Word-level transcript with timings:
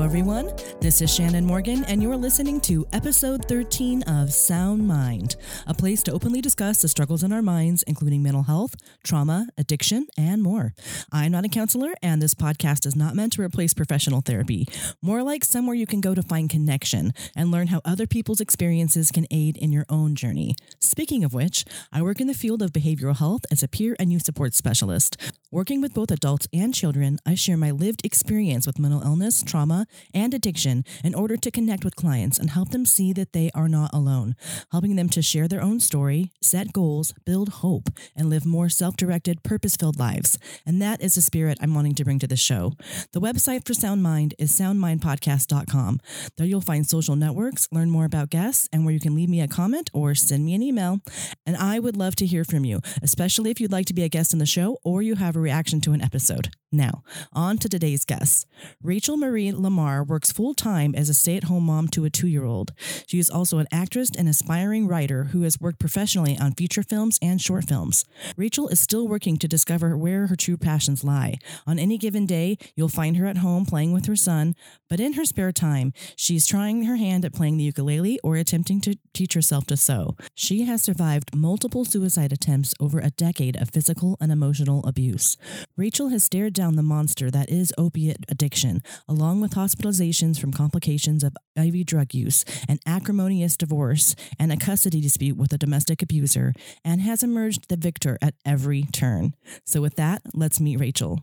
everyone. 0.07 0.53
This 0.81 1.03
is 1.03 1.13
Shannon 1.13 1.45
Morgan, 1.45 1.85
and 1.87 2.01
you're 2.01 2.17
listening 2.17 2.61
to 2.61 2.87
episode 2.93 3.45
13 3.47 4.05
of 4.05 4.33
Sound 4.33 4.87
Mind, 4.87 5.35
a 5.67 5.75
place 5.75 6.01
to 6.05 6.13
openly 6.13 6.41
discuss 6.41 6.81
the 6.81 6.87
struggles 6.87 7.25
in 7.25 7.33
our 7.33 7.43
minds, 7.43 7.83
including 7.89 8.23
mental 8.23 8.45
health, 8.45 8.77
trauma, 9.03 9.49
addiction, 9.59 10.07
and 10.17 10.45
more. 10.45 10.75
I'm 11.11 11.33
not 11.33 11.45
a 11.45 11.49
counselor, 11.49 11.93
and 12.05 12.23
this 12.23 12.35
podcast 12.35 12.87
is 12.87 12.95
not 12.95 13.17
meant 13.17 13.33
to 13.33 13.43
replace 13.43 13.75
professional 13.75 14.21
therapy, 14.21 14.69
more 15.03 15.25
like 15.25 15.45
somewhere 15.45 15.75
you 15.75 15.87
can 15.87 16.01
go 16.01 16.15
to 16.15 16.23
find 16.23 16.49
connection 16.49 17.13
and 17.35 17.51
learn 17.51 17.67
how 17.67 17.81
other 17.85 18.07
people's 18.07 18.41
experiences 18.41 19.11
can 19.11 19.27
aid 19.33 19.57
in 19.57 19.73
your 19.73 19.87
own 19.89 20.15
journey. 20.15 20.55
Speaking 20.79 21.25
of 21.25 21.35
which, 21.35 21.65
I 21.93 22.01
work 22.01 22.21
in 22.21 22.29
the 22.29 22.33
field 22.33 22.63
of 22.63 22.71
behavioral 22.71 23.19
health 23.19 23.45
as 23.51 23.65
a 23.65 23.69
peer 23.69 23.97
and 23.99 24.13
youth 24.13 24.23
support 24.23 24.55
specialist. 24.55 25.17
Working 25.51 25.81
with 25.81 25.95
both 25.95 26.13
adults 26.13 26.47
and 26.53 26.73
children, 26.73 27.19
I 27.27 27.35
share 27.35 27.57
my 27.57 27.73
lived 27.73 28.05
experience 28.05 28.69
with 28.69 28.79
mental 28.79 29.03
illness, 29.03 29.43
trauma, 29.43 29.87
and 30.15 30.35
addiction 30.35 30.85
in 31.05 31.15
order 31.15 31.37
to 31.37 31.51
connect 31.51 31.85
with 31.85 31.97
clients 31.97 32.39
and 32.39 32.51
help 32.51 32.71
them 32.71 32.85
see 32.85 33.13
that 33.13 33.33
they 33.33 33.51
are 33.55 33.69
not 33.69 33.93
alone, 33.93 34.37
helping 34.73 34.97
them 34.97 35.09
to 35.11 35.23
share 35.23 35.49
their 35.49 35.63
own 35.63 35.81
story, 35.81 36.33
set 36.43 36.73
goals, 36.73 37.13
build 37.25 37.49
hope, 37.49 37.89
and 38.15 38.31
live 38.31 38.47
more 38.47 38.69
self 38.69 38.97
directed, 38.97 39.43
purpose 39.43 39.77
filled 39.77 39.99
lives. 39.99 40.39
And 40.65 40.81
that 40.83 41.01
is 41.01 41.15
the 41.15 41.23
spirit 41.23 41.59
I'm 41.61 41.75
wanting 41.75 41.95
to 41.95 42.05
bring 42.05 42.19
to 42.21 42.27
the 42.27 42.37
show. 42.37 42.73
The 43.13 43.21
website 43.21 43.67
for 43.67 43.75
Sound 43.75 44.03
Mind 44.03 44.35
is 44.39 44.53
soundmindpodcast.com. 44.53 46.01
There 46.37 46.47
you'll 46.47 46.61
find 46.61 46.87
social 46.87 47.17
networks, 47.17 47.69
learn 47.73 47.91
more 47.91 48.05
about 48.05 48.31
guests, 48.31 48.69
and 48.73 48.85
where 48.85 48.95
you 48.95 49.01
can 49.01 49.15
leave 49.15 49.29
me 49.29 49.41
a 49.41 49.49
comment 49.49 49.91
or 49.93 50.15
send 50.15 50.45
me 50.45 50.55
an 50.55 50.63
email. 50.63 51.01
And 51.45 51.57
I 51.57 51.79
would 51.79 51.97
love 51.97 52.17
to 52.17 52.27
hear 52.27 52.45
from 52.45 52.65
you, 52.65 52.81
especially 53.03 53.51
if 53.51 53.61
you'd 53.61 53.73
like 53.73 53.87
to 53.87 53.95
be 53.95 54.03
a 54.03 54.09
guest 54.09 54.33
on 54.33 54.39
the 54.39 54.47
show 54.47 54.79
or 54.85 55.03
you 55.03 55.17
have 55.17 55.37
a 55.37 55.41
reaction 55.41 55.81
to 55.83 55.93
an 55.93 56.03
episode. 56.03 56.51
Now, 56.77 57.03
on 57.33 57.57
to 57.59 57.71
today's 57.71 58.05
guests. 58.05 58.45
Rachel 58.83 59.17
Marie 59.17 59.51
Lamar 59.51 60.05
works 60.05 60.31
full 60.31 60.53
time 60.53 60.95
as 60.95 61.09
a 61.09 61.15
stay 61.15 61.39
at 61.39 61.45
home 61.45 61.65
mom 61.65 61.89
to 61.89 62.05
a 62.05 62.11
two 62.11 62.29
year 62.29 62.45
old. 62.45 62.73
She 63.07 63.19
is 63.19 63.31
also 63.31 63.59
an 63.59 63.67
actress 63.73 64.11
and 64.17 64.29
aspiring 64.29 64.87
writer 64.87 65.25
who 65.25 65.43
has 65.43 65.59
worked 65.59 65.79
professionally 65.79 66.37
on 66.39 66.53
feature 66.53 66.83
films 66.83 67.19
and 67.23 67.41
short 67.41 67.65
films. 67.65 68.05
Rachel 68.37 68.69
is 68.69 68.79
still 68.79 69.09
working 69.09 69.39
to 69.39 69.49
discover 69.49 69.97
where 69.97 70.27
her 70.27 70.37
true 70.37 70.59
passions 70.59 71.03
lie. 71.03 71.39
On 71.67 71.79
any 71.79 71.97
given 71.97 72.27
day, 72.27 72.59
you'll 72.75 72.89
find 72.89 73.17
her 73.17 73.27
at 73.27 73.39
home 73.39 73.65
playing 73.65 73.93
with 73.93 74.05
her 74.05 74.17
son, 74.17 74.55
but 74.91 75.01
in 75.01 75.15
her 75.15 75.25
spare 75.25 75.53
time, 75.53 75.95
she's 76.15 76.47
trying 76.47 76.85
her 76.85 76.97
hand 76.97 77.25
at 77.25 77.33
playing 77.33 77.57
the 77.57 77.65
ukulele 77.65 78.21
or 78.23 78.37
attempting 78.37 78.83
to 78.83 78.97
teach 79.15 79.33
herself 79.33 79.65
to 79.67 79.79
sew. 79.79 80.15
She 80.35 80.65
has 80.65 80.83
survived 80.83 81.35
multiple 81.35 81.87
suicide 81.87 82.33
attempts 82.33 82.75
over 82.79 82.99
a 82.99 83.11
decade 83.11 83.57
of 83.57 83.71
physical 83.71 84.19
and 84.21 84.31
emotional 84.31 84.85
abuse. 84.85 85.39
Rachel 85.77 86.09
has 86.09 86.25
stared 86.25 86.53
down 86.53 86.66
the 86.75 86.83
monster 86.83 87.31
that 87.31 87.49
is 87.49 87.73
opiate 87.79 88.25
addiction, 88.29 88.83
along 89.09 89.41
with 89.41 89.53
hospitalizations 89.53 90.41
from 90.41 90.53
complications 90.53 91.23
of 91.23 91.37
IV 91.57 91.87
drug 91.87 92.13
use, 92.15 92.45
an 92.69 92.81
acrimonious 92.85 93.57
divorce, 93.57 94.17
and 94.39 94.51
a 94.51 94.57
custody 94.57 95.01
dispute 95.01 95.37
with 95.37 95.53
a 95.53 95.59
domestic 95.59 96.03
abuser, 96.03 96.53
and 96.85 97.01
has 97.01 97.23
emerged 97.23 97.69
the 97.69 97.77
victor 97.77 98.19
at 98.21 98.35
every 98.45 98.83
turn. 98.93 99.35
So, 99.65 99.81
with 99.81 99.95
that, 99.97 100.23
let's 100.35 100.61
meet 100.61 100.81
Rachel. 100.81 101.21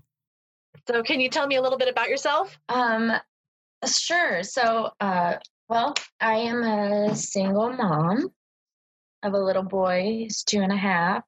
So, 0.88 1.04
can 1.04 1.20
you 1.20 1.30
tell 1.30 1.48
me 1.48 1.58
a 1.58 1.62
little 1.62 1.78
bit 1.78 1.90
about 1.90 2.08
yourself? 2.08 2.58
Um, 2.70 3.12
sure. 3.86 4.44
So, 4.44 4.92
uh, 5.00 5.36
well, 5.68 5.96
I 6.22 6.36
am 6.36 6.64
a 6.64 7.16
single 7.16 7.74
mom 7.74 8.30
of 9.24 9.34
a 9.34 9.40
little 9.40 9.64
boy. 9.64 10.04
He's 10.04 10.44
two 10.44 10.62
and 10.62 10.72
a 10.72 10.78
half. 10.78 11.24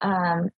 Um, 0.00 0.50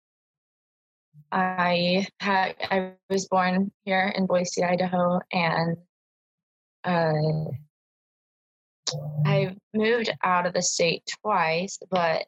I 1.32 2.06
had 2.20 2.56
I 2.70 2.92
was 3.08 3.26
born 3.26 3.72
here 3.84 4.12
in 4.14 4.26
Boise, 4.26 4.62
Idaho, 4.62 5.18
and 5.32 5.76
uh, 6.84 7.50
I 9.24 9.56
moved 9.72 10.10
out 10.22 10.46
of 10.46 10.52
the 10.52 10.60
state 10.60 11.10
twice, 11.22 11.78
but 11.90 12.26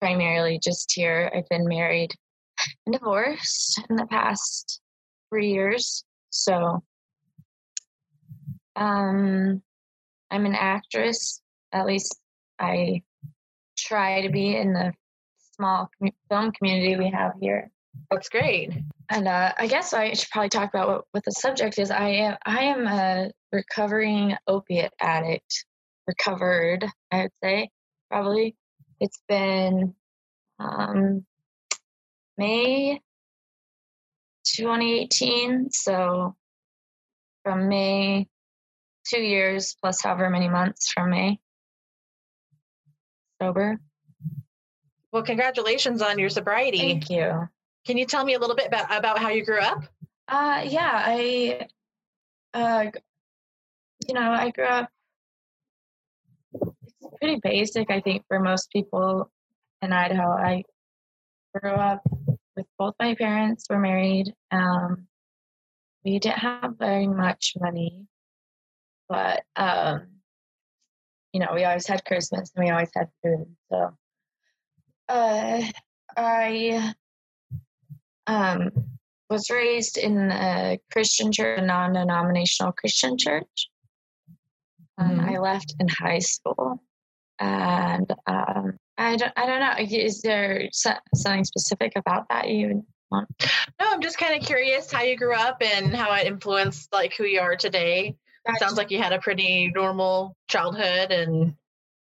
primarily 0.00 0.60
just 0.62 0.92
here. 0.92 1.32
I've 1.34 1.48
been 1.48 1.66
married 1.66 2.14
and 2.86 2.92
divorced 2.92 3.82
in 3.90 3.96
the 3.96 4.06
past 4.06 4.80
three 5.28 5.52
years. 5.52 6.04
So, 6.30 6.84
um, 8.76 9.62
I'm 10.30 10.46
an 10.46 10.54
actress. 10.54 11.42
At 11.72 11.86
least 11.86 12.20
I 12.60 13.02
try 13.76 14.22
to 14.22 14.28
be 14.28 14.56
in 14.56 14.72
the 14.72 14.92
small 15.56 15.90
film 16.28 16.52
community 16.52 16.96
we 16.96 17.10
have 17.10 17.32
here. 17.40 17.70
That's 18.10 18.28
great. 18.28 18.72
And 19.08 19.28
uh, 19.28 19.52
I 19.58 19.66
guess 19.66 19.92
I 19.92 20.12
should 20.12 20.30
probably 20.30 20.48
talk 20.48 20.72
about 20.72 20.88
what, 20.88 21.04
what 21.12 21.24
the 21.24 21.32
subject 21.32 21.78
is. 21.78 21.90
I 21.90 22.08
am 22.08 22.36
I 22.44 22.60
am 22.62 22.86
a 22.86 23.30
recovering 23.52 24.36
opiate 24.46 24.92
addict. 25.00 25.64
Recovered, 26.06 26.86
I 27.12 27.22
would 27.22 27.32
say, 27.42 27.70
probably. 28.10 28.56
It's 29.00 29.20
been 29.28 29.94
um, 30.58 31.24
May 32.36 33.00
2018. 34.44 35.70
So 35.70 36.36
from 37.44 37.68
May, 37.68 38.28
two 39.06 39.20
years 39.20 39.76
plus 39.80 40.02
however 40.02 40.30
many 40.30 40.48
months 40.48 40.90
from 40.92 41.10
May. 41.10 41.38
Sober. 43.40 43.80
Well, 45.12 45.22
congratulations 45.22 46.02
on 46.02 46.18
your 46.18 46.28
sobriety. 46.28 46.78
Thank 46.78 47.10
you. 47.10 47.48
Can 47.86 47.96
you 47.96 48.06
tell 48.06 48.24
me 48.24 48.34
a 48.34 48.38
little 48.38 48.56
bit 48.56 48.66
about, 48.66 48.96
about 48.96 49.18
how 49.18 49.30
you 49.30 49.44
grew 49.44 49.60
up? 49.60 49.84
Uh, 50.28 50.62
yeah, 50.66 50.90
I, 50.92 51.66
uh, 52.54 52.86
you 54.06 54.14
know, 54.14 54.30
I 54.30 54.50
grew 54.50 54.64
up. 54.64 54.90
It's 56.52 57.16
pretty 57.18 57.40
basic, 57.42 57.90
I 57.90 58.00
think, 58.00 58.24
for 58.28 58.38
most 58.38 58.70
people 58.70 59.30
in 59.82 59.92
Idaho. 59.92 60.30
I 60.30 60.64
grew 61.54 61.72
up 61.72 62.02
with 62.56 62.66
both 62.78 62.94
my 63.00 63.14
parents 63.14 63.66
were 63.68 63.78
married. 63.78 64.34
Um, 64.50 65.06
we 66.04 66.18
didn't 66.18 66.38
have 66.38 66.76
very 66.78 67.06
much 67.06 67.54
money, 67.58 68.06
but 69.08 69.42
um, 69.56 70.06
you 71.32 71.40
know, 71.40 71.50
we 71.54 71.64
always 71.64 71.86
had 71.86 72.04
Christmas 72.04 72.52
and 72.54 72.64
we 72.64 72.70
always 72.70 72.90
had 72.94 73.08
food. 73.22 73.46
So, 73.70 73.92
uh, 75.08 75.62
I 76.16 76.94
um, 78.26 78.70
was 79.28 79.50
raised 79.50 79.96
in 79.96 80.30
a 80.30 80.78
Christian 80.92 81.32
church, 81.32 81.58
a 81.58 81.64
non 81.64 81.92
denominational 81.92 82.72
Christian 82.72 83.16
church. 83.16 83.68
Um, 84.98 85.12
mm-hmm. 85.12 85.30
I 85.30 85.38
left 85.38 85.74
in 85.78 85.88
high 85.88 86.18
school. 86.18 86.82
And 87.38 88.12
um, 88.26 88.76
I, 88.98 89.16
don't, 89.16 89.32
I 89.34 89.46
don't 89.46 89.60
know. 89.60 89.98
Is 89.98 90.20
there 90.20 90.68
something 90.72 91.44
specific 91.44 91.92
about 91.96 92.28
that 92.28 92.48
you 92.48 92.84
want? 93.10 93.28
No, 93.80 93.86
I'm 93.90 94.02
just 94.02 94.18
kind 94.18 94.38
of 94.38 94.46
curious 94.46 94.92
how 94.92 95.02
you 95.02 95.16
grew 95.16 95.34
up 95.34 95.62
and 95.62 95.94
how 95.94 96.12
it 96.14 96.26
influenced 96.26 96.92
like 96.92 97.14
who 97.14 97.24
you 97.24 97.40
are 97.40 97.56
today. 97.56 98.16
Gotcha. 98.46 98.58
Sounds 98.58 98.76
like 98.76 98.90
you 98.90 98.98
had 98.98 99.12
a 99.12 99.20
pretty 99.20 99.70
normal 99.74 100.34
childhood 100.48 101.12
and 101.12 101.54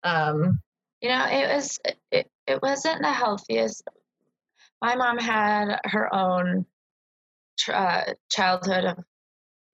um 0.03 0.61
you 1.01 1.09
know 1.09 1.27
it 1.27 1.55
was 1.55 1.79
it, 2.11 2.27
it 2.47 2.63
wasn't 2.63 3.01
the 3.01 3.13
healthiest 3.13 3.83
my 4.85 4.97
mom 4.97 5.17
had 5.17 5.81
her 5.85 6.15
own 6.15 6.67
uh, 7.73 8.03
childhood 8.31 8.85
of, 8.85 8.99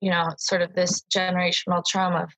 you 0.00 0.08
know, 0.08 0.28
sort 0.38 0.62
of 0.62 0.72
this 0.74 1.02
generational 1.14 1.82
trauma 1.84 2.22
of 2.22 2.30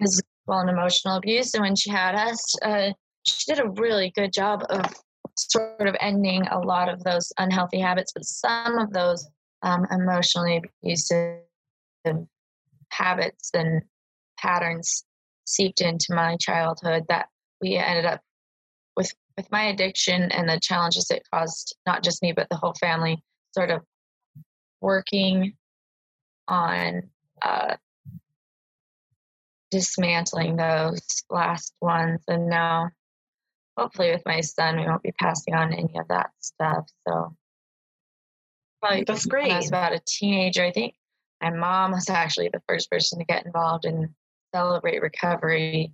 physical 0.00 0.26
and 0.48 0.68
emotional 0.68 1.16
abuse. 1.16 1.54
And 1.54 1.62
when 1.62 1.76
she 1.76 1.90
had 1.90 2.16
us, 2.16 2.56
uh, 2.62 2.90
she 3.22 3.54
did 3.54 3.64
a 3.64 3.70
really 3.70 4.10
good 4.16 4.32
job 4.32 4.64
of 4.68 4.84
sort 5.36 5.86
of 5.86 5.94
ending 6.00 6.44
a 6.48 6.58
lot 6.58 6.88
of 6.88 7.04
those 7.04 7.32
unhealthy 7.38 7.78
habits, 7.78 8.10
but 8.12 8.24
some 8.24 8.78
of 8.78 8.92
those 8.92 9.28
um, 9.62 9.86
emotionally 9.92 10.60
abusive 10.82 11.38
habits 12.88 13.50
and 13.54 13.82
patterns 14.40 15.04
seeped 15.44 15.80
into 15.80 16.14
my 16.14 16.36
childhood 16.40 17.04
that 17.08 17.28
we 17.60 17.76
ended 17.76 18.06
up 18.06 18.20
with 18.96 19.12
with 19.38 19.50
my 19.52 19.66
addiction 19.66 20.32
and 20.32 20.48
the 20.48 20.58
challenges 20.60 21.10
it 21.10 21.22
caused 21.32 21.76
not 21.86 22.02
just 22.02 22.22
me 22.22 22.32
but 22.32 22.48
the 22.50 22.56
whole 22.56 22.74
family 22.74 23.22
sort 23.56 23.70
of 23.70 23.80
working 24.80 25.54
on 26.48 27.02
uh, 27.40 27.76
dismantling 29.70 30.56
those 30.56 31.24
last 31.30 31.72
ones. 31.80 32.20
And 32.26 32.48
now 32.48 32.90
hopefully 33.76 34.10
with 34.10 34.22
my 34.26 34.40
son 34.40 34.76
we 34.76 34.86
won't 34.86 35.02
be 35.02 35.12
passing 35.20 35.54
on 35.54 35.72
any 35.72 35.94
of 35.96 36.08
that 36.08 36.30
stuff. 36.40 36.88
So 37.06 37.36
probably 38.80 39.04
that's 39.04 39.26
great 39.26 39.44
when 39.44 39.52
i 39.52 39.56
was 39.56 39.68
about 39.68 39.92
a 39.92 40.00
teenager 40.06 40.64
i 40.64 40.70
think 40.70 40.94
my 41.42 41.50
mom 41.50 41.90
was 41.90 42.08
actually 42.08 42.48
the 42.52 42.62
first 42.68 42.88
person 42.88 43.18
to 43.18 43.24
get 43.24 43.44
involved 43.44 43.84
in 43.84 44.14
celebrate 44.54 45.02
recovery 45.02 45.92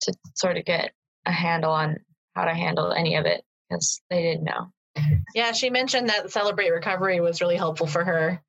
to 0.00 0.14
sort 0.34 0.56
of 0.56 0.64
get 0.64 0.92
a 1.26 1.32
handle 1.32 1.72
on 1.72 1.96
how 2.34 2.44
to 2.44 2.54
handle 2.54 2.92
any 2.92 3.16
of 3.16 3.26
it 3.26 3.44
because 3.68 4.00
they 4.10 4.22
didn't 4.22 4.44
know. 4.44 4.70
Yeah, 5.34 5.52
she 5.52 5.70
mentioned 5.70 6.08
that 6.08 6.30
Celebrate 6.30 6.70
Recovery 6.70 7.20
was 7.20 7.40
really 7.40 7.56
helpful 7.56 7.86
for 7.86 8.04
her 8.04 8.40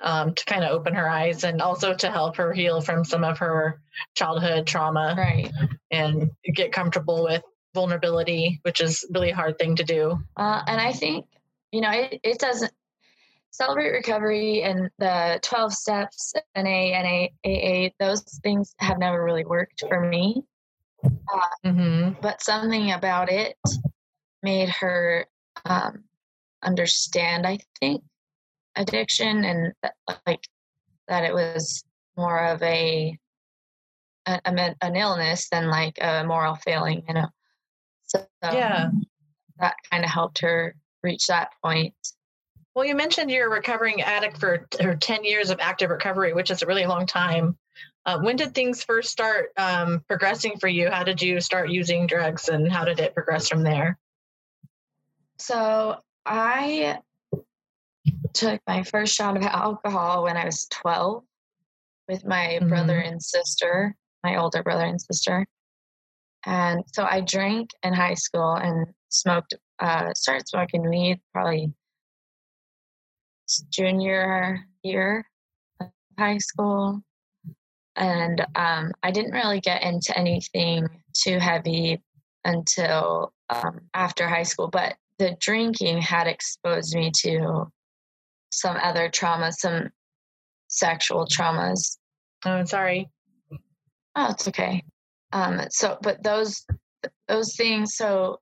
um, 0.00 0.34
to 0.34 0.44
kind 0.46 0.64
of 0.64 0.70
open 0.70 0.94
her 0.94 1.08
eyes 1.08 1.44
and 1.44 1.60
also 1.60 1.94
to 1.94 2.10
help 2.10 2.36
her 2.36 2.52
heal 2.52 2.80
from 2.80 3.04
some 3.04 3.22
of 3.24 3.38
her 3.38 3.80
childhood 4.14 4.66
trauma 4.66 5.14
Right. 5.16 5.50
and 5.90 6.30
get 6.54 6.72
comfortable 6.72 7.24
with 7.24 7.42
vulnerability, 7.74 8.60
which 8.62 8.80
is 8.80 9.04
really 9.12 9.30
a 9.30 9.34
hard 9.34 9.58
thing 9.58 9.76
to 9.76 9.84
do. 9.84 10.18
Uh, 10.36 10.62
and 10.66 10.80
I 10.80 10.92
think, 10.92 11.26
you 11.70 11.80
know, 11.82 11.90
it, 11.90 12.20
it 12.22 12.38
doesn't 12.38 12.72
celebrate 13.50 13.90
recovery 13.90 14.62
and 14.62 14.90
the 14.98 15.38
12 15.42 15.72
steps, 15.72 16.32
NA, 16.56 16.62
NA, 17.02 17.26
AA, 17.44 17.90
those 18.00 18.22
things 18.42 18.74
have 18.78 18.98
never 18.98 19.22
really 19.22 19.44
worked 19.44 19.84
for 19.88 20.00
me. 20.00 20.42
Hmm 21.64 22.10
But 22.20 22.42
something 22.42 22.92
about 22.92 23.30
it 23.30 23.56
made 24.42 24.68
her 24.68 25.26
um, 25.64 26.04
understand, 26.62 27.46
I 27.46 27.58
think, 27.80 28.02
addiction 28.76 29.44
and 29.44 29.72
that, 29.82 29.94
like 30.26 30.46
that 31.08 31.24
it 31.24 31.32
was 31.32 31.84
more 32.16 32.38
of 32.46 32.62
a, 32.62 33.18
a, 34.26 34.40
a 34.44 34.74
an 34.80 34.96
illness 34.96 35.48
than 35.50 35.70
like 35.70 35.98
a 36.00 36.24
moral 36.24 36.54
failing, 36.56 37.04
you 37.08 37.14
know. 37.14 37.28
So 38.04 38.26
Yeah. 38.42 38.90
that 39.58 39.76
kind 39.90 40.04
of 40.04 40.10
helped 40.10 40.40
her 40.40 40.74
reach 41.02 41.26
that 41.26 41.50
point. 41.62 41.94
Well, 42.74 42.84
you 42.84 42.96
mentioned 42.96 43.30
you're 43.30 43.46
a 43.46 43.50
recovering 43.50 44.02
addict 44.02 44.38
for 44.38 44.66
or 44.80 44.96
10 44.96 45.24
years 45.24 45.50
of 45.50 45.60
active 45.60 45.90
recovery, 45.90 46.32
which 46.32 46.50
is 46.50 46.62
a 46.62 46.66
really 46.66 46.86
long 46.86 47.06
time. 47.06 47.56
Uh, 48.04 48.18
when 48.18 48.36
did 48.36 48.52
things 48.52 48.82
first 48.82 49.10
start 49.10 49.50
um, 49.56 50.02
progressing 50.08 50.58
for 50.58 50.68
you? 50.68 50.90
How 50.90 51.04
did 51.04 51.22
you 51.22 51.40
start 51.40 51.70
using 51.70 52.06
drugs 52.06 52.48
and 52.48 52.70
how 52.70 52.84
did 52.84 52.98
it 52.98 53.14
progress 53.14 53.48
from 53.48 53.62
there? 53.62 53.96
So 55.38 55.98
I 56.26 56.98
took 58.32 58.60
my 58.66 58.82
first 58.82 59.14
shot 59.14 59.36
of 59.36 59.42
alcohol 59.44 60.24
when 60.24 60.36
I 60.36 60.44
was 60.44 60.66
12 60.70 61.22
with 62.08 62.26
my 62.26 62.58
brother 62.60 62.98
and 62.98 63.22
sister, 63.22 63.94
my 64.24 64.36
older 64.36 64.62
brother 64.62 64.84
and 64.84 65.00
sister. 65.00 65.46
And 66.44 66.82
so 66.92 67.06
I 67.08 67.20
drank 67.20 67.70
in 67.82 67.94
high 67.94 68.14
school 68.14 68.52
and 68.52 68.88
smoked, 69.08 69.54
uh, 69.78 70.12
started 70.14 70.46
smoking 70.48 70.88
weed 70.88 71.20
probably 71.32 71.72
junior 73.70 74.60
year 74.82 75.26
of 75.80 75.88
high 76.18 76.38
school. 76.38 77.00
And 77.96 78.44
um, 78.54 78.92
I 79.02 79.10
didn't 79.10 79.32
really 79.32 79.60
get 79.60 79.82
into 79.82 80.16
anything 80.18 80.88
too 81.12 81.38
heavy 81.38 82.02
until 82.44 83.32
um, 83.50 83.80
after 83.94 84.28
high 84.28 84.42
school, 84.42 84.68
but 84.68 84.96
the 85.18 85.36
drinking 85.40 86.00
had 86.00 86.26
exposed 86.26 86.94
me 86.94 87.10
to 87.22 87.70
some 88.50 88.76
other 88.82 89.08
traumas, 89.08 89.54
some 89.54 89.90
sexual 90.68 91.26
traumas. 91.26 91.98
Oh, 92.44 92.50
I'm 92.50 92.66
sorry. 92.66 93.08
Oh, 94.16 94.30
it's 94.30 94.48
okay. 94.48 94.82
Um, 95.32 95.60
so, 95.70 95.98
but 96.02 96.22
those 96.22 96.64
those 97.28 97.56
things. 97.56 97.96
So, 97.96 98.40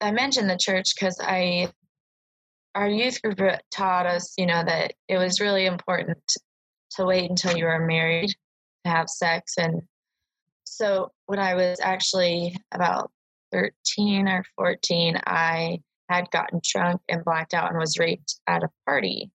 I 0.00 0.10
mentioned 0.12 0.48
the 0.48 0.56
church 0.58 0.94
because 0.94 1.18
I, 1.22 1.70
our 2.74 2.88
youth 2.88 3.20
group 3.22 3.40
taught 3.70 4.06
us, 4.06 4.34
you 4.38 4.46
know, 4.46 4.62
that 4.64 4.94
it 5.08 5.18
was 5.18 5.40
really 5.40 5.66
important 5.66 6.18
to 6.92 7.04
wait 7.04 7.30
until 7.30 7.56
you 7.56 7.64
were 7.64 7.86
married 7.86 8.30
to 8.84 8.90
have 8.90 9.08
sex, 9.08 9.54
and 9.58 9.82
so 10.64 11.10
when 11.26 11.38
I 11.38 11.54
was 11.54 11.78
actually 11.80 12.56
about 12.72 13.10
thirteen 13.52 14.28
or 14.28 14.44
fourteen, 14.56 15.20
I 15.26 15.80
had 16.08 16.30
gotten 16.30 16.60
drunk 16.64 17.02
and 17.08 17.24
blacked 17.24 17.54
out 17.54 17.70
and 17.70 17.78
was 17.78 17.98
raped 17.98 18.40
at 18.46 18.64
a 18.64 18.70
party. 18.86 19.30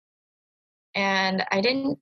And 0.94 1.44
I 1.50 1.60
didn't 1.60 1.98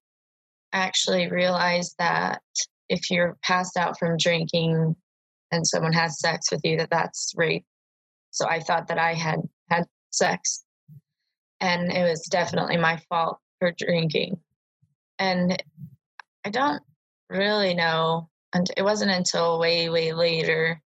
actually 0.73 1.31
realize 1.31 1.95
that 1.99 2.43
if 2.89 3.11
you're 3.11 3.37
passed 3.43 3.77
out 3.77 3.99
from 3.99 4.17
drinking 4.17 4.97
and 5.53 5.67
someone 5.67 5.93
has 5.93 6.19
sex 6.19 6.51
with 6.51 6.61
you, 6.65 6.77
that 6.79 6.91
that's 6.91 7.33
rape. 7.37 7.65
So 8.31 8.49
I 8.49 8.61
thought 8.61 8.89
that 8.89 8.99
I 8.99 9.15
had 9.15 9.41
had 9.69 9.85
sex. 10.11 10.64
And 11.65 11.91
it 11.91 12.03
was 12.03 12.27
definitely 12.31 12.77
my 12.77 12.99
fault 13.09 13.39
for 13.59 13.73
drinking. 13.79 14.39
And 15.19 15.63
I 16.45 16.51
don't 16.51 16.83
really 17.31 17.73
know. 17.73 18.29
And 18.53 18.71
it 18.77 18.83
wasn't 18.83 19.13
until 19.13 19.59
way, 19.59 19.89
way 19.89 20.13
later 20.13 20.79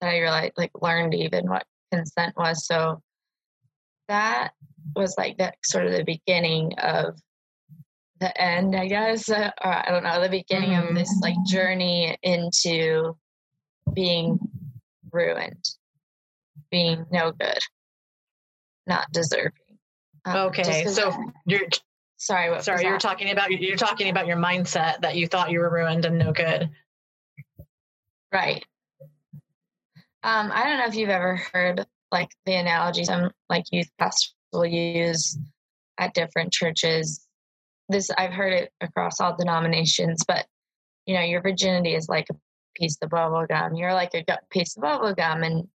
that 0.00 0.08
I 0.10 0.18
realized, 0.18 0.54
like, 0.56 0.72
learned 0.82 1.14
even 1.14 1.48
what 1.48 1.64
consent 1.92 2.36
was. 2.36 2.66
So 2.66 3.02
that 4.08 4.50
was 4.96 5.14
like 5.16 5.38
that 5.38 5.54
sort 5.64 5.86
of 5.86 5.92
the 5.92 6.02
beginning 6.02 6.72
of 6.78 7.16
the 8.18 8.36
end, 8.42 8.74
I 8.74 8.88
guess. 8.88 9.28
Uh, 9.28 9.52
or 9.64 9.72
I 9.72 9.92
don't 9.92 10.02
know, 10.02 10.20
the 10.20 10.28
beginning 10.28 10.74
of 10.74 10.92
this 10.92 11.20
like 11.22 11.36
journey 11.46 12.18
into 12.24 13.16
being 13.92 14.40
ruined, 15.12 15.64
being 16.72 17.06
no 17.12 17.30
good, 17.30 17.60
not 18.88 19.06
deserving. 19.12 19.63
Um, 20.24 20.36
Okay, 20.48 20.84
so 20.86 21.10
I- 21.10 21.26
you're 21.46 21.68
sorry, 22.16 22.50
what 22.50 22.64
sorry. 22.64 22.84
You're 22.84 22.98
talking 22.98 23.30
about 23.30 23.50
you're 23.50 23.76
talking 23.76 24.08
about 24.08 24.26
your 24.26 24.36
mindset 24.36 25.00
that 25.02 25.16
you 25.16 25.26
thought 25.26 25.50
you 25.50 25.60
were 25.60 25.70
ruined 25.70 26.04
and 26.04 26.18
no 26.18 26.32
good. 26.32 26.70
Right. 28.32 28.64
Um, 30.22 30.50
I 30.52 30.64
don't 30.64 30.78
know 30.78 30.86
if 30.86 30.94
you've 30.94 31.10
ever 31.10 31.36
heard 31.52 31.86
like 32.10 32.30
the 32.46 32.54
analogy 32.54 33.04
some 33.04 33.30
like 33.50 33.64
youth 33.70 33.90
pastors 33.98 34.34
will 34.52 34.64
use 34.64 35.38
at 35.98 36.14
different 36.14 36.52
churches. 36.52 37.26
This 37.88 38.10
I've 38.16 38.32
heard 38.32 38.52
it 38.52 38.72
across 38.80 39.20
all 39.20 39.36
denominations, 39.36 40.24
but 40.26 40.46
you 41.06 41.14
know, 41.14 41.20
your 41.20 41.42
virginity 41.42 41.94
is 41.94 42.08
like 42.08 42.26
a 42.30 42.34
piece 42.74 42.96
of 43.02 43.10
bubble 43.10 43.44
gum. 43.46 43.74
You're 43.74 43.92
like 43.92 44.14
a 44.14 44.24
piece 44.50 44.76
of 44.76 44.82
bubble 44.82 45.14
gum, 45.14 45.42
and 45.42 45.68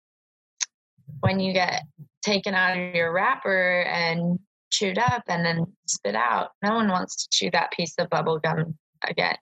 when 1.20 1.40
you 1.40 1.52
get 1.52 1.82
taken 2.22 2.54
out 2.54 2.78
of 2.78 2.94
your 2.94 3.12
wrapper 3.12 3.82
and 3.82 4.38
chewed 4.70 4.98
up 4.98 5.22
and 5.28 5.44
then 5.44 5.66
spit 5.86 6.14
out, 6.14 6.50
no 6.62 6.74
one 6.74 6.88
wants 6.88 7.16
to 7.16 7.28
chew 7.30 7.50
that 7.50 7.72
piece 7.72 7.94
of 7.98 8.10
bubble 8.10 8.38
gum 8.38 8.76
again. 9.06 9.36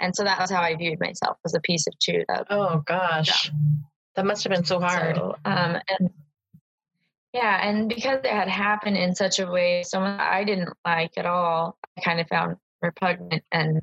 And 0.00 0.14
so 0.14 0.24
that 0.24 0.38
was 0.40 0.50
how 0.50 0.60
I 0.60 0.76
viewed 0.76 1.00
myself 1.00 1.38
as 1.44 1.54
a 1.54 1.60
piece 1.60 1.86
of 1.86 1.98
chewed 1.98 2.26
up 2.28 2.46
Oh 2.50 2.82
gosh, 2.86 3.50
that 4.16 4.26
must 4.26 4.44
have 4.44 4.52
been 4.52 4.64
so 4.64 4.80
hard. 4.80 5.16
so, 5.16 5.36
um, 5.44 5.78
and 5.88 6.10
yeah, 7.32 7.66
and 7.66 7.88
because 7.88 8.20
it 8.24 8.30
had 8.30 8.48
happened 8.48 8.96
in 8.96 9.14
such 9.14 9.38
a 9.38 9.50
way, 9.50 9.82
someone 9.82 10.20
I 10.20 10.44
didn't 10.44 10.68
like 10.84 11.12
at 11.16 11.24
all, 11.24 11.78
I 11.96 12.02
kind 12.02 12.20
of 12.20 12.28
found 12.28 12.56
repugnant 12.82 13.42
and 13.50 13.80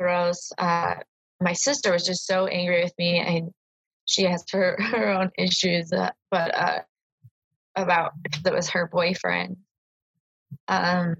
gross. 0.00 0.50
Uh, 0.58 0.94
my 1.40 1.52
sister 1.52 1.92
was 1.92 2.04
just 2.04 2.26
so 2.26 2.46
angry 2.46 2.82
with 2.82 2.92
me, 2.98 3.20
and 3.20 3.52
she 4.12 4.24
has 4.24 4.44
her, 4.52 4.76
her 4.80 5.08
own 5.08 5.30
issues, 5.38 5.92
uh, 5.92 6.10
but 6.30 6.54
uh, 6.54 6.78
about 7.76 8.12
because 8.22 8.44
it 8.44 8.52
was 8.52 8.68
her 8.70 8.88
boyfriend. 8.92 9.56
Um, 10.68 11.16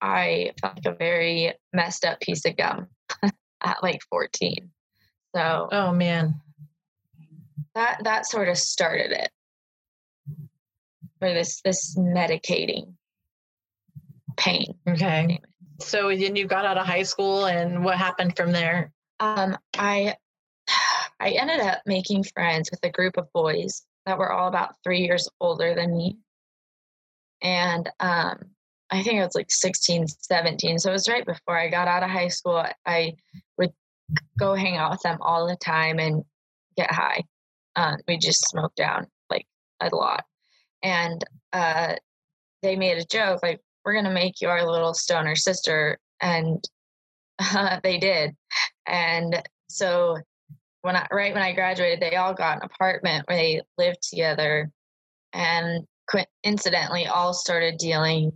I 0.00 0.52
felt 0.60 0.76
like 0.76 0.86
a 0.94 0.96
very 0.96 1.52
messed 1.72 2.04
up 2.04 2.20
piece 2.20 2.44
of 2.46 2.56
gum 2.56 2.88
at 3.62 3.82
like 3.82 4.00
14. 4.10 4.70
So 5.34 5.68
Oh 5.70 5.92
man. 5.92 6.40
that 7.74 8.00
that 8.04 8.26
sort 8.26 8.48
of 8.48 8.56
started 8.56 9.12
it 9.12 9.30
for 11.18 11.32
this 11.34 11.60
this 11.62 11.96
medicating 11.98 12.94
pain 14.36 14.74
Okay. 14.88 15.40
So 15.80 16.08
then 16.08 16.36
you 16.36 16.46
got 16.46 16.64
out 16.64 16.78
of 16.78 16.86
high 16.86 17.02
school, 17.02 17.46
and 17.46 17.84
what 17.84 17.98
happened 17.98 18.36
from 18.36 18.52
there? 18.52 18.92
um 19.20 19.56
i 19.76 20.16
i 21.24 21.30
ended 21.30 21.60
up 21.60 21.80
making 21.86 22.22
friends 22.22 22.70
with 22.70 22.80
a 22.82 22.90
group 22.90 23.16
of 23.16 23.32
boys 23.32 23.82
that 24.06 24.18
were 24.18 24.32
all 24.32 24.48
about 24.48 24.74
three 24.84 25.00
years 25.00 25.28
older 25.40 25.74
than 25.74 25.96
me. 25.96 26.18
And 27.42 27.90
um 28.00 28.38
i 28.90 29.02
think 29.02 29.18
it 29.18 29.24
was 29.24 29.34
like 29.34 29.50
16 29.50 30.06
17 30.06 30.78
so 30.78 30.90
it 30.90 30.92
was 30.92 31.08
right 31.08 31.24
before 31.24 31.58
i 31.58 31.68
got 31.68 31.88
out 31.88 32.02
of 32.02 32.10
high 32.10 32.28
school 32.28 32.64
i 32.86 33.14
would 33.56 33.72
go 34.38 34.54
hang 34.54 34.76
out 34.76 34.90
with 34.90 35.00
them 35.02 35.18
all 35.20 35.46
the 35.46 35.56
time 35.56 35.98
and 35.98 36.22
get 36.76 36.90
high. 36.92 37.22
Um, 37.76 37.96
we 38.06 38.18
just 38.18 38.46
smoked 38.48 38.76
down 38.76 39.06
like 39.30 39.46
a 39.80 39.94
lot. 39.94 40.24
And 40.82 41.24
uh 41.52 41.94
they 42.62 42.76
made 42.76 42.98
a 42.98 43.04
joke 43.04 43.40
like 43.42 43.60
we're 43.84 43.94
gonna 43.94 44.12
make 44.12 44.40
you 44.40 44.48
our 44.48 44.70
little 44.70 44.94
stoner 44.94 45.36
sister 45.36 45.98
and 46.20 46.62
uh, 47.38 47.80
they 47.82 47.98
did. 47.98 48.36
And 48.86 49.42
so 49.68 50.18
when 50.84 50.96
I 50.96 51.06
right 51.10 51.32
when 51.32 51.42
I 51.42 51.52
graduated, 51.52 52.00
they 52.00 52.16
all 52.16 52.34
got 52.34 52.58
an 52.58 52.68
apartment 52.70 53.26
where 53.26 53.38
they 53.38 53.62
lived 53.78 54.02
together, 54.02 54.70
and 55.32 55.86
coincidentally, 56.10 57.06
all 57.06 57.32
started 57.32 57.78
dealing 57.78 58.32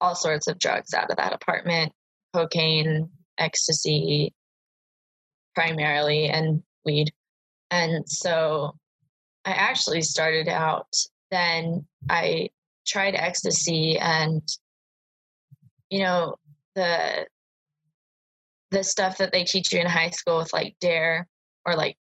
all 0.00 0.16
sorts 0.16 0.48
of 0.48 0.58
drugs 0.58 0.92
out 0.94 1.12
of 1.12 1.16
that 1.16 1.32
apartment, 1.32 1.92
cocaine, 2.34 3.08
ecstasy 3.38 4.34
primarily 5.54 6.26
and 6.26 6.60
weed. 6.84 7.12
And 7.70 8.08
so 8.08 8.74
I 9.44 9.52
actually 9.52 10.02
started 10.02 10.48
out, 10.48 10.88
then 11.30 11.86
I 12.10 12.48
tried 12.84 13.14
ecstasy 13.14 13.96
and, 13.96 14.42
you 15.88 16.00
know, 16.00 16.34
the 16.74 17.28
the 18.72 18.82
stuff 18.82 19.18
that 19.18 19.30
they 19.30 19.44
teach 19.44 19.72
you 19.72 19.78
in 19.78 19.86
high 19.86 20.10
school 20.10 20.38
with 20.38 20.52
like 20.52 20.74
dare 20.80 21.28
or 21.66 21.76
like 21.76 21.96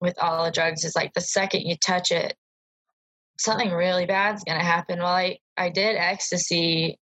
with 0.00 0.16
all 0.20 0.44
the 0.44 0.50
drugs 0.50 0.84
is 0.84 0.96
like 0.96 1.12
the 1.14 1.20
second 1.20 1.62
you 1.62 1.76
touch 1.76 2.10
it 2.10 2.34
something 3.38 3.72
really 3.72 4.06
bad's 4.06 4.44
going 4.44 4.58
to 4.58 4.64
happen 4.64 4.98
well 4.98 5.08
i 5.08 5.36
i 5.56 5.68
did 5.68 5.96
ecstasy 5.96 6.98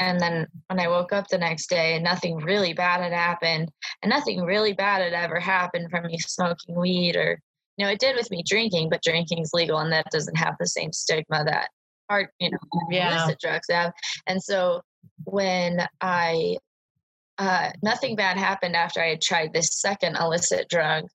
and 0.00 0.18
then 0.18 0.46
when 0.68 0.80
I 0.80 0.88
woke 0.88 1.12
up 1.12 1.28
the 1.28 1.38
next 1.38 1.68
day, 1.68 1.98
nothing 1.98 2.38
really 2.38 2.72
bad 2.72 3.02
had 3.02 3.12
happened, 3.12 3.70
and 4.02 4.08
nothing 4.08 4.40
really 4.40 4.72
bad 4.72 5.02
had 5.02 5.12
ever 5.12 5.38
happened 5.38 5.90
from 5.90 6.06
me 6.06 6.16
smoking 6.18 6.74
weed 6.74 7.16
or, 7.16 7.38
you 7.76 7.84
know, 7.84 7.92
it 7.92 8.00
did 8.00 8.16
with 8.16 8.30
me 8.30 8.42
drinking, 8.46 8.88
but 8.88 9.02
drinking 9.02 9.40
is 9.42 9.50
legal, 9.52 9.78
and 9.78 9.92
that 9.92 10.06
doesn't 10.10 10.38
have 10.38 10.56
the 10.58 10.66
same 10.66 10.90
stigma 10.92 11.44
that 11.44 11.68
hard, 12.08 12.28
you 12.40 12.50
know, 12.50 12.58
yeah. 12.90 13.24
illicit 13.24 13.38
drugs 13.40 13.66
have. 13.70 13.92
And 14.26 14.42
so 14.42 14.80
when 15.24 15.86
I, 16.00 16.56
uh, 17.40 17.70
nothing 17.82 18.16
bad 18.16 18.36
happened 18.36 18.76
after 18.76 19.00
I 19.00 19.08
had 19.08 19.22
tried 19.22 19.54
this 19.54 19.80
second 19.80 20.16
illicit 20.16 20.68
drug. 20.68 21.06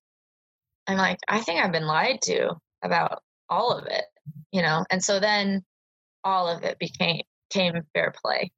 I'm 0.88 0.98
like, 0.98 1.18
I 1.28 1.40
think 1.40 1.60
I've 1.62 1.70
been 1.70 1.86
lied 1.86 2.20
to 2.22 2.54
about 2.82 3.22
all 3.48 3.70
of 3.70 3.86
it, 3.86 4.04
you 4.50 4.60
know, 4.60 4.84
and 4.90 5.02
so 5.02 5.20
then 5.20 5.64
all 6.24 6.48
of 6.48 6.64
it 6.64 6.80
became 6.80 7.22
came 7.50 7.80
fair 7.94 8.12
play. 8.20 8.50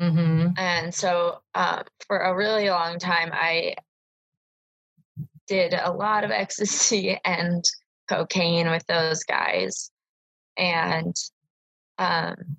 Mm-hmm. 0.00 0.48
And 0.56 0.92
so 0.92 1.38
um, 1.54 1.84
for 2.08 2.18
a 2.18 2.34
really 2.34 2.68
long 2.68 2.98
time, 2.98 3.30
I 3.32 3.76
did 5.46 5.72
a 5.72 5.92
lot 5.92 6.24
of 6.24 6.30
ecstasy 6.32 7.16
and 7.24 7.64
cocaine 8.08 8.68
with 8.70 8.84
those 8.88 9.22
guys. 9.22 9.92
And 10.58 11.14
um, 11.98 12.56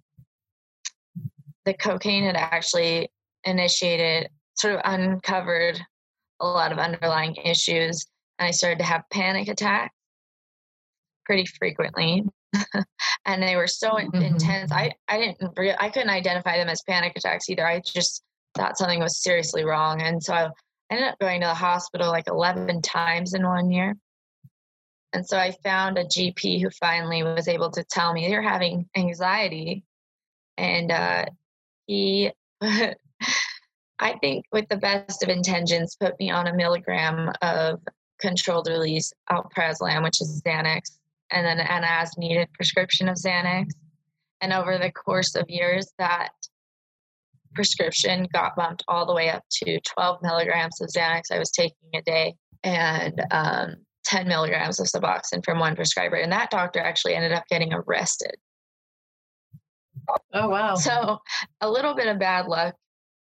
the 1.66 1.74
cocaine 1.74 2.24
had 2.24 2.36
actually 2.36 3.10
initiated, 3.46 4.30
sort 4.56 4.76
of 4.76 4.82
uncovered 4.86 5.80
a 6.40 6.48
lot 6.48 6.72
of 6.72 6.78
underlying 6.78 7.36
issues. 7.36 8.06
And 8.40 8.48
I 8.48 8.52
started 8.52 8.80
to 8.80 8.86
have 8.86 9.04
panic 9.12 9.48
attacks 9.48 9.94
pretty 11.26 11.46
frequently. 11.46 12.24
and 13.26 13.42
they 13.42 13.56
were 13.56 13.68
so 13.68 13.92
mm-hmm. 13.92 14.22
intense. 14.22 14.72
I, 14.72 14.92
I 15.08 15.18
didn't, 15.18 15.54
re- 15.58 15.76
I 15.80 15.90
couldn't 15.90 16.10
identify 16.10 16.58
them 16.58 16.70
as 16.70 16.84
panic 16.88 17.14
attacks 17.16 17.50
either. 17.50 17.66
I 17.66 17.80
just 17.80 18.24
thought 18.56 18.78
something 18.78 19.00
was 19.00 19.22
seriously 19.22 19.64
wrong. 19.64 20.02
And 20.02 20.22
so 20.22 20.34
I 20.34 20.50
ended 20.92 21.08
up 21.08 21.20
going 21.20 21.42
to 21.42 21.48
the 21.48 21.54
hospital 21.54 22.10
like 22.10 22.28
11 22.28 22.82
times 22.82 23.34
in 23.34 23.44
one 23.44 23.72
year. 23.72 23.96
And 25.14 25.28
so 25.28 25.38
I 25.38 25.56
found 25.64 25.98
a 25.98 26.06
GP 26.06 26.62
who 26.62 26.70
finally 26.72 27.24
was 27.24 27.48
able 27.48 27.72
to 27.72 27.84
tell 27.84 28.14
me 28.14 28.30
you're 28.30 28.42
having 28.42 28.88
anxiety. 28.98 29.84
And 30.58 30.92
uh, 30.92 31.26
he, 31.88 32.32
I 32.62 34.18
think, 34.22 34.46
with 34.52 34.68
the 34.70 34.78
best 34.78 35.24
of 35.24 35.30
intentions, 35.30 35.96
put 36.00 36.20
me 36.20 36.30
on 36.30 36.48
a 36.48 36.54
milligram 36.54 37.32
of 37.42 37.80
controlled 38.20 38.68
release 38.68 39.12
alprazolam, 39.30 40.04
which 40.04 40.22
is 40.22 40.42
Xanax, 40.46 40.82
and 41.32 41.46
then 41.46 41.60
an 41.60 41.84
as 41.84 42.18
needed 42.18 42.48
prescription 42.54 43.10
of 43.10 43.16
Xanax. 43.16 43.68
And 44.42 44.54
over 44.54 44.78
the 44.78 44.92
course 44.92 45.36
of 45.36 45.46
years, 45.50 45.92
that 46.00 46.32
prescription 47.54 48.28
got 48.34 48.56
bumped 48.56 48.84
all 48.88 49.06
the 49.06 49.14
way 49.14 49.30
up 49.30 49.44
to 49.64 49.80
12 49.82 50.20
milligrams 50.22 50.82
of 50.82 50.90
Xanax 50.90 51.24
I 51.32 51.40
was 51.40 51.52
taking 51.52 51.90
a 51.94 52.02
day 52.02 52.36
and 52.64 53.22
um, 53.32 53.76
10 54.06 54.28
milligrams 54.28 54.80
of 54.80 54.88
Suboxone 54.88 55.44
from 55.46 55.60
one 55.60 55.76
prescriber. 55.76 56.16
And 56.16 56.32
that 56.32 56.50
doctor 56.50 56.80
actually 56.80 57.16
ended 57.16 57.32
up 57.32 57.44
getting 57.50 57.74
arrested. 57.74 58.36
Oh, 60.34 60.50
wow. 60.50 60.76
So 60.76 61.20
a 61.62 61.70
little 61.70 61.96
bit 61.96 62.08
of 62.08 62.20
bad 62.20 62.48
luck 62.48 62.76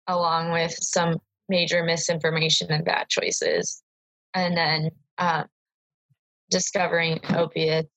along 0.07 0.51
with 0.51 0.73
some 0.73 1.19
major 1.49 1.83
misinformation 1.83 2.71
and 2.71 2.85
bad 2.85 3.09
choices. 3.09 3.81
And 4.33 4.55
then 4.55 4.91
um, 5.17 5.45
discovering 6.49 7.19
opiates 7.35 7.89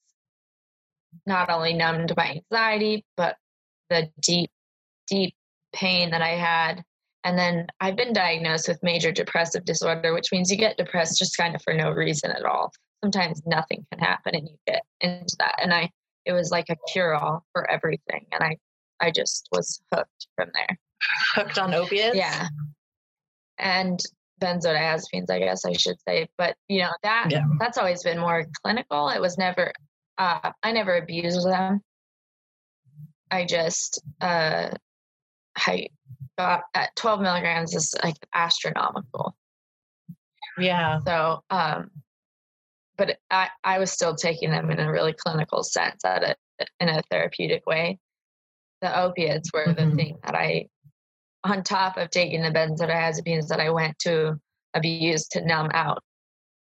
not 1.26 1.50
only 1.50 1.72
numbed 1.72 2.12
my 2.16 2.40
anxiety, 2.50 3.04
but 3.16 3.36
the 3.90 4.10
deep, 4.20 4.50
deep 5.06 5.34
pain 5.72 6.10
that 6.10 6.22
I 6.22 6.30
had. 6.30 6.82
And 7.24 7.38
then 7.38 7.66
I've 7.80 7.96
been 7.96 8.12
diagnosed 8.12 8.68
with 8.68 8.82
major 8.82 9.12
depressive 9.12 9.64
disorder, 9.64 10.12
which 10.12 10.30
means 10.32 10.50
you 10.50 10.58
get 10.58 10.76
depressed 10.76 11.18
just 11.18 11.36
kind 11.36 11.54
of 11.54 11.62
for 11.62 11.72
no 11.72 11.90
reason 11.90 12.30
at 12.30 12.44
all. 12.44 12.70
Sometimes 13.02 13.42
nothing 13.46 13.86
can 13.90 14.00
happen 14.00 14.34
and 14.34 14.48
you 14.48 14.56
get 14.66 14.82
into 15.00 15.36
that. 15.38 15.54
And 15.62 15.72
I, 15.72 15.90
it 16.26 16.32
was 16.32 16.50
like 16.50 16.66
a 16.70 16.76
cure 16.92 17.14
all 17.14 17.44
for 17.52 17.70
everything. 17.70 18.26
And 18.32 18.42
I, 18.42 18.56
I 19.00 19.10
just 19.10 19.48
was 19.52 19.80
hooked 19.92 20.26
from 20.36 20.50
there. 20.54 20.78
Hooked 21.34 21.58
on 21.58 21.74
opiates? 21.74 22.16
Yeah. 22.16 22.48
And 23.58 24.00
benzodiazepines, 24.40 25.30
I 25.30 25.38
guess 25.38 25.64
I 25.64 25.72
should 25.72 25.96
say. 26.06 26.28
But 26.38 26.56
you 26.68 26.80
know 26.80 26.90
that 27.02 27.28
yeah. 27.30 27.44
that's 27.58 27.78
always 27.78 28.02
been 28.02 28.18
more 28.18 28.44
clinical. 28.62 29.08
It 29.08 29.20
was 29.20 29.38
never. 29.38 29.72
Uh, 30.16 30.52
I 30.62 30.72
never 30.72 30.96
abused 30.96 31.46
them. 31.46 31.80
I 33.30 33.44
just 33.44 34.02
uh, 34.20 34.70
I 35.56 35.88
got 36.38 36.62
at 36.74 36.94
12 36.96 37.20
milligrams 37.20 37.74
is 37.74 37.94
like 38.02 38.16
astronomical. 38.34 39.36
Yeah. 40.58 41.00
So, 41.04 41.42
um, 41.50 41.90
but 42.96 43.18
I 43.30 43.48
I 43.62 43.78
was 43.78 43.92
still 43.92 44.14
taking 44.14 44.50
them 44.50 44.70
in 44.70 44.80
a 44.80 44.90
really 44.90 45.12
clinical 45.12 45.62
sense, 45.62 46.04
at 46.04 46.22
it 46.22 46.38
in 46.80 46.88
a 46.88 47.02
therapeutic 47.10 47.66
way. 47.66 47.98
The 48.80 48.98
opiates 48.98 49.52
were 49.52 49.66
mm-hmm. 49.66 49.90
the 49.90 49.96
thing 49.96 50.18
that 50.24 50.34
I 50.34 50.68
on 51.42 51.62
top 51.62 51.96
of 51.96 52.10
taking 52.10 52.42
the 52.42 52.50
benzodiazepines 52.50 53.48
that 53.48 53.60
I 53.60 53.70
went 53.70 53.98
to 54.00 54.40
abuse 54.72 55.28
to 55.28 55.44
numb 55.44 55.70
out 55.74 56.02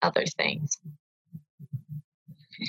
other 0.01 0.25
things. 0.37 0.79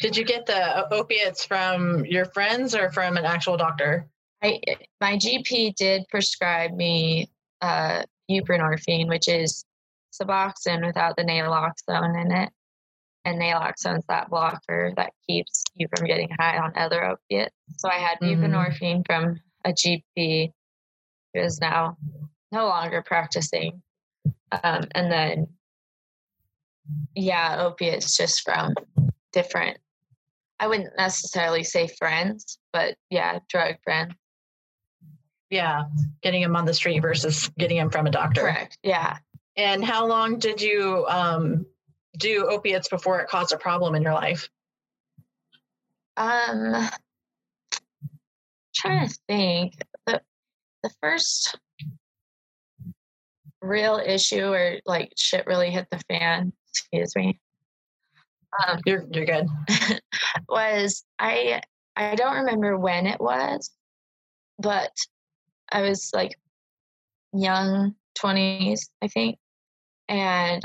Did 0.02 0.18
you 0.18 0.26
get 0.26 0.46
the 0.46 0.94
opiates 0.94 1.46
from 1.46 2.06
your 2.06 2.26
friends 2.26 2.76
or 2.76 2.92
from 2.92 3.16
an 3.18 3.26
actual 3.26 3.58
doctor? 3.58 4.08
I, 4.42 4.60
my 5.00 5.16
GP 5.16 5.76
did 5.76 6.04
prescribe 6.10 6.74
me 6.74 7.30
uh, 7.62 8.04
buprenorphine, 8.30 9.08
which 9.08 9.28
is 9.28 9.64
Suboxone 10.14 10.86
without 10.86 11.16
the 11.16 11.24
naloxone 11.24 12.22
in 12.22 12.32
it. 12.32 12.50
And 13.26 13.40
naloxone's 13.42 14.06
that 14.10 14.30
blocker 14.30 14.92
that 14.98 15.14
keeps 15.28 15.64
you 15.76 15.88
from 15.96 16.08
getting 16.08 16.30
high 16.38 16.58
on 16.58 16.74
other 16.76 17.06
opiates. 17.06 17.56
So 17.78 17.90
I 17.90 17.96
had 17.96 18.20
mm-hmm. 18.20 18.44
buprenorphine 18.44 19.06
from 19.06 19.40
a 19.66 19.72
GP 19.72 20.52
who 21.34 21.40
is 21.40 21.62
now 21.62 21.98
no 22.52 22.66
longer 22.68 23.02
practicing. 23.02 23.82
Um, 24.52 24.86
and 24.94 25.12
then, 25.12 25.48
yeah, 27.16 27.58
opiates 27.60 28.18
just 28.18 28.42
from 28.42 28.76
different, 29.32 29.78
I 30.60 30.68
wouldn't 30.68 30.96
necessarily 30.98 31.64
say 31.64 31.88
friends, 31.88 32.60
but 32.72 32.96
yeah, 33.10 33.40
drug 33.50 33.76
friends. 33.84 34.14
Yeah, 35.50 35.84
getting 36.22 36.42
them 36.42 36.56
on 36.56 36.66
the 36.66 36.74
street 36.74 37.00
versus 37.00 37.50
getting 37.58 37.78
them 37.78 37.90
from 37.90 38.08
a 38.08 38.12
doctor. 38.12 38.42
Correct. 38.42 38.78
Yeah. 38.84 39.18
And 39.56 39.86
how 39.86 40.08
long 40.08 40.40
did 40.40 40.62
you 40.62 41.06
um, 41.08 41.66
do 42.18 42.48
opiates 42.48 42.90
before 42.90 43.20
it 43.20 43.30
caused 43.30 43.54
a 43.54 43.58
problem 43.58 43.96
in 43.96 44.04
your 44.04 44.14
life? 44.14 44.50
Um, 46.16 46.90
trying 48.76 49.08
to 49.08 49.18
think 49.28 49.74
the 50.06 50.22
the 50.84 50.92
first 51.02 51.58
real 53.62 54.02
issue 54.06 54.50
where 54.50 54.80
like 54.86 55.14
shit 55.18 55.48
really 55.48 55.72
hit 55.72 55.88
the 55.90 56.02
fan, 56.10 56.54
excuse 56.70 57.16
me. 57.16 57.40
Um, 58.68 58.80
you're 58.86 59.06
you're 59.12 59.26
good. 59.26 59.48
was 60.50 61.04
I 61.18 61.62
I 61.96 62.16
don't 62.16 62.46
remember 62.46 62.78
when 62.78 63.08
it 63.08 63.20
was, 63.20 63.72
but 64.60 64.92
I 65.72 65.82
was 65.82 66.12
like 66.14 66.38
young 67.32 67.96
20s, 68.20 68.90
I 69.02 69.08
think, 69.08 69.38
and 70.08 70.64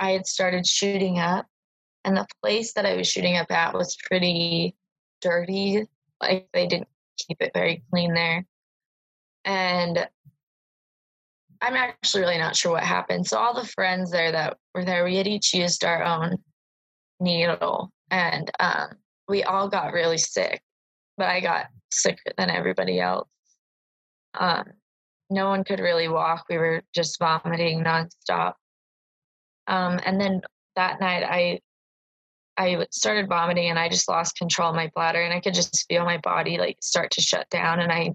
I 0.00 0.12
had 0.12 0.26
started 0.26 0.66
shooting 0.66 1.18
up, 1.18 1.46
and 2.04 2.16
the 2.16 2.26
place 2.42 2.72
that 2.74 2.86
I 2.86 2.96
was 2.96 3.08
shooting 3.08 3.36
up 3.36 3.50
at 3.50 3.74
was 3.74 3.96
pretty 4.08 4.74
dirty. 5.20 5.84
Like 6.20 6.48
they 6.52 6.66
didn't 6.66 6.88
keep 7.18 7.38
it 7.40 7.52
very 7.54 7.82
clean 7.90 8.14
there. 8.14 8.44
And 9.44 10.08
I'm 11.60 11.74
actually 11.74 12.22
really 12.22 12.38
not 12.38 12.56
sure 12.56 12.72
what 12.72 12.82
happened. 12.82 13.26
So 13.26 13.38
all 13.38 13.54
the 13.54 13.68
friends 13.68 14.10
there 14.10 14.32
that 14.32 14.58
were 14.74 14.84
there, 14.84 15.04
we 15.04 15.16
had 15.16 15.26
each 15.26 15.54
used 15.54 15.84
our 15.84 16.02
own 16.02 16.36
needle, 17.20 17.90
and 18.10 18.50
um, 18.60 18.88
we 19.28 19.42
all 19.42 19.68
got 19.68 19.92
really 19.92 20.18
sick. 20.18 20.60
But 21.16 21.28
I 21.28 21.40
got 21.40 21.66
sicker 21.90 22.32
than 22.36 22.50
everybody 22.50 23.00
else. 23.00 23.28
Um, 24.38 24.64
no 25.30 25.48
one 25.48 25.64
could 25.64 25.80
really 25.80 26.08
walk. 26.08 26.44
We 26.48 26.58
were 26.58 26.82
just 26.94 27.18
vomiting 27.18 27.82
nonstop. 27.82 28.54
Um, 29.66 30.00
and 30.04 30.20
then 30.20 30.40
that 30.76 31.00
night, 31.00 31.22
I 31.22 31.60
I 32.58 32.86
started 32.90 33.28
vomiting 33.28 33.68
and 33.68 33.78
I 33.78 33.88
just 33.88 34.08
lost 34.08 34.36
control 34.36 34.70
of 34.70 34.76
my 34.76 34.90
bladder 34.94 35.20
and 35.20 35.34
I 35.34 35.40
could 35.40 35.54
just 35.54 35.86
feel 35.88 36.04
my 36.04 36.18
body 36.18 36.56
like 36.58 36.78
start 36.80 37.10
to 37.12 37.20
shut 37.20 37.48
down. 37.50 37.80
And 37.80 37.92
I 37.92 38.14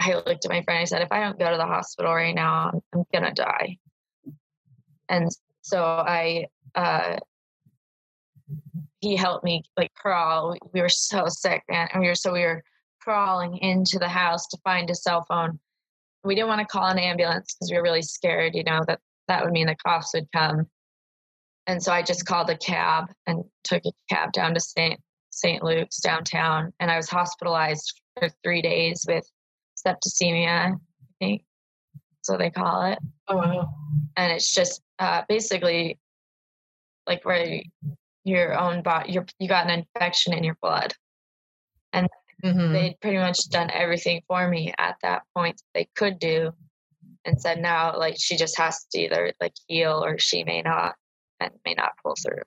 I 0.00 0.14
looked 0.14 0.44
at 0.44 0.50
my 0.50 0.62
friend. 0.62 0.80
I 0.80 0.84
said, 0.84 1.02
if 1.02 1.12
I 1.12 1.20
don't 1.20 1.38
go 1.38 1.50
to 1.50 1.56
the 1.56 1.66
hospital 1.66 2.12
right 2.12 2.34
now, 2.34 2.70
I'm, 2.72 2.80
I'm 2.94 3.04
gonna 3.12 3.32
die. 3.32 3.78
And 5.08 5.30
so 5.60 5.82
I 5.84 6.46
uh, 6.74 7.18
he 9.00 9.16
helped 9.16 9.44
me 9.44 9.64
like 9.76 9.92
crawl. 9.94 10.56
We 10.72 10.80
were 10.80 10.88
so 10.88 11.26
sick, 11.28 11.62
man. 11.68 11.88
And 11.92 12.00
we 12.00 12.08
were 12.08 12.14
so 12.14 12.32
we 12.32 12.42
were 12.42 12.64
crawling 13.00 13.58
into 13.58 13.98
the 13.98 14.08
house 14.08 14.46
to 14.48 14.58
find 14.64 14.88
a 14.90 14.94
cell 14.94 15.24
phone. 15.28 15.58
We 16.24 16.34
didn't 16.34 16.48
want 16.48 16.60
to 16.60 16.66
call 16.66 16.86
an 16.86 16.98
ambulance 16.98 17.54
because 17.54 17.70
we 17.70 17.76
were 17.76 17.82
really 17.82 18.02
scared, 18.02 18.54
you 18.54 18.62
know, 18.62 18.80
that 18.86 19.00
that 19.28 19.44
would 19.44 19.52
mean 19.52 19.66
the 19.66 19.76
cops 19.76 20.12
would 20.14 20.28
come. 20.34 20.66
And 21.66 21.82
so 21.82 21.92
I 21.92 22.02
just 22.02 22.26
called 22.26 22.50
a 22.50 22.56
cab 22.56 23.06
and 23.26 23.44
took 23.64 23.84
a 23.86 23.92
cab 24.08 24.32
down 24.32 24.54
to 24.54 24.60
St. 24.60 25.00
St. 25.30 25.62
Luke's 25.62 26.00
downtown. 26.00 26.72
And 26.80 26.90
I 26.90 26.96
was 26.96 27.08
hospitalized 27.08 28.00
for 28.18 28.28
three 28.42 28.62
days 28.62 29.04
with 29.08 29.24
septicemia, 29.86 30.72
I 30.72 30.76
think. 31.20 31.44
So 32.22 32.36
they 32.36 32.50
call 32.50 32.82
it. 32.84 32.98
Oh, 33.28 33.36
wow. 33.36 33.68
And 34.16 34.32
it's 34.32 34.52
just 34.52 34.82
uh, 34.98 35.22
basically 35.28 35.98
like 37.06 37.24
where 37.24 37.62
your 38.24 38.58
own 38.58 38.82
body, 38.82 39.12
you 39.12 39.24
you 39.38 39.48
got 39.48 39.68
an 39.68 39.84
infection 39.94 40.32
in 40.32 40.44
your 40.44 40.56
blood. 40.60 40.94
And 41.92 42.08
Mhm. 42.44 42.72
they'd 42.72 43.00
pretty 43.00 43.18
much 43.18 43.48
done 43.50 43.70
everything 43.70 44.22
for 44.26 44.48
me 44.48 44.74
at 44.78 44.96
that 45.02 45.22
point 45.34 45.62
they 45.74 45.88
could 45.94 46.18
do 46.18 46.52
and 47.24 47.40
said 47.40 47.60
now 47.60 47.96
like 47.98 48.16
she 48.18 48.36
just 48.36 48.58
has 48.58 48.84
to 48.92 49.00
either 49.00 49.32
like 49.40 49.54
heal 49.66 50.04
or 50.04 50.18
she 50.18 50.44
may 50.44 50.62
not 50.62 50.94
and 51.40 51.50
may 51.64 51.74
not 51.74 51.92
pull 52.02 52.14
through 52.22 52.42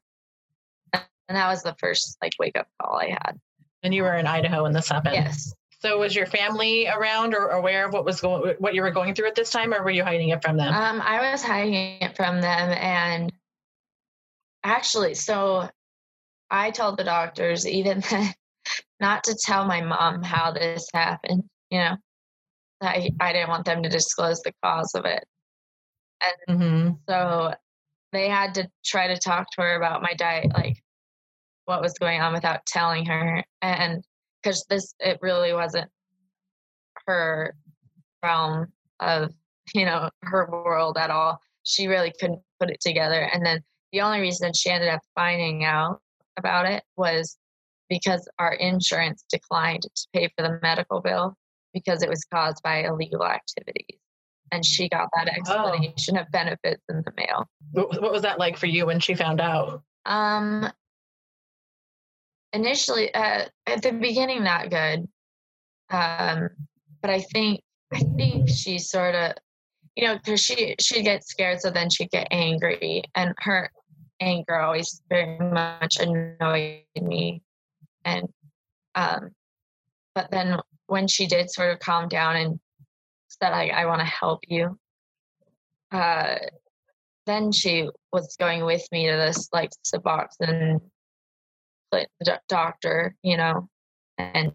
and 0.93 1.35
that 1.37 1.47
was 1.47 1.63
the 1.63 1.75
first 1.79 2.17
like 2.21 2.33
wake 2.39 2.57
up 2.57 2.67
call 2.81 2.97
i 2.97 3.07
had 3.07 3.39
And 3.83 3.93
you 3.93 4.03
were 4.03 4.15
in 4.15 4.27
Idaho 4.27 4.63
when 4.63 4.73
this 4.73 4.89
happened. 4.89 5.13
yes 5.15 5.53
So 5.81 5.97
was 5.99 6.15
your 6.15 6.25
family 6.25 6.87
around 6.87 7.35
or 7.35 7.49
aware 7.49 7.85
of 7.85 7.93
what 7.93 8.05
was 8.05 8.19
going, 8.21 8.55
what 8.59 8.73
you 8.73 8.81
were 8.81 8.91
going 8.91 9.13
through 9.13 9.27
at 9.27 9.35
this 9.35 9.51
time, 9.51 9.71
or 9.73 9.83
were 9.83 9.91
you 9.91 10.03
hiding 10.03 10.29
it 10.29 10.41
from 10.43 10.57
them? 10.57 10.73
um 10.73 11.01
i 11.01 11.31
was 11.31 11.43
hiding 11.43 12.01
it 12.01 12.15
from 12.15 12.41
them 12.41 12.71
and 12.71 13.31
actually 14.63 15.13
so 15.13 15.69
i 16.49 16.71
told 16.71 16.97
the 16.97 17.03
doctors 17.03 17.67
even 17.67 17.99
then 18.09 18.33
not 18.99 19.23
to 19.25 19.35
tell 19.35 19.65
my 19.65 19.81
mom 19.81 20.23
how 20.23 20.51
this 20.51 20.87
happened 20.93 21.43
you 21.69 21.79
know 21.79 21.95
i 22.81 23.09
i 23.19 23.33
didn't 23.33 23.49
want 23.49 23.65
them 23.65 23.83
to 23.83 23.89
disclose 23.89 24.41
the 24.41 24.53
cause 24.63 24.91
of 24.95 25.05
it 25.05 25.25
hmm 26.47 26.89
So 27.07 27.53
they 28.11 28.29
had 28.29 28.53
to 28.55 28.69
try 28.83 29.07
to 29.07 29.17
talk 29.17 29.47
to 29.51 29.61
her 29.61 29.75
about 29.75 30.01
my 30.01 30.13
diet, 30.13 30.53
like 30.53 30.81
what 31.65 31.81
was 31.81 31.93
going 31.93 32.21
on 32.21 32.33
without 32.33 32.65
telling 32.65 33.05
her. 33.05 33.43
And 33.61 34.03
because 34.41 34.65
this, 34.69 34.93
it 34.99 35.19
really 35.21 35.53
wasn't 35.53 35.89
her 37.07 37.55
realm 38.23 38.67
of, 38.99 39.33
you 39.73 39.85
know, 39.85 40.09
her 40.23 40.47
world 40.49 40.97
at 40.97 41.09
all. 41.09 41.39
She 41.63 41.87
really 41.87 42.13
couldn't 42.19 42.41
put 42.59 42.69
it 42.69 42.79
together. 42.79 43.29
And 43.33 43.45
then 43.45 43.61
the 43.91 44.01
only 44.01 44.21
reason 44.21 44.53
she 44.53 44.69
ended 44.69 44.89
up 44.89 45.01
finding 45.15 45.65
out 45.65 45.99
about 46.37 46.65
it 46.67 46.83
was 46.95 47.37
because 47.89 48.27
our 48.39 48.53
insurance 48.53 49.25
declined 49.29 49.83
to 49.83 50.07
pay 50.13 50.29
for 50.37 50.43
the 50.43 50.59
medical 50.61 51.01
bill 51.01 51.35
because 51.75 52.01
it 52.01 52.09
was 52.09 52.23
caused 52.33 52.63
by 52.63 52.85
illegal 52.85 53.23
activities. 53.23 53.99
And 54.51 54.65
she 54.65 54.87
got 54.87 55.09
that 55.15 55.27
explanation 55.27 56.17
of 56.17 56.31
benefits 56.31 56.81
in 56.87 57.03
the 57.05 57.11
mail. 57.17 57.49
What, 57.71 58.01
what 58.01 58.11
was 58.13 58.21
that 58.21 58.39
like 58.39 58.57
for 58.57 58.67
you 58.67 58.85
when 58.85 59.01
she 59.01 59.13
found 59.13 59.41
out? 59.41 59.83
Um, 60.05 60.71
initially, 62.53 63.13
uh, 63.13 63.45
at 63.67 63.81
the 63.81 63.91
beginning, 63.91 64.43
not 64.43 64.69
good. 64.69 65.07
Um, 65.89 66.49
but 67.01 67.11
I 67.11 67.21
think 67.21 67.61
I 67.91 67.99
think 68.15 68.49
she 68.49 68.79
sort 68.79 69.15
of, 69.15 69.33
you 69.95 70.07
know, 70.07 70.15
because 70.15 70.39
she 70.39 70.75
she'd 70.79 71.03
get 71.03 71.25
scared, 71.25 71.59
so 71.59 71.69
then 71.69 71.89
she'd 71.89 72.09
get 72.11 72.27
angry, 72.31 73.03
and 73.15 73.33
her 73.39 73.69
anger 74.19 74.59
always 74.59 75.01
very 75.09 75.37
much 75.37 75.97
annoyed 75.99 76.83
me. 76.99 77.41
And 78.05 78.29
um, 78.95 79.31
but 80.13 80.31
then 80.31 80.59
when 80.87 81.07
she 81.07 81.27
did 81.27 81.49
sort 81.49 81.71
of 81.71 81.79
calm 81.79 82.07
down 82.07 82.35
and 82.35 82.59
said, 83.29 83.53
"I 83.53 83.69
I 83.69 83.85
want 83.85 84.01
to 84.01 84.05
help 84.05 84.41
you," 84.47 84.79
uh, 85.91 86.35
then 87.25 87.51
she 87.51 87.89
was 88.11 88.35
going 88.39 88.65
with 88.65 88.85
me 88.91 89.09
to 89.09 89.17
this 89.17 89.49
like 89.53 89.71
Suboxone 89.83 90.81
doctor, 92.49 93.15
you 93.23 93.37
know, 93.37 93.69
and 94.17 94.51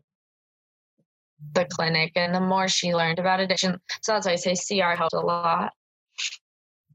the 1.55 1.65
clinic. 1.65 2.13
And 2.17 2.35
the 2.35 2.41
more 2.41 2.69
she 2.69 2.95
learned 2.95 3.19
about 3.19 3.41
addiction, 3.41 3.79
so 4.03 4.13
that's 4.13 4.27
why 4.27 4.33
I 4.33 4.37
say 4.37 4.55
CR 4.55 4.97
helped 4.97 5.15
a 5.15 5.21
lot. 5.21 5.73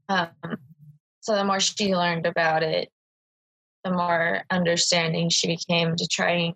Um, 0.08 0.28
so 1.20 1.34
the 1.34 1.44
more 1.44 1.60
she 1.60 1.96
learned 1.96 2.26
about 2.26 2.62
it, 2.62 2.88
the 3.84 3.90
more 3.90 4.42
understanding 4.50 5.28
she 5.28 5.48
became 5.48 5.96
to 5.96 6.06
try 6.06 6.30
and 6.30 6.54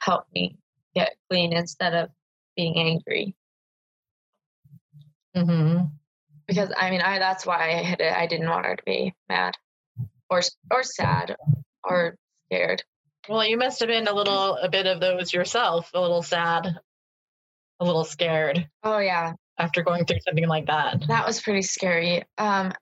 help 0.00 0.24
me 0.34 0.56
get 0.94 1.16
clean 1.30 1.52
instead 1.52 1.94
of 1.94 2.10
being 2.56 2.76
angry. 2.76 3.34
hmm 5.34 5.78
because 6.46 6.70
I 6.76 6.90
mean, 6.90 7.00
I 7.00 7.18
that's 7.18 7.46
why 7.46 7.70
I 7.70 7.82
had 7.82 8.00
it. 8.00 8.12
I 8.12 8.26
didn't 8.26 8.50
want 8.50 8.66
her 8.66 8.76
to 8.76 8.82
be 8.84 9.14
mad 9.28 9.54
or 10.30 10.42
or 10.70 10.82
sad 10.82 11.36
or 11.82 12.16
scared. 12.46 12.82
Well, 13.28 13.44
you 13.46 13.56
must 13.56 13.80
have 13.80 13.88
been 13.88 14.06
a 14.06 14.12
little, 14.12 14.56
a 14.56 14.68
bit 14.68 14.86
of 14.86 15.00
those 15.00 15.32
yourself, 15.32 15.90
a 15.94 16.00
little 16.00 16.22
sad, 16.22 16.78
a 17.80 17.84
little 17.84 18.04
scared 18.04 18.68
Oh 18.82 18.98
yeah, 18.98 19.32
after 19.58 19.82
going 19.82 20.04
through 20.04 20.20
something 20.20 20.46
like 20.46 20.66
that. 20.66 21.02
that 21.08 21.26
was 21.26 21.40
pretty 21.40 21.62
scary. 21.62 22.22
Um, 22.36 22.72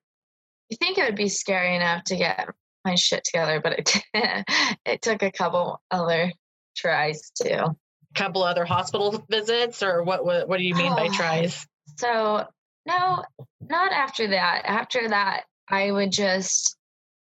you 0.69 0.77
think 0.77 0.99
it 0.99 1.05
would 1.05 1.17
be 1.17 1.29
scary 1.29 1.77
enough 1.77 2.03
to 2.05 2.17
get 2.17 2.49
my 2.85 2.97
shit 2.97 3.23
together, 3.25 3.61
but 3.61 3.79
it 3.79 4.03
it 4.85 5.03
took 5.03 5.23
a 5.23 5.31
couple 5.31 5.81
other 5.91 6.33
tries 6.77 7.31
too. 7.31 7.77
Couple 8.15 8.43
other 8.43 8.65
hospital 8.65 9.25
visits, 9.31 9.83
or 9.83 10.03
what? 10.03 10.25
What, 10.25 10.49
what 10.49 10.59
do 10.59 10.65
you 10.65 10.75
mean 10.75 10.95
by 10.95 11.09
Oh. 11.09 11.13
tries? 11.13 11.67
So 11.97 12.47
no, 12.87 13.25
not 13.61 13.93
after 13.93 14.29
that. 14.29 14.63
After 14.67 15.09
that, 15.09 15.45
I 15.69 15.91
would 15.91 16.13
just 16.13 16.77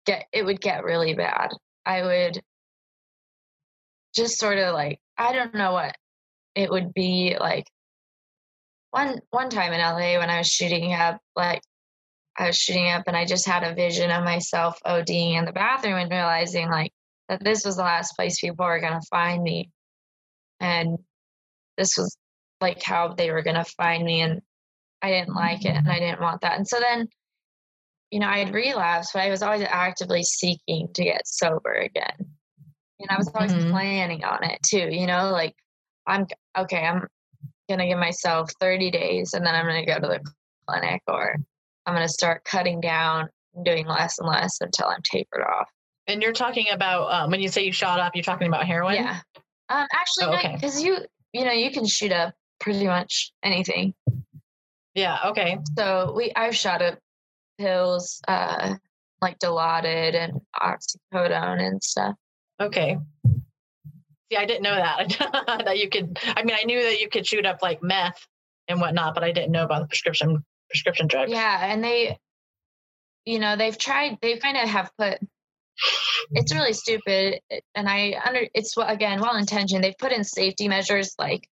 get 0.06 0.26
it 0.32 0.46
would 0.46 0.62
get 0.62 0.84
really 0.84 1.14
bad. 1.16 1.52
I 1.86 2.04
would 2.04 2.42
just 4.16 4.38
sort 4.38 4.58
of 4.58 4.74
like 4.74 5.00
I 5.18 5.34
don't 5.34 5.56
know 5.56 5.74
what 5.74 5.96
it 6.56 6.70
would 6.70 6.94
be 6.94 7.36
like. 7.40 7.66
One 8.92 9.20
one 9.32 9.50
time 9.50 9.74
in 9.74 9.82
LA 9.82 10.20
when 10.20 10.30
I 10.30 10.38
was 10.40 10.48
shooting 10.52 10.94
up, 10.94 11.20
like 11.36 11.62
I 12.38 12.48
was 12.48 12.58
shooting 12.58 12.90
up 12.90 13.04
and 13.08 13.16
I 13.16 13.26
just 13.26 13.46
had 13.46 13.64
a 13.64 13.74
vision 13.74 14.12
of 14.12 14.24
myself 14.24 14.78
ODing 14.86 15.38
in 15.38 15.46
the 15.46 15.52
bathroom 15.52 15.96
and 15.96 16.12
realizing 16.12 16.70
like 16.70 16.92
that 17.30 17.44
this 17.44 17.66
was 17.66 17.76
the 17.78 17.82
last 17.84 18.16
place 18.16 18.40
people 18.40 18.66
were 18.66 18.80
gonna 18.80 19.02
find 19.10 19.42
me. 19.44 19.70
And 20.60 20.98
this 21.78 21.98
was 21.98 22.18
like 22.62 22.82
how 22.82 23.10
they 23.14 23.32
were 23.32 23.42
gonna 23.44 23.66
find 23.66 24.04
me 24.04 24.22
and 24.22 24.42
I 25.02 25.12
didn't 25.12 25.36
like 25.36 25.66
it 25.66 25.76
and 25.76 25.90
I 25.90 26.00
didn't 26.00 26.22
want 26.22 26.42
that. 26.42 26.58
And 26.58 26.68
so 26.68 26.80
then, 26.80 27.08
you 28.12 28.20
know, 28.20 28.28
I 28.28 28.40
had 28.40 28.54
relapsed, 28.54 29.12
but 29.14 29.22
I 29.22 29.30
was 29.30 29.42
always 29.44 29.62
actively 29.70 30.24
seeking 30.24 30.88
to 30.94 31.04
get 31.04 31.28
sober 31.28 31.74
again. 31.74 32.34
And 33.00 33.10
I 33.10 33.18
was 33.18 33.28
always 33.36 33.54
Mhm. 33.54 33.72
planning 33.72 34.24
on 34.24 34.44
it 34.44 34.62
too, 34.64 34.90
you 34.90 35.06
know, 35.06 35.32
like 35.32 35.56
I'm 36.08 36.28
okay, 36.58 36.86
I'm 36.86 37.08
gonna 37.70 37.88
give 37.88 37.98
myself 38.00 38.52
30 38.60 38.90
days 38.92 39.34
and 39.34 39.46
then 39.46 39.54
I'm 39.56 39.66
gonna 39.66 39.86
go 39.86 40.00
to 40.00 40.08
the 40.08 40.32
clinic 40.68 41.02
or 41.08 41.36
I'm 41.86 41.94
gonna 41.94 42.08
start 42.08 42.44
cutting 42.46 42.80
down 42.80 43.30
and 43.54 43.66
doing 43.66 43.86
less 43.88 44.18
and 44.20 44.28
less 44.28 44.62
until 44.62 44.88
I'm 44.88 45.02
tapered 45.04 45.44
off. 45.44 45.70
And 46.08 46.22
you're 46.22 46.34
talking 46.34 46.68
about 46.72 47.12
um, 47.12 47.32
when 47.32 47.42
you 47.42 47.50
say 47.50 47.64
you 47.64 47.72
shot 47.72 48.00
up, 48.00 48.16
you're 48.16 48.24
talking 48.24 48.48
about 48.48 48.66
heroin. 48.66 48.96
Yeah. 48.96 49.20
Um 49.70 49.88
actually 49.94 50.26
Oh, 50.26 50.34
okay. 50.36 50.54
because 50.54 50.82
you 50.82 50.98
you 51.34 51.44
know, 51.46 51.52
you 51.52 51.72
can 51.72 51.86
shoot 51.86 52.12
up 52.12 52.34
pretty 52.60 52.86
much 52.88 53.34
anything. 53.44 53.94
Yeah. 54.94 55.18
Okay. 55.28 55.58
So 55.78 56.14
we 56.16 56.32
I've 56.36 56.56
shot 56.56 56.82
up 56.82 56.98
pills, 57.58 58.22
uh, 58.28 58.76
like 59.22 59.40
Dilaudid 59.40 60.16
and 60.16 60.42
oxycodone 60.56 61.62
and 61.62 61.84
stuff. 61.84 62.16
Okay. 62.62 62.98
See, 64.32 64.38
I 64.38 64.46
didn't 64.46 64.64
know 64.64 64.76
that 64.76 65.62
that 65.66 65.78
you 65.78 65.90
could. 65.90 66.18
I 66.26 66.44
mean, 66.44 66.56
I 66.60 66.64
knew 66.66 66.82
that 66.82 67.00
you 67.00 67.10
could 67.10 67.28
shoot 67.28 67.46
up 67.46 67.60
like 67.62 67.84
meth 67.84 68.26
and 68.68 68.80
whatnot, 68.80 69.14
but 69.14 69.24
I 69.24 69.32
didn't 69.32 69.52
know 69.52 69.64
about 69.64 69.82
the 69.82 69.88
prescription 69.88 70.44
prescription 70.70 71.08
drugs. 71.08 71.32
Yeah, 71.32 71.72
and 71.72 71.84
they, 71.84 72.18
you 73.26 73.40
know, 73.40 73.56
they've 73.56 73.78
tried. 73.78 74.18
They 74.22 74.38
kind 74.38 74.58
of 74.58 74.70
have 74.70 74.92
put. 74.98 75.20
It's 76.32 76.54
really 76.54 76.74
stupid, 76.74 77.40
and 77.76 77.90
I 77.90 78.20
under. 78.26 78.48
It's 78.54 78.76
well, 78.76 78.88
again 78.88 79.22
well 79.22 79.36
intentioned. 79.36 79.84
They've 79.84 79.98
put 79.98 80.12
in 80.12 80.24
safety 80.24 80.68
measures 80.68 81.14
like 81.20 81.48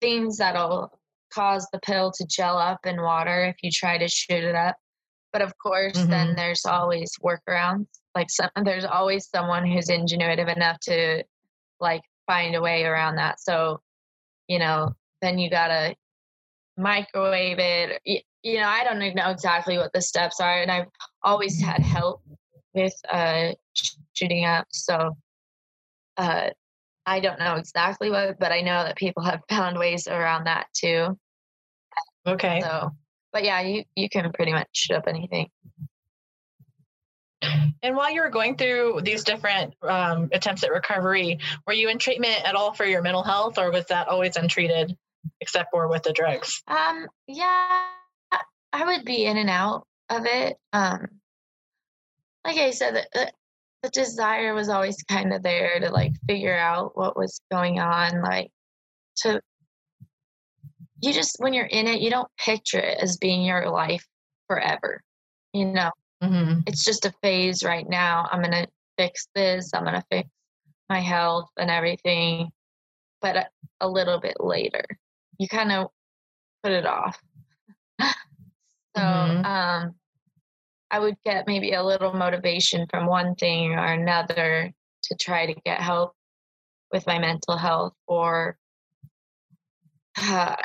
things 0.00 0.38
that'll 0.38 0.98
cause 1.32 1.66
the 1.72 1.80
pill 1.80 2.12
to 2.12 2.26
gel 2.26 2.56
up 2.56 2.86
in 2.86 3.02
water 3.02 3.44
if 3.44 3.56
you 3.62 3.70
try 3.70 3.98
to 3.98 4.08
shoot 4.08 4.44
it 4.44 4.54
up. 4.54 4.76
But 5.32 5.42
of 5.42 5.52
course, 5.58 5.96
mm-hmm. 5.96 6.10
then 6.10 6.36
there's 6.36 6.64
always 6.64 7.12
workarounds. 7.22 7.86
Like 8.14 8.30
some, 8.30 8.50
there's 8.64 8.84
always 8.84 9.28
someone 9.28 9.66
who's 9.66 9.88
ingenuitive 9.88 10.54
enough 10.54 10.78
to 10.82 11.24
like 11.80 12.02
find 12.26 12.54
a 12.54 12.62
way 12.62 12.84
around 12.84 13.16
that. 13.16 13.40
So, 13.40 13.80
you 14.48 14.58
know, 14.58 14.94
then 15.20 15.38
you 15.38 15.50
gotta 15.50 15.94
microwave 16.76 17.58
it. 17.58 18.00
You, 18.04 18.20
you 18.42 18.60
know, 18.60 18.68
I 18.68 18.84
don't 18.84 19.02
even 19.02 19.16
know 19.16 19.30
exactly 19.30 19.76
what 19.78 19.92
the 19.92 20.00
steps 20.00 20.40
are, 20.40 20.62
and 20.62 20.70
I've 20.70 20.86
always 21.22 21.60
had 21.60 21.80
help 21.80 22.22
with 22.78 22.94
uh, 23.10 23.52
shooting 24.14 24.44
up. 24.44 24.66
So, 24.70 25.16
uh, 26.16 26.50
I 27.06 27.20
don't 27.20 27.38
know 27.38 27.54
exactly 27.54 28.10
what, 28.10 28.38
but 28.38 28.52
I 28.52 28.60
know 28.60 28.84
that 28.84 28.96
people 28.96 29.22
have 29.22 29.40
found 29.48 29.78
ways 29.78 30.06
around 30.08 30.44
that 30.44 30.66
too. 30.74 31.18
Okay. 32.26 32.60
So, 32.60 32.90
but 33.32 33.44
yeah, 33.44 33.60
you 33.60 33.84
you 33.96 34.08
can 34.08 34.30
pretty 34.32 34.52
much 34.52 34.68
shoot 34.72 34.96
up 34.96 35.04
anything. 35.06 35.48
And 37.82 37.96
while 37.96 38.10
you 38.10 38.22
were 38.22 38.30
going 38.30 38.56
through 38.56 39.02
these 39.04 39.22
different 39.22 39.74
um, 39.82 40.28
attempts 40.32 40.64
at 40.64 40.72
recovery, 40.72 41.38
were 41.66 41.72
you 41.72 41.88
in 41.88 41.98
treatment 41.98 42.44
at 42.44 42.56
all 42.56 42.72
for 42.72 42.84
your 42.84 43.02
mental 43.02 43.22
health, 43.22 43.56
or 43.56 43.70
was 43.70 43.86
that 43.86 44.08
always 44.08 44.36
untreated, 44.36 44.96
except 45.40 45.70
for 45.70 45.86
with 45.88 46.02
the 46.02 46.12
drugs? 46.12 46.62
Um, 46.66 47.06
yeah, 47.28 47.86
I 48.72 48.84
would 48.84 49.04
be 49.04 49.24
in 49.24 49.36
and 49.36 49.48
out 49.48 49.86
of 50.10 50.26
it. 50.26 50.56
Um, 50.72 51.06
like 52.44 52.56
I 52.56 52.70
said, 52.70 53.06
the, 53.12 53.32
the 53.82 53.90
desire 53.90 54.54
was 54.54 54.68
always 54.68 55.02
kind 55.04 55.32
of 55.32 55.42
there 55.42 55.78
to 55.80 55.90
like 55.90 56.12
figure 56.26 56.56
out 56.56 56.96
what 56.96 57.16
was 57.16 57.40
going 57.50 57.78
on, 57.78 58.22
like 58.22 58.50
to 59.18 59.40
you 61.00 61.12
just 61.12 61.36
when 61.38 61.54
you're 61.54 61.66
in 61.66 61.86
it, 61.86 62.00
you 62.00 62.10
don't 62.10 62.28
picture 62.38 62.80
it 62.80 62.98
as 63.00 63.16
being 63.18 63.42
your 63.42 63.70
life 63.70 64.04
forever. 64.48 65.02
You 65.52 65.66
know, 65.66 65.90
mm-hmm. 66.22 66.60
it's 66.66 66.84
just 66.84 67.06
a 67.06 67.14
phase 67.22 67.62
right 67.62 67.88
now. 67.88 68.28
I'm 68.30 68.42
gonna 68.42 68.66
fix 68.96 69.28
this. 69.34 69.70
I'm 69.74 69.84
gonna 69.84 70.04
fix 70.10 70.28
my 70.88 71.00
health 71.00 71.50
and 71.56 71.70
everything, 71.70 72.50
but 73.20 73.36
a, 73.36 73.46
a 73.80 73.88
little 73.88 74.18
bit 74.18 74.36
later, 74.40 74.84
you 75.38 75.46
kind 75.48 75.70
of 75.70 75.88
put 76.62 76.72
it 76.72 76.86
off. 76.86 77.18
so, 78.00 78.06
mm-hmm. 78.96 79.44
um, 79.44 79.94
I 80.90 80.98
would 80.98 81.16
get 81.24 81.46
maybe 81.46 81.72
a 81.72 81.82
little 81.82 82.12
motivation 82.12 82.86
from 82.88 83.06
one 83.06 83.34
thing 83.34 83.72
or 83.72 83.84
another 83.84 84.72
to 85.02 85.16
try 85.20 85.46
to 85.46 85.54
get 85.64 85.80
help 85.80 86.14
with 86.92 87.06
my 87.06 87.18
mental 87.18 87.56
health 87.56 87.92
or 88.06 88.56
uh, 90.16 90.56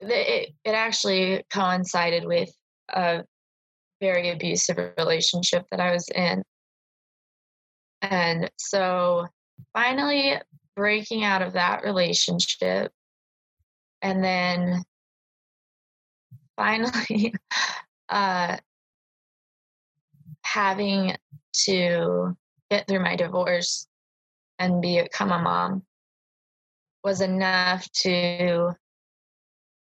it, 0.00 0.54
it 0.64 0.70
actually 0.70 1.44
coincided 1.52 2.24
with 2.24 2.50
a 2.88 3.24
very 4.00 4.30
abusive 4.30 4.78
relationship 4.96 5.66
that 5.70 5.80
I 5.80 5.92
was 5.92 6.08
in. 6.14 6.42
And 8.02 8.50
so 8.56 9.26
finally 9.74 10.36
breaking 10.76 11.24
out 11.24 11.42
of 11.42 11.52
that 11.54 11.82
relationship 11.84 12.92
and 14.00 14.24
then 14.24 14.82
finally 16.56 17.34
uh, 18.08 18.56
having 20.52 21.14
to 21.52 22.36
get 22.70 22.86
through 22.86 23.02
my 23.02 23.14
divorce 23.14 23.86
and 24.58 24.82
become 24.82 25.30
a 25.30 25.38
mom 25.38 25.82
was 27.04 27.20
enough 27.20 27.88
to 27.92 28.72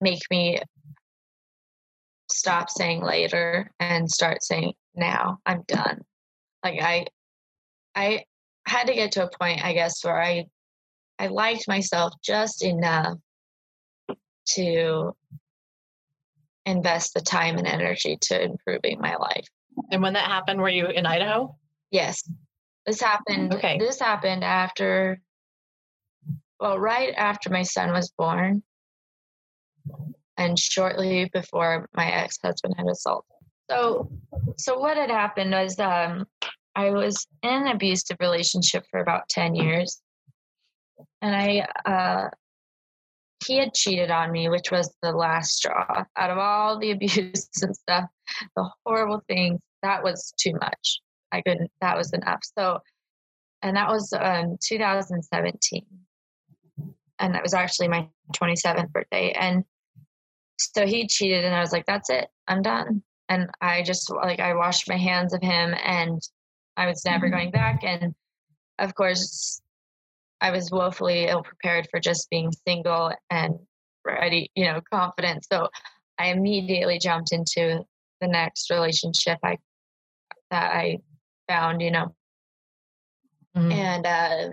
make 0.00 0.22
me 0.30 0.58
stop 2.30 2.68
saying 2.68 3.02
later 3.02 3.70
and 3.80 4.10
start 4.10 4.42
saying 4.42 4.72
now 4.94 5.38
i'm 5.46 5.62
done. 5.68 6.02
Like 6.64 6.80
i 6.82 7.06
i 7.94 8.24
had 8.66 8.88
to 8.88 8.94
get 8.94 9.12
to 9.12 9.24
a 9.24 9.38
point 9.38 9.64
i 9.64 9.72
guess 9.72 10.04
where 10.04 10.20
i 10.20 10.44
i 11.18 11.28
liked 11.28 11.68
myself 11.68 12.12
just 12.22 12.64
enough 12.64 13.16
to 14.44 15.14
invest 16.66 17.14
the 17.14 17.20
time 17.20 17.56
and 17.58 17.66
energy 17.66 18.18
to 18.20 18.42
improving 18.42 19.00
my 19.00 19.14
life 19.16 19.46
and 19.90 20.02
when 20.02 20.14
that 20.14 20.26
happened 20.26 20.60
were 20.60 20.68
you 20.68 20.86
in 20.86 21.06
idaho? 21.06 21.54
Yes. 21.90 22.28
This 22.86 23.00
happened 23.00 23.54
okay. 23.54 23.78
this 23.78 24.00
happened 24.00 24.44
after 24.44 25.20
well 26.60 26.78
right 26.78 27.12
after 27.16 27.50
my 27.50 27.62
son 27.62 27.92
was 27.92 28.12
born. 28.16 28.62
And 30.36 30.58
shortly 30.58 31.28
before 31.32 31.88
my 31.96 32.08
ex-husband 32.10 32.74
had 32.78 32.86
assaulted. 32.86 33.38
So, 33.68 34.08
so 34.56 34.78
what 34.78 34.96
had 34.96 35.10
happened 35.10 35.50
was 35.50 35.78
um, 35.80 36.26
I 36.76 36.90
was 36.90 37.26
in 37.42 37.50
an 37.50 37.66
abusive 37.66 38.18
relationship 38.20 38.84
for 38.90 39.00
about 39.00 39.28
ten 39.28 39.56
years, 39.56 40.00
and 41.20 41.34
I 41.34 41.66
uh, 41.84 42.28
he 43.44 43.58
had 43.58 43.74
cheated 43.74 44.10
on 44.10 44.32
me, 44.32 44.48
which 44.48 44.70
was 44.70 44.94
the 45.02 45.12
last 45.12 45.56
straw. 45.56 46.04
Out 46.16 46.30
of 46.30 46.38
all 46.38 46.78
the 46.78 46.90
abuse 46.92 47.48
and 47.62 47.76
stuff, 47.76 48.04
the 48.56 48.70
horrible 48.86 49.22
things, 49.28 49.60
that 49.82 50.02
was 50.02 50.32
too 50.38 50.52
much. 50.52 51.00
I 51.32 51.42
couldn't. 51.42 51.70
That 51.80 51.96
was 51.96 52.12
enough. 52.12 52.40
So, 52.58 52.80
and 53.62 53.76
that 53.76 53.88
was 53.88 54.12
um, 54.12 54.56
2017, 54.62 55.84
and 57.18 57.34
that 57.34 57.42
was 57.42 57.54
actually 57.54 57.88
my 57.88 58.08
27th 58.34 58.90
birthday, 58.90 59.32
and 59.32 59.64
so 60.58 60.86
he 60.86 61.06
cheated 61.06 61.44
and 61.44 61.54
i 61.54 61.60
was 61.60 61.72
like 61.72 61.86
that's 61.86 62.10
it 62.10 62.28
i'm 62.48 62.62
done 62.62 63.02
and 63.28 63.48
i 63.60 63.82
just 63.82 64.10
like 64.10 64.40
i 64.40 64.54
washed 64.54 64.88
my 64.88 64.96
hands 64.96 65.32
of 65.32 65.40
him 65.40 65.74
and 65.84 66.20
i 66.76 66.86
was 66.86 67.04
never 67.04 67.26
mm-hmm. 67.26 67.36
going 67.36 67.50
back 67.50 67.82
and 67.84 68.14
of 68.78 68.94
course 68.94 69.60
i 70.40 70.50
was 70.50 70.70
woefully 70.70 71.26
ill 71.26 71.42
prepared 71.42 71.86
for 71.90 72.00
just 72.00 72.28
being 72.30 72.50
single 72.66 73.12
and 73.30 73.54
ready 74.04 74.50
you 74.54 74.64
know 74.64 74.80
confident 74.92 75.44
so 75.50 75.68
i 76.18 76.28
immediately 76.28 76.98
jumped 76.98 77.32
into 77.32 77.84
the 78.20 78.28
next 78.28 78.70
relationship 78.70 79.38
i 79.44 79.56
that 80.50 80.72
i 80.72 80.98
found 81.48 81.80
you 81.80 81.90
know 81.90 82.14
mm-hmm. 83.56 83.72
and 83.72 84.06
uh 84.06 84.48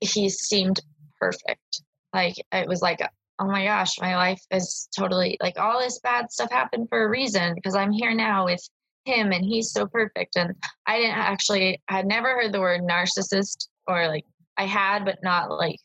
he 0.00 0.28
seemed 0.28 0.80
perfect 1.20 1.82
like 2.12 2.34
it 2.52 2.68
was 2.68 2.82
like 2.82 3.00
oh 3.42 3.46
my 3.46 3.64
gosh, 3.64 4.00
my 4.00 4.16
life 4.16 4.40
is 4.50 4.88
totally 4.96 5.36
like 5.40 5.58
all 5.58 5.80
this 5.80 5.98
bad 6.00 6.30
stuff 6.30 6.50
happened 6.50 6.88
for 6.88 7.04
a 7.04 7.08
reason 7.08 7.54
because 7.54 7.74
I'm 7.74 7.90
here 7.90 8.14
now 8.14 8.44
with 8.44 8.62
him 9.04 9.32
and 9.32 9.44
he's 9.44 9.72
so 9.72 9.86
perfect. 9.86 10.36
And 10.36 10.54
I 10.86 10.98
didn't 10.98 11.16
actually, 11.16 11.82
I 11.88 11.96
had 11.96 12.06
never 12.06 12.28
heard 12.28 12.52
the 12.52 12.60
word 12.60 12.82
narcissist 12.82 13.68
or 13.88 14.06
like 14.06 14.24
I 14.56 14.66
had, 14.66 15.04
but 15.04 15.18
not 15.24 15.50
like 15.50 15.78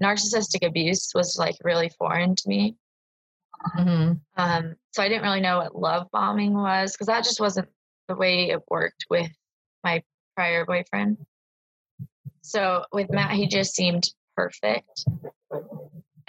narcissistic 0.00 0.64
abuse 0.64 1.10
was 1.12 1.36
like 1.38 1.56
really 1.64 1.90
foreign 1.98 2.36
to 2.36 2.48
me. 2.48 2.76
Mm-hmm. 3.76 4.12
Um, 4.36 4.76
so 4.92 5.02
I 5.02 5.08
didn't 5.08 5.22
really 5.22 5.40
know 5.40 5.58
what 5.58 5.76
love 5.76 6.06
bombing 6.12 6.54
was 6.54 6.92
because 6.92 7.06
that 7.06 7.24
just 7.24 7.40
wasn't 7.40 7.68
the 8.08 8.16
way 8.16 8.50
it 8.50 8.60
worked 8.68 9.06
with 9.08 9.30
my 9.84 10.02
prior 10.36 10.64
boyfriend. 10.64 11.18
So 12.42 12.84
with 12.92 13.10
Matt, 13.10 13.32
he 13.32 13.46
just 13.46 13.74
seemed 13.74 14.04
perfect 14.36 15.04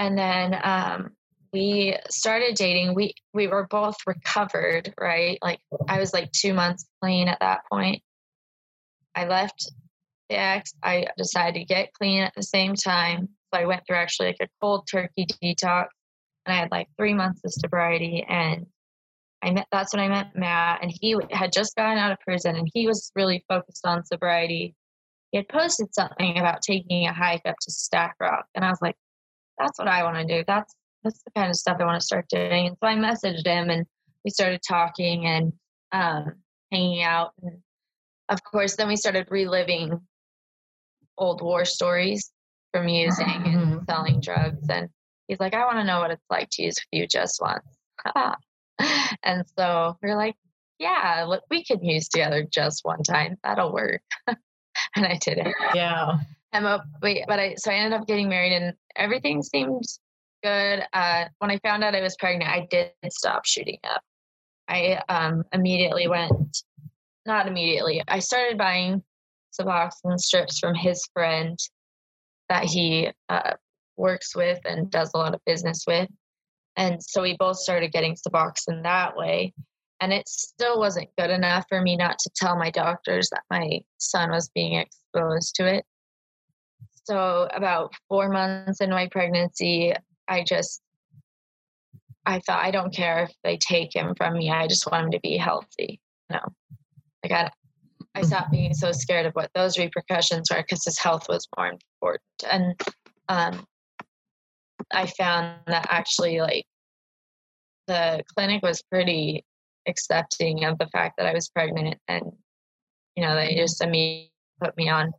and 0.01 0.17
then 0.17 0.59
um, 0.63 1.11
we 1.53 1.95
started 2.09 2.55
dating. 2.55 2.95
We 2.95 3.13
we 3.35 3.47
were 3.47 3.67
both 3.67 3.97
recovered, 4.07 4.93
right? 4.99 5.37
Like 5.43 5.59
I 5.87 5.99
was 5.99 6.11
like 6.11 6.31
two 6.31 6.55
months 6.55 6.87
clean 7.01 7.27
at 7.27 7.39
that 7.39 7.61
point. 7.71 8.01
I 9.13 9.27
left 9.27 9.71
the 10.27 10.39
ex. 10.39 10.73
I 10.81 11.05
decided 11.17 11.59
to 11.59 11.65
get 11.65 11.93
clean 11.93 12.23
at 12.23 12.33
the 12.35 12.41
same 12.41 12.73
time. 12.73 13.29
So 13.53 13.61
I 13.61 13.65
went 13.65 13.83
through 13.85 13.97
actually 13.97 14.29
like 14.29 14.37
a 14.41 14.47
cold 14.59 14.87
turkey 14.89 15.27
detox, 15.27 15.87
and 16.45 16.55
I 16.55 16.59
had 16.59 16.71
like 16.71 16.87
three 16.97 17.13
months 17.13 17.41
of 17.45 17.53
sobriety. 17.53 18.25
And 18.27 18.65
I 19.43 19.51
met. 19.51 19.67
That's 19.71 19.93
when 19.93 20.03
I 20.03 20.07
met 20.07 20.35
Matt, 20.35 20.79
and 20.81 20.91
he 20.93 21.17
had 21.31 21.51
just 21.51 21.75
gotten 21.75 21.97
out 21.97 22.11
of 22.11 22.19
prison, 22.19 22.55
and 22.55 22.69
he 22.73 22.87
was 22.87 23.11
really 23.15 23.43
focused 23.47 23.85
on 23.85 24.05
sobriety. 24.05 24.75
He 25.31 25.37
had 25.37 25.47
posted 25.47 25.93
something 25.93 26.37
about 26.37 26.61
taking 26.61 27.07
a 27.07 27.13
hike 27.13 27.41
up 27.45 27.55
to 27.61 27.71
Stack 27.71 28.15
Rock, 28.19 28.45
and 28.53 28.63
I 28.63 28.69
was 28.69 28.81
like, 28.81 28.95
that's 29.57 29.79
what 29.79 29.87
I 29.87 30.03
want 30.03 30.17
to 30.17 30.37
do. 30.37 30.43
That's 30.45 30.73
that's 31.03 31.21
the 31.23 31.31
kind 31.31 31.49
of 31.49 31.55
stuff 31.55 31.77
I 31.79 31.85
want 31.85 31.99
to 31.99 32.05
start 32.05 32.27
doing. 32.29 32.67
And 32.67 32.77
so 32.79 32.87
I 32.87 32.95
messaged 32.95 33.45
him 33.45 33.69
and 33.69 33.85
we 34.23 34.29
started 34.31 34.61
talking 34.67 35.25
and 35.25 35.53
um, 35.91 36.33
hanging 36.71 37.01
out. 37.01 37.31
And 37.41 37.57
of 38.29 38.43
course, 38.43 38.75
then 38.75 38.87
we 38.87 38.95
started 38.95 39.27
reliving 39.29 39.99
old 41.17 41.41
war 41.41 41.65
stories 41.65 42.31
from 42.71 42.87
using 42.87 43.25
mm-hmm. 43.25 43.73
and 43.73 43.81
selling 43.89 44.21
drugs. 44.21 44.67
And 44.69 44.89
he's 45.31 45.39
like, 45.39 45.53
I 45.53 45.65
want 45.65 45.77
to 45.77 45.85
know 45.85 45.99
what 45.99 46.11
it's 46.11 46.25
like 46.29 46.49
to 46.51 46.63
use 46.63 46.75
you 46.91 47.07
just 47.07 47.41
once. 47.41 47.63
and 49.23 49.45
so 49.57 49.97
we're 50.03 50.17
like, 50.17 50.35
yeah, 50.77 51.23
look, 51.25 51.43
we 51.49 51.63
could 51.63 51.79
use 51.81 52.09
together 52.09 52.45
just 52.51 52.81
one 52.83 53.01
time. 53.01 53.37
That'll 53.41 53.71
work. 53.71 54.01
and 54.27 54.37
I 55.05 55.17
did 55.21 55.37
it. 55.37 55.55
Yeah. 55.73 56.17
I'm 56.51 56.81
wait, 57.01 57.23
but 57.29 57.39
I 57.39 57.55
so 57.55 57.71
I 57.71 57.75
ended 57.75 57.97
up 57.97 58.07
getting 58.07 58.27
married 58.27 58.51
and 58.51 58.73
everything 58.97 59.41
seemed 59.41 59.85
good. 60.43 60.83
Uh, 60.91 61.25
when 61.39 61.49
I 61.49 61.59
found 61.59 61.81
out 61.81 61.95
I 61.95 62.01
was 62.01 62.17
pregnant, 62.17 62.51
I 62.51 62.67
did 62.69 62.91
stop 63.09 63.45
shooting 63.45 63.79
up. 63.85 64.01
I 64.67 65.01
um, 65.07 65.45
immediately 65.53 66.09
went, 66.09 66.63
not 67.25 67.47
immediately, 67.47 68.03
I 68.05 68.19
started 68.19 68.57
buying 68.57 69.01
Suboxone 69.57 70.19
strips 70.19 70.59
from 70.59 70.75
his 70.75 71.07
friend 71.13 71.57
that 72.49 72.65
he 72.65 73.09
uh, 73.29 73.53
works 73.97 74.35
with 74.35 74.59
and 74.65 74.89
does 74.89 75.11
a 75.13 75.17
lot 75.17 75.33
of 75.33 75.41
business 75.45 75.83
with. 75.87 76.09
And 76.75 77.03
so 77.03 77.21
we 77.21 77.35
both 77.37 77.57
started 77.57 77.91
getting 77.91 78.15
Suboxone 78.15 78.83
that 78.83 79.15
way. 79.15 79.53
And 79.99 80.11
it 80.11 80.27
still 80.27 80.79
wasn't 80.79 81.15
good 81.17 81.29
enough 81.29 81.65
for 81.69 81.79
me 81.79 81.95
not 81.95 82.17
to 82.19 82.31
tell 82.35 82.57
my 82.57 82.71
doctors 82.71 83.29
that 83.29 83.43
my 83.51 83.81
son 83.99 84.31
was 84.31 84.49
being 84.49 84.73
exposed 84.73 85.55
to 85.55 85.67
it. 85.67 85.85
So, 87.03 87.47
about 87.53 87.93
four 88.07 88.29
months 88.29 88.81
into 88.81 88.95
my 88.95 89.07
pregnancy, 89.07 89.93
I 90.27 90.43
just, 90.43 90.81
I 92.25 92.39
thought, 92.39 92.63
I 92.63 92.71
don't 92.71 92.93
care 92.93 93.23
if 93.23 93.31
they 93.43 93.57
take 93.57 93.95
him 93.95 94.15
from 94.15 94.33
me. 94.33 94.49
I 94.49 94.67
just 94.67 94.89
want 94.89 95.05
him 95.05 95.11
to 95.11 95.19
be 95.19 95.37
healthy. 95.37 95.99
You 96.29 96.37
know, 96.37 96.53
like 97.23 97.31
I, 97.31 97.51
I 98.15 98.21
stopped 98.23 98.45
mm-hmm. 98.45 98.55
being 98.55 98.73
so 98.73 98.91
scared 98.91 99.25
of 99.25 99.33
what 99.33 99.51
those 99.53 99.77
repercussions 99.77 100.49
were 100.51 100.61
because 100.61 100.85
his 100.85 100.97
health 100.99 101.27
was 101.29 101.47
more 101.57 101.67
important. 101.67 102.21
And 102.49 102.81
um, 103.29 103.65
I 104.93 105.07
found 105.07 105.59
that 105.67 105.87
actually, 105.89 106.39
like, 106.41 106.65
the 107.87 108.23
clinic 108.35 108.61
was 108.63 108.83
pretty 108.83 109.45
accepting 109.87 110.65
of 110.65 110.77
the 110.77 110.87
fact 110.87 111.15
that 111.17 111.25
I 111.25 111.33
was 111.33 111.49
pregnant, 111.49 111.97
and 112.07 112.23
you 113.15 113.23
know, 113.23 113.35
they 113.35 113.55
just 113.55 113.83
immediately 113.83 114.31
put 114.61 114.77
me 114.77 114.89
on 114.89 115.11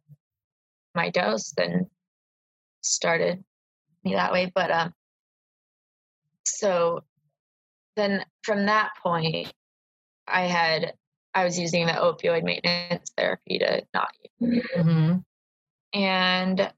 my 0.94 1.10
dose 1.10 1.52
and 1.58 1.86
started 2.82 3.42
me 4.04 4.14
that 4.14 4.32
way. 4.32 4.50
But 4.54 4.70
um, 4.70 4.94
so 6.46 7.04
then 7.96 8.24
from 8.42 8.66
that 8.66 8.92
point, 9.02 9.52
I 10.26 10.42
had 10.42 10.94
I 11.34 11.44
was 11.44 11.58
using 11.58 11.86
the 11.86 11.92
opioid 11.92 12.44
maintenance 12.44 13.10
therapy 13.16 13.58
to 13.58 13.82
not 13.94 14.10
use. 14.40 14.66
Mm-hmm. 14.76 15.18
And 15.98 16.72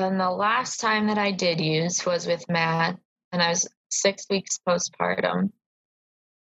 then 0.00 0.18
the 0.18 0.30
last 0.30 0.80
time 0.80 1.06
that 1.06 1.18
I 1.18 1.30
did 1.30 1.60
use 1.60 2.04
was 2.04 2.26
with 2.26 2.48
Matt, 2.48 2.98
and 3.32 3.42
I 3.42 3.50
was 3.50 3.68
six 3.90 4.26
weeks 4.30 4.58
postpartum. 4.66 5.52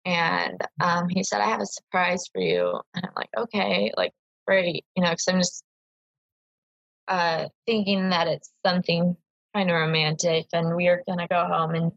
And 0.06 0.62
um, 0.80 1.10
he 1.10 1.24
said, 1.24 1.42
I 1.42 1.50
have 1.50 1.62
a 1.62 1.66
surprise 1.66 2.30
for 2.32 2.42
you. 2.42 2.80
And 2.96 3.06
I'm 3.06 3.12
like, 3.16 3.30
okay, 3.38 3.92
like, 3.98 4.14
great. 4.48 4.86
You 4.96 5.04
know, 5.04 5.10
because 5.10 5.28
I'm 5.28 5.40
just 5.40 5.64
uh, 7.10 7.46
thinking 7.66 8.10
that 8.12 8.28
it's 8.28 8.52
something 8.66 9.18
kind 9.54 9.70
of 9.70 9.76
romantic. 9.76 10.48
And 10.54 10.76
we 10.76 10.88
are 10.88 11.04
going 11.06 11.20
to 11.20 11.28
go 11.28 11.46
home 11.46 11.76
and 11.76 11.92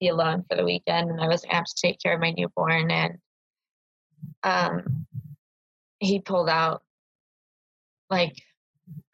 be 0.00 0.08
alone 0.08 0.44
for 0.48 0.56
the 0.56 0.64
weekend. 0.64 1.08
And 1.08 1.20
I 1.20 1.28
was 1.28 1.42
to 1.42 1.48
to 1.66 1.74
take 1.80 2.00
care 2.00 2.14
of 2.14 2.20
my 2.20 2.32
newborn. 2.36 2.90
And 2.90 3.18
um, 4.42 5.06
he 6.00 6.18
pulled 6.18 6.48
out 6.48 6.82
like, 8.10 8.42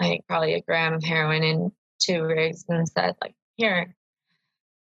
I 0.00 0.04
think 0.04 0.26
probably 0.26 0.54
a 0.54 0.62
gram 0.62 0.94
of 0.94 1.04
heroin 1.04 1.42
and 1.42 1.72
two 2.00 2.22
rigs 2.24 2.64
and 2.68 2.88
said, 2.88 3.16
like, 3.22 3.34
here. 3.56 3.94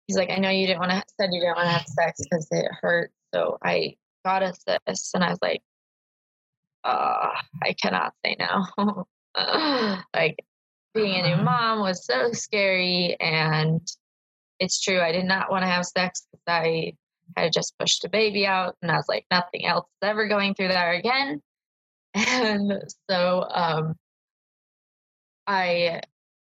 He's 0.07 0.17
like, 0.17 0.31
I 0.31 0.37
know 0.37 0.49
you 0.49 0.65
didn't 0.65 0.79
want 0.79 0.91
to, 0.91 1.03
said 1.19 1.29
you 1.31 1.39
didn't 1.39 1.55
want 1.55 1.67
to 1.67 1.73
have 1.73 1.85
sex 1.85 2.19
because 2.23 2.47
it 2.51 2.65
hurt. 2.81 3.11
So 3.33 3.57
I 3.63 3.95
got 4.25 4.41
us 4.41 4.63
this. 4.85 5.11
And 5.13 5.23
I 5.23 5.29
was 5.29 5.39
like, 5.41 5.61
uh, 6.83 7.29
I 7.61 7.73
cannot 7.79 8.13
say 8.25 8.35
no. 8.39 9.05
like 10.15 10.39
being 10.93 11.15
a 11.19 11.27
new 11.27 11.33
uh-huh. 11.33 11.43
mom 11.43 11.79
was 11.79 12.05
so 12.05 12.31
scary 12.31 13.15
and 13.19 13.81
it's 14.59 14.81
true 14.81 14.99
i 14.99 15.11
did 15.11 15.25
not 15.25 15.51
want 15.51 15.63
to 15.63 15.69
have 15.69 15.85
sex 15.85 16.27
because 16.31 16.43
i 16.47 16.93
had 17.37 17.53
just 17.53 17.77
pushed 17.77 18.03
a 18.05 18.09
baby 18.09 18.45
out 18.45 18.75
and 18.81 18.91
i 18.91 18.95
was 18.95 19.07
like 19.07 19.25
nothing 19.31 19.65
else 19.65 19.85
is 19.85 20.07
ever 20.07 20.27
going 20.27 20.53
through 20.53 20.67
there 20.67 20.93
again 20.93 21.41
and 22.13 22.73
so 23.09 23.45
um 23.49 23.95
i 25.49 25.99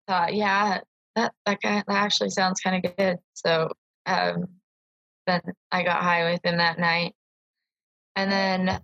thought 0.09 0.35
yeah 0.35 0.81
that 1.15 1.33
that, 1.47 1.61
guy 1.61 1.83
that 1.87 1.97
actually 1.97 2.31
sounds 2.31 2.61
kind 2.61 2.85
of 2.85 2.97
good 2.97 3.19
so 3.35 3.71
um 4.07 4.49
then 5.27 5.41
i 5.71 5.83
got 5.85 6.03
high 6.03 6.31
with 6.31 6.45
him 6.45 6.57
that 6.57 6.79
night 6.79 7.15
and 8.17 8.31
then 8.33 8.81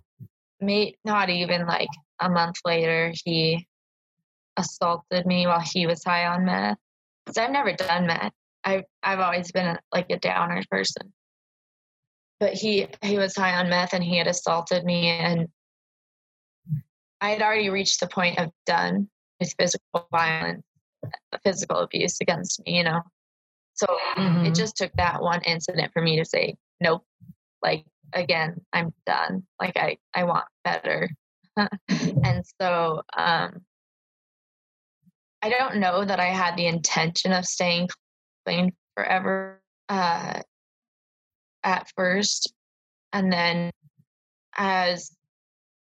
me 0.61 0.95
not 1.03 1.29
even 1.29 1.65
like 1.65 1.89
a 2.21 2.29
month 2.29 2.55
later 2.65 3.11
he 3.25 3.67
assaulted 4.57 5.25
me 5.25 5.47
while 5.47 5.61
he 5.61 5.87
was 5.87 6.03
high 6.03 6.25
on 6.25 6.45
meth. 6.45 6.77
Because 7.25 7.37
I've 7.37 7.51
never 7.51 7.73
done 7.73 8.07
meth. 8.07 8.33
I've 8.63 8.83
I've 9.03 9.19
always 9.19 9.51
been 9.51 9.77
like 9.93 10.07
a 10.09 10.19
downer 10.19 10.63
person. 10.69 11.13
But 12.39 12.53
he 12.53 12.87
he 13.01 13.17
was 13.17 13.35
high 13.35 13.55
on 13.59 13.69
meth 13.69 13.93
and 13.93 14.03
he 14.03 14.17
had 14.17 14.27
assaulted 14.27 14.83
me 14.83 15.07
and 15.07 15.47
I 17.19 17.31
had 17.31 17.41
already 17.41 17.69
reached 17.69 17.99
the 17.99 18.07
point 18.07 18.39
of 18.39 18.51
done 18.65 19.09
with 19.41 19.53
physical 19.59 20.07
violence, 20.11 20.63
physical 21.43 21.79
abuse 21.79 22.17
against 22.21 22.61
me, 22.65 22.77
you 22.77 22.83
know. 22.83 23.01
So 23.73 23.87
mm-hmm. 24.15 24.45
it 24.45 24.55
just 24.55 24.77
took 24.77 24.91
that 24.93 25.21
one 25.21 25.41
incident 25.41 25.91
for 25.91 26.01
me 26.01 26.17
to 26.17 26.25
say, 26.25 26.55
nope, 26.79 27.03
like 27.61 27.83
again, 28.13 28.61
I'm 28.71 28.93
done. 29.05 29.43
Like 29.59 29.75
I, 29.75 29.97
I 30.13 30.23
want 30.23 30.45
better. 30.63 31.09
and 31.57 32.43
so 32.61 33.01
um 33.17 33.61
I 35.41 35.49
don't 35.49 35.77
know 35.77 36.05
that 36.05 36.19
I 36.19 36.27
had 36.27 36.55
the 36.55 36.67
intention 36.67 37.33
of 37.33 37.45
staying 37.45 37.89
clean 38.45 38.73
forever 38.95 39.59
uh, 39.89 40.41
at 41.63 41.91
first. 41.95 42.53
And 43.11 43.33
then 43.33 43.71
as 44.55 45.11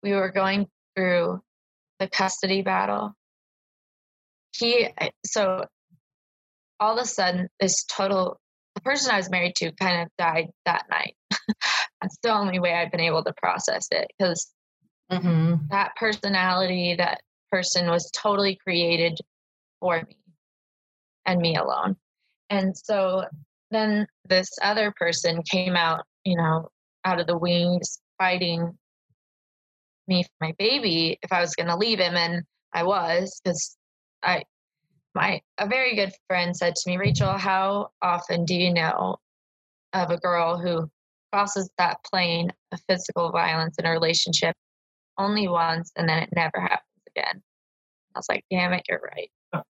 we 0.02 0.12
were 0.12 0.32
going 0.32 0.66
through 0.96 1.40
the 2.00 2.08
custody 2.08 2.62
battle, 2.62 3.14
he, 4.56 4.88
so 5.26 5.64
all 6.80 6.98
of 6.98 7.04
a 7.04 7.06
sudden, 7.06 7.48
this 7.60 7.84
total, 7.84 8.38
the 8.74 8.80
person 8.80 9.12
I 9.12 9.16
was 9.16 9.30
married 9.30 9.56
to 9.56 9.72
kind 9.72 10.02
of 10.02 10.08
died 10.18 10.48
that 10.64 10.84
night. 10.90 11.16
That's 12.00 12.18
the 12.22 12.32
only 12.32 12.58
way 12.58 12.74
I've 12.74 12.90
been 12.90 13.00
able 13.00 13.24
to 13.24 13.32
process 13.36 13.88
it 13.90 14.08
because 14.18 14.52
mm-hmm. 15.10 15.54
that 15.70 15.96
personality, 15.96 16.94
that 16.98 17.20
person 17.50 17.88
was 17.88 18.10
totally 18.12 18.58
created 18.62 19.18
for 19.80 20.02
me 20.08 20.16
and 21.26 21.40
me 21.40 21.56
alone. 21.56 21.96
And 22.50 22.76
so 22.76 23.24
then 23.70 24.06
this 24.28 24.48
other 24.62 24.92
person 24.96 25.42
came 25.50 25.76
out, 25.76 26.04
you 26.24 26.36
know, 26.36 26.68
out 27.04 27.20
of 27.20 27.26
the 27.26 27.38
wings 27.38 28.00
fighting 28.18 28.76
me 30.06 30.22
for 30.22 30.46
my 30.46 30.54
baby 30.58 31.18
if 31.22 31.32
I 31.32 31.40
was 31.40 31.54
going 31.54 31.68
to 31.68 31.76
leave 31.76 31.98
him. 31.98 32.16
And 32.16 32.42
I 32.72 32.82
was 32.82 33.40
because 33.42 33.76
I, 34.24 34.42
my, 35.14 35.40
a 35.58 35.66
very 35.66 35.94
good 35.94 36.12
friend 36.28 36.56
said 36.56 36.74
to 36.76 36.90
me, 36.90 36.96
Rachel, 36.96 37.32
how 37.32 37.90
often 38.02 38.44
do 38.44 38.54
you 38.54 38.72
know 38.72 39.16
of 39.92 40.10
a 40.10 40.16
girl 40.16 40.58
who 40.58 40.90
crosses 41.32 41.70
that 41.78 42.02
plane 42.04 42.52
of 42.72 42.80
physical 42.88 43.30
violence 43.30 43.76
in 43.78 43.86
a 43.86 43.90
relationship 43.90 44.56
only 45.18 45.46
once 45.48 45.92
and 45.96 46.08
then 46.08 46.22
it 46.22 46.30
never 46.34 46.60
happens 46.60 47.02
again? 47.16 47.42
I 48.14 48.18
was 48.18 48.26
like, 48.28 48.44
damn 48.50 48.72
it, 48.72 48.82
you're 48.88 49.00
right 49.00 49.30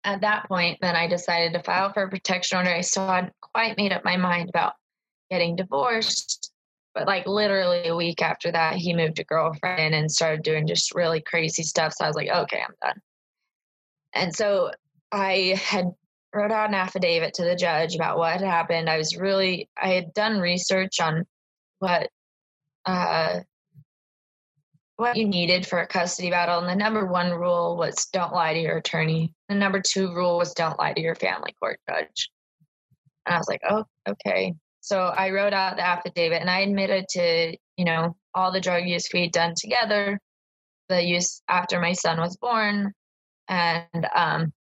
at 0.05 0.21
that 0.23 0.49
point, 0.49 0.79
then 0.81 0.97
I 0.97 1.07
decided 1.07 1.53
to 1.53 1.63
file 1.63 1.93
for 1.93 2.03
a 2.03 2.11
protection 2.11 2.59
order. 2.59 2.71
I 2.71 2.81
still 2.81 3.07
hadn't 3.07 3.35
quite 3.41 3.77
made 3.77 3.93
up 3.93 4.05
my 4.05 4.17
mind 4.17 4.49
about 4.49 4.75
getting 5.31 5.57
divorced. 5.57 6.53
But 6.95 7.07
like 7.07 7.27
literally 7.27 7.89
a 7.89 7.97
week 7.97 8.23
after 8.23 8.51
that, 8.51 8.77
he 8.77 8.95
moved 8.95 9.19
a 9.19 9.25
girlfriend 9.25 9.95
and 9.95 10.11
started 10.11 10.43
doing 10.43 10.67
just 10.67 10.95
really 10.95 11.21
crazy 11.21 11.63
stuff. 11.63 11.93
So 11.95 12.05
I 12.05 12.09
was 12.09 12.17
like, 12.17 12.29
okay, 12.29 12.63
I'm 12.67 12.75
done. 12.83 13.01
And 14.15 14.35
so 14.35 14.71
I 15.13 15.59
had 15.63 15.93
wrote 16.35 16.51
out 16.51 16.69
an 16.69 16.75
affidavit 16.75 17.35
to 17.35 17.45
the 17.45 17.57
judge 17.57 17.95
about 17.95 18.19
what 18.19 18.33
had 18.33 18.43
happened. 18.43 18.89
I 18.89 18.99
was 18.99 19.17
really, 19.17 19.69
I 19.81 19.89
had 19.89 20.13
done 20.15 20.39
research 20.39 21.01
on 21.01 21.27
what 21.79 22.11
uh, 22.85 23.41
what 24.97 25.17
you 25.17 25.29
needed 25.29 25.65
for 25.65 25.79
a 25.81 25.87
custody 25.87 26.31
battle. 26.31 26.59
And 26.59 26.69
the 26.69 26.75
number 26.75 27.07
one 27.07 27.31
rule 27.31 27.77
was 27.77 28.07
don't 28.07 28.33
lie 28.33 28.53
to 28.55 28.61
your 28.61 28.79
attorney. 28.79 29.33
The 29.49 29.55
number 29.55 29.81
two 29.81 30.13
rule 30.13 30.39
was 30.39 30.55
don't 30.55 30.79
lie 30.79 30.93
to 30.93 31.01
your 31.01 31.15
family 31.15 31.55
court 31.61 31.79
judge. 31.89 32.31
And 33.25 33.35
I 33.35 33.39
was 33.39 33.49
like, 33.49 33.61
oh, 33.69 33.85
okay. 34.09 34.55
So 34.81 35.01
I 35.01 35.31
wrote 35.31 35.53
out 35.53 35.77
the 35.77 35.87
affidavit 35.87 36.41
and 36.41 36.51
I 36.51 36.61
admitted 36.61 37.07
to, 37.11 37.57
you 37.77 37.85
know, 37.85 38.17
all 38.35 38.51
the 38.51 38.61
drug 38.61 38.87
use 38.87 39.09
we 39.15 39.23
had 39.23 39.33
done 39.33 39.55
together, 39.57 40.19
the 40.89 41.03
use 41.05 41.43
after 41.47 41.79
my 41.79 41.93
son 41.93 42.19
was 42.19 42.37
born, 42.37 42.93
and 43.49 44.07
um, 44.15 44.53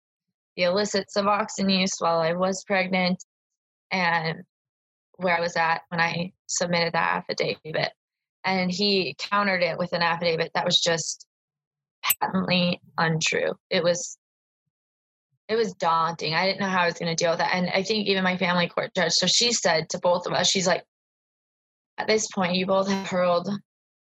the 0.56 0.64
illicit 0.64 1.08
Suboxone 1.14 1.80
use 1.80 1.94
while 1.98 2.20
I 2.20 2.32
was 2.32 2.64
pregnant, 2.64 3.22
and 3.90 4.42
where 5.16 5.36
I 5.36 5.40
was 5.40 5.56
at 5.56 5.82
when 5.88 6.00
I 6.00 6.32
submitted 6.46 6.94
that 6.94 7.24
affidavit 7.28 7.92
and 8.48 8.70
he 8.70 9.14
countered 9.18 9.62
it 9.62 9.78
with 9.78 9.92
an 9.92 10.02
affidavit 10.02 10.52
that 10.54 10.64
was 10.64 10.80
just 10.80 11.26
patently 12.02 12.80
untrue. 12.96 13.54
It 13.70 13.82
was 13.82 14.16
it 15.48 15.56
was 15.56 15.72
daunting. 15.74 16.34
I 16.34 16.46
didn't 16.46 16.60
know 16.60 16.68
how 16.68 16.82
I 16.82 16.86
was 16.86 16.98
going 16.98 17.14
to 17.14 17.14
deal 17.14 17.30
with 17.30 17.38
that. 17.38 17.54
And 17.54 17.70
I 17.70 17.82
think 17.82 18.06
even 18.06 18.22
my 18.22 18.36
family 18.36 18.68
court 18.68 18.90
judge, 18.94 19.12
so 19.12 19.26
she 19.26 19.52
said 19.52 19.88
to 19.90 19.98
both 19.98 20.26
of 20.26 20.34
us, 20.34 20.46
she's 20.46 20.66
like, 20.66 20.84
at 21.96 22.06
this 22.06 22.28
point, 22.28 22.54
you 22.54 22.66
both 22.66 22.86
have 22.88 23.06
hurled, 23.06 23.48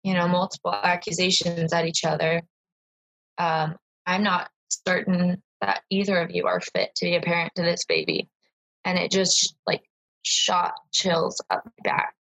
you 0.04 0.14
know, 0.14 0.28
multiple 0.28 0.72
accusations 0.72 1.72
at 1.72 1.84
each 1.84 2.04
other. 2.04 2.42
Um, 3.38 3.74
I'm 4.06 4.22
not 4.22 4.50
certain 4.86 5.42
that 5.60 5.82
either 5.90 6.20
of 6.20 6.30
you 6.30 6.46
are 6.46 6.60
fit 6.60 6.94
to 6.96 7.06
be 7.06 7.16
a 7.16 7.20
parent 7.20 7.52
to 7.56 7.62
this 7.62 7.84
baby. 7.84 8.28
And 8.84 8.98
it 8.98 9.10
just 9.10 9.54
like 9.66 9.82
shot 10.22 10.74
chills 10.92 11.40
up 11.50 11.64
my 11.64 11.90
back. 11.90 12.14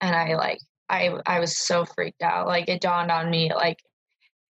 And 0.00 0.14
I 0.14 0.34
like, 0.34 0.58
I, 0.88 1.14
I 1.26 1.40
was 1.40 1.56
so 1.56 1.84
freaked 1.84 2.22
out. 2.22 2.46
Like 2.46 2.68
it 2.68 2.80
dawned 2.80 3.10
on 3.10 3.30
me, 3.30 3.52
like 3.54 3.78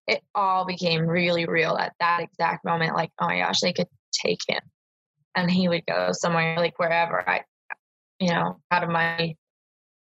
it 0.07 0.23
all 0.35 0.65
became 0.65 1.07
really 1.07 1.47
real 1.47 1.77
at 1.77 1.93
that 2.01 2.23
exact 2.23 2.65
moment. 2.65 2.95
Like, 2.95 3.11
oh 3.21 3.27
my 3.27 3.41
gosh, 3.41 3.61
they 3.61 3.73
could 3.73 3.89
take 4.13 4.41
him 4.49 4.61
and 5.37 5.51
he 5.51 5.69
would 5.69 5.85
go 5.87 6.11
somewhere 6.13 6.57
like 6.57 6.79
wherever 6.79 7.29
I, 7.29 7.43
you 8.19 8.31
know, 8.31 8.61
out 8.71 8.85
of 8.85 8.91
my, 8.91 9.35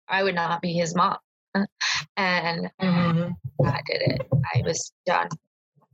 I 0.08 0.22
would 0.22 0.34
not 0.34 0.62
be 0.62 0.72
his 0.72 0.94
mom. 0.94 1.18
and 2.16 2.70
mm-hmm. 2.80 3.32
I 3.66 3.80
did 3.86 4.02
it. 4.02 4.28
I 4.54 4.62
was 4.64 4.92
done 5.06 5.28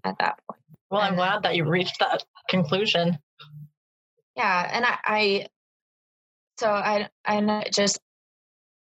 at 0.05 0.16
that 0.20 0.38
point. 0.48 0.62
Well, 0.90 1.01
I'm 1.01 1.16
glad 1.16 1.42
that 1.42 1.57
you 1.57 1.64
reached 1.64 1.98
that 2.01 2.24
conclusion. 2.48 3.18
Yeah. 4.37 4.70
And 4.72 4.85
I, 4.85 4.98
I 5.05 5.46
so 6.59 6.68
I, 6.68 7.09
I 7.24 7.64
just, 7.72 8.01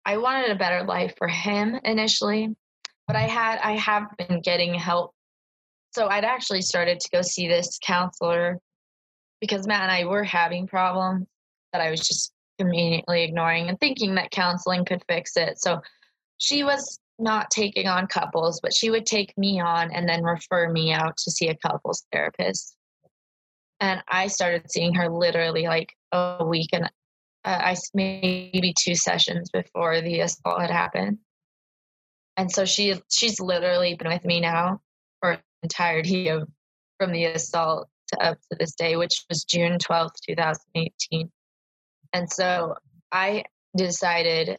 I 0.04 0.16
wanted 0.16 0.50
a 0.50 0.56
better 0.56 0.84
life 0.84 1.14
for 1.18 1.28
him 1.28 1.78
initially, 1.84 2.54
but 3.06 3.16
I 3.16 3.22
had, 3.22 3.58
I 3.62 3.76
have 3.76 4.08
been 4.16 4.40
getting 4.40 4.74
help. 4.74 5.12
So 5.92 6.08
I'd 6.08 6.24
actually 6.24 6.62
started 6.62 7.00
to 7.00 7.10
go 7.10 7.22
see 7.22 7.48
this 7.48 7.78
counselor 7.84 8.58
because 9.40 9.66
Matt 9.66 9.82
and 9.82 9.92
I 9.92 10.04
were 10.04 10.24
having 10.24 10.66
problems 10.66 11.26
that 11.72 11.80
I 11.80 11.90
was 11.90 12.00
just 12.00 12.32
conveniently 12.58 13.24
ignoring 13.24 13.68
and 13.68 13.78
thinking 13.78 14.16
that 14.16 14.30
counseling 14.30 14.84
could 14.84 15.02
fix 15.08 15.36
it. 15.36 15.60
So 15.60 15.80
she 16.38 16.64
was 16.64 16.98
not 17.20 17.50
taking 17.50 17.86
on 17.86 18.06
couples, 18.06 18.60
but 18.60 18.74
she 18.74 18.90
would 18.90 19.06
take 19.06 19.36
me 19.36 19.60
on 19.60 19.92
and 19.92 20.08
then 20.08 20.22
refer 20.22 20.70
me 20.70 20.92
out 20.92 21.16
to 21.18 21.30
see 21.30 21.48
a 21.48 21.54
couples 21.54 22.04
therapist. 22.12 22.76
And 23.80 24.02
I 24.08 24.26
started 24.26 24.70
seeing 24.70 24.94
her 24.94 25.08
literally 25.08 25.64
like 25.64 25.94
a 26.12 26.44
week 26.46 26.70
and 26.72 26.90
uh, 27.44 27.58
I 27.62 27.76
maybe 27.94 28.74
two 28.78 28.94
sessions 28.94 29.50
before 29.50 30.00
the 30.00 30.20
assault 30.20 30.60
had 30.60 30.70
happened. 30.70 31.18
And 32.36 32.50
so 32.50 32.64
she 32.64 32.94
she's 33.10 33.40
literally 33.40 33.94
been 33.94 34.08
with 34.08 34.24
me 34.24 34.40
now 34.40 34.80
for 35.20 35.38
entirety 35.62 36.28
of 36.28 36.48
from 36.98 37.12
the 37.12 37.24
assault 37.26 37.88
to 38.08 38.22
up 38.22 38.38
to 38.50 38.56
this 38.58 38.74
day, 38.74 38.96
which 38.96 39.24
was 39.28 39.44
June 39.44 39.78
12th, 39.78 40.16
2018. 40.26 41.30
And 42.12 42.30
so 42.30 42.74
I 43.12 43.44
decided 43.76 44.58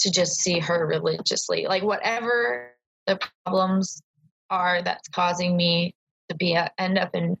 to 0.00 0.10
just 0.10 0.40
see 0.40 0.58
her 0.58 0.86
religiously. 0.86 1.66
Like, 1.66 1.82
whatever 1.82 2.72
the 3.06 3.18
problems 3.44 4.02
are 4.50 4.82
that's 4.82 5.08
causing 5.08 5.56
me 5.56 5.94
to 6.28 6.36
be 6.36 6.54
a, 6.54 6.70
end 6.78 6.98
up 6.98 7.14
in 7.14 7.36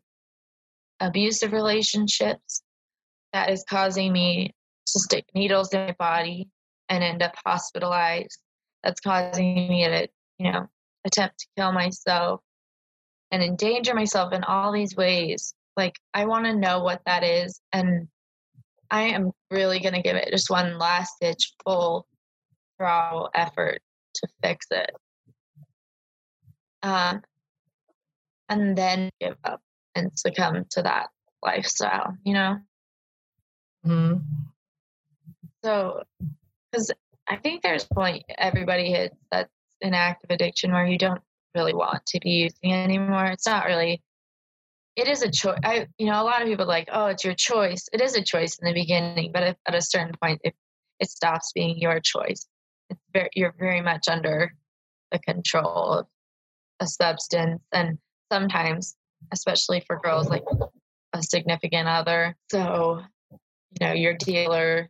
abusive 1.00 1.52
relationships, 1.52 2.62
that 3.32 3.50
is 3.50 3.64
causing 3.68 4.12
me 4.12 4.54
to 4.86 4.98
stick 4.98 5.24
needles 5.34 5.72
in 5.72 5.86
my 5.86 5.94
body 5.98 6.48
and 6.88 7.04
end 7.04 7.22
up 7.22 7.34
hospitalized. 7.44 8.38
That's 8.82 9.00
causing 9.00 9.54
me 9.68 9.86
to, 9.86 10.08
you 10.38 10.52
know, 10.52 10.66
attempt 11.04 11.38
to 11.40 11.46
kill 11.56 11.72
myself 11.72 12.40
and 13.30 13.42
endanger 13.42 13.94
myself 13.94 14.32
in 14.32 14.44
all 14.44 14.72
these 14.72 14.96
ways. 14.96 15.54
Like, 15.76 15.96
I 16.14 16.24
want 16.24 16.46
to 16.46 16.56
know 16.56 16.82
what 16.82 17.02
that 17.06 17.22
is. 17.22 17.60
And 17.72 18.08
I 18.90 19.02
am 19.02 19.32
really 19.50 19.80
going 19.80 19.94
to 19.94 20.02
give 20.02 20.16
it 20.16 20.30
just 20.30 20.50
one 20.50 20.78
last 20.78 21.14
ditch 21.20 21.52
full 21.64 22.06
throttle 22.78 23.30
effort 23.34 23.80
to 24.14 24.28
fix 24.42 24.66
it. 24.70 24.90
Um, 26.82 27.22
and 28.48 28.76
then 28.76 29.10
give 29.20 29.36
up 29.44 29.60
and 29.94 30.10
succumb 30.16 30.64
to 30.70 30.82
that 30.82 31.08
lifestyle, 31.42 32.16
you 32.24 32.34
know? 32.34 32.58
Mm-hmm. 33.86 34.18
So, 35.64 36.02
because 36.70 36.92
I 37.28 37.36
think 37.36 37.62
there's 37.62 37.86
a 37.90 37.94
point 37.94 38.24
everybody 38.38 38.90
hits 38.90 39.16
that's 39.30 39.50
an 39.82 39.94
active 39.94 40.30
addiction 40.30 40.72
where 40.72 40.86
you 40.86 40.98
don't 40.98 41.20
really 41.54 41.74
want 41.74 42.04
to 42.06 42.20
be 42.20 42.30
using 42.30 42.72
anymore. 42.72 43.26
It's 43.26 43.46
not 43.46 43.66
really. 43.66 44.02
It 44.96 45.08
is 45.08 45.22
a 45.22 45.30
choice. 45.30 45.58
I, 45.62 45.86
you 45.98 46.06
know, 46.06 46.20
a 46.20 46.24
lot 46.24 46.42
of 46.42 46.48
people 46.48 46.66
like, 46.66 46.88
oh, 46.90 47.06
it's 47.06 47.24
your 47.24 47.34
choice. 47.34 47.88
It 47.92 48.00
is 48.00 48.16
a 48.16 48.22
choice 48.22 48.58
in 48.58 48.66
the 48.66 48.74
beginning, 48.74 49.30
but 49.32 49.42
at 49.66 49.74
a 49.74 49.82
certain 49.82 50.14
point, 50.20 50.40
it 50.42 50.54
it 50.98 51.10
stops 51.10 51.52
being 51.54 51.78
your 51.78 52.00
choice. 52.00 52.46
It's 52.90 53.00
very, 53.12 53.30
you're 53.34 53.54
very 53.58 53.80
much 53.80 54.08
under 54.08 54.54
the 55.12 55.18
control 55.18 55.92
of 55.92 56.06
a 56.80 56.86
substance, 56.86 57.62
and 57.72 57.98
sometimes, 58.32 58.96
especially 59.32 59.82
for 59.86 59.98
girls, 59.98 60.28
like 60.28 60.44
a 61.12 61.22
significant 61.22 61.88
other. 61.88 62.36
So, 62.50 63.02
you 63.30 63.86
know, 63.86 63.92
your 63.92 64.14
dealer, 64.14 64.88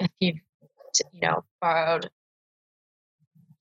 if 0.00 0.10
you've, 0.20 0.40
you 1.12 1.20
know, 1.20 1.44
borrowed 1.60 2.10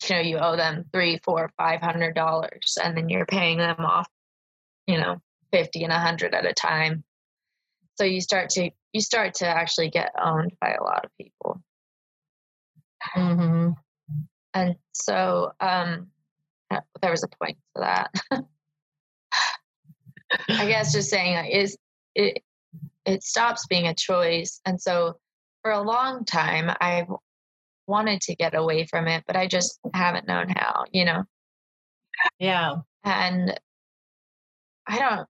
you 0.09 0.15
know 0.15 0.21
you 0.21 0.37
owe 0.37 0.55
them 0.55 0.85
three 0.93 1.19
four 1.23 1.51
five 1.57 1.81
hundred 1.81 2.15
dollars 2.15 2.77
and 2.83 2.95
then 2.95 3.09
you're 3.09 3.25
paying 3.25 3.57
them 3.57 3.79
off 3.79 4.07
you 4.87 4.97
know 4.97 5.17
50 5.51 5.83
and 5.83 5.93
a 5.93 5.95
100 5.95 6.33
at 6.33 6.45
a 6.45 6.53
time 6.53 7.03
so 7.95 8.03
you 8.03 8.21
start 8.21 8.49
to 8.51 8.69
you 8.93 9.01
start 9.01 9.35
to 9.35 9.47
actually 9.47 9.89
get 9.89 10.11
owned 10.21 10.53
by 10.59 10.73
a 10.73 10.83
lot 10.83 11.05
of 11.05 11.11
people 11.19 11.61
mm-hmm. 13.15 13.69
and 14.53 14.75
so 14.93 15.51
um 15.59 16.07
there 17.01 17.11
was 17.11 17.23
a 17.23 17.29
point 17.43 17.57
to 17.75 17.81
that 17.81 18.11
i 20.49 20.65
guess 20.65 20.93
just 20.93 21.09
saying 21.09 21.45
is 21.45 21.77
it 22.15 22.41
it 23.05 23.23
stops 23.23 23.67
being 23.67 23.87
a 23.87 23.93
choice 23.93 24.59
and 24.65 24.81
so 24.81 25.17
for 25.61 25.71
a 25.71 25.81
long 25.81 26.25
time 26.25 26.75
i 26.81 27.05
wanted 27.87 28.21
to 28.21 28.35
get 28.35 28.55
away 28.55 28.85
from 28.85 29.07
it, 29.07 29.23
but 29.27 29.35
I 29.35 29.47
just 29.47 29.79
haven't 29.93 30.27
known 30.27 30.49
how, 30.49 30.85
you 30.91 31.05
know? 31.05 31.23
Yeah. 32.39 32.77
And 33.03 33.59
I 34.87 34.99
don't, 34.99 35.27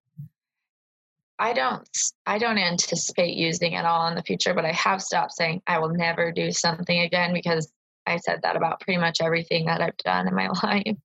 I 1.38 1.54
don't, 1.54 1.88
I 2.26 2.38
don't 2.38 2.58
anticipate 2.58 3.36
using 3.36 3.74
it 3.74 3.86
all 3.86 4.08
in 4.08 4.16
the 4.16 4.24
future, 4.24 4.54
but 4.54 4.66
I 4.66 4.72
have 4.72 5.02
stopped 5.02 5.34
saying 5.34 5.62
I 5.68 5.80
will 5.80 5.90
never 5.90 6.32
do 6.32 6.52
something 6.52 7.00
again 7.02 7.34
because 7.34 7.72
I 8.06 8.18
said 8.18 8.42
that 8.44 8.56
about 8.56 8.80
pretty 8.80 9.00
much 9.00 9.22
everything 9.22 9.66
that 9.66 9.82
I've 9.82 9.98
done 9.98 10.28
in 10.28 10.36
my 10.36 10.48
life. 10.64 10.98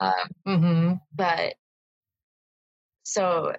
um, 0.00 0.28
mm-hmm. 0.46 0.92
But 1.14 1.54
so 3.02 3.52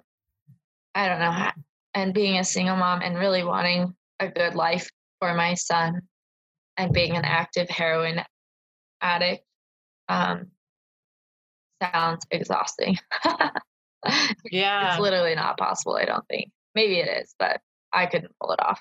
I 0.94 1.08
don't 1.08 1.20
know. 1.20 1.50
And 1.94 2.14
being 2.14 2.38
a 2.38 2.44
single 2.44 2.76
mom 2.76 3.02
and 3.02 3.16
really 3.16 3.44
wanting 3.44 3.94
a 4.20 4.28
good 4.28 4.54
life 4.54 4.88
for 5.20 5.34
my 5.34 5.54
son 5.54 6.02
and 6.76 6.92
being 6.92 7.16
an 7.16 7.24
active 7.24 7.68
heroin 7.68 8.22
addict 9.00 9.44
um, 10.08 10.48
sounds 11.82 12.26
exhausting. 12.30 12.98
yeah. 14.50 14.92
It's 14.92 15.00
literally 15.00 15.34
not 15.34 15.58
possible, 15.58 15.96
I 15.96 16.04
don't 16.04 16.26
think. 16.28 16.50
Maybe 16.74 16.98
it 16.98 17.08
is, 17.22 17.34
but 17.38 17.60
I 17.92 18.06
couldn't 18.06 18.34
pull 18.40 18.52
it 18.52 18.60
off. 18.60 18.80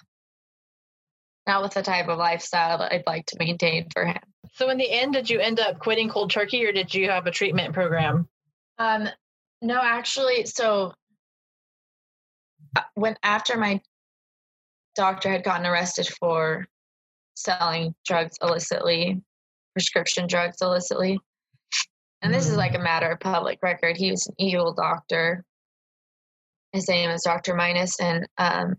Not 1.48 1.64
with 1.64 1.74
the 1.74 1.82
type 1.82 2.10
of 2.10 2.18
lifestyle 2.18 2.80
that 2.80 2.92
I'd 2.92 3.08
like 3.08 3.26
to 3.28 3.38
maintain 3.40 3.88
for 3.94 4.06
him. 4.06 4.20
So, 4.54 4.70
in 4.70 4.78
the 4.78 4.90
end, 4.90 5.14
did 5.14 5.30
you 5.30 5.40
end 5.40 5.60
up 5.60 5.80
quitting 5.80 6.10
cold 6.10 6.30
turkey 6.30 6.66
or 6.66 6.72
did 6.72 6.94
you 6.94 7.10
have 7.10 7.26
a 7.26 7.32
treatment 7.32 7.74
program? 7.74 8.28
Um, 8.78 9.08
no, 9.62 9.80
actually, 9.82 10.46
so 10.46 10.94
uh, 12.76 12.82
when 12.96 13.16
after 13.24 13.58
my 13.58 13.82
doctor 14.96 15.30
had 15.30 15.44
gotten 15.44 15.66
arrested 15.66 16.08
for 16.20 16.68
selling 17.36 17.96
drugs 18.06 18.36
illicitly, 18.42 19.22
prescription 19.74 20.28
drugs 20.28 20.58
illicitly. 20.62 21.20
And 22.22 22.34
this 22.34 22.48
is 22.48 22.58
like 22.58 22.76
a 22.76 22.80
matter 22.80 23.12
of 23.12 23.20
public 23.20 23.60
record. 23.62 23.98
He 23.98 24.12
was 24.12 24.26
an 24.28 24.36
evil 24.40 24.74
doctor. 24.74 25.44
His 26.74 26.90
name 26.90 27.10
is 27.10 27.22
Dr. 27.24 27.56
Minus, 27.56 28.00
and 28.00 28.28
um, 28.38 28.76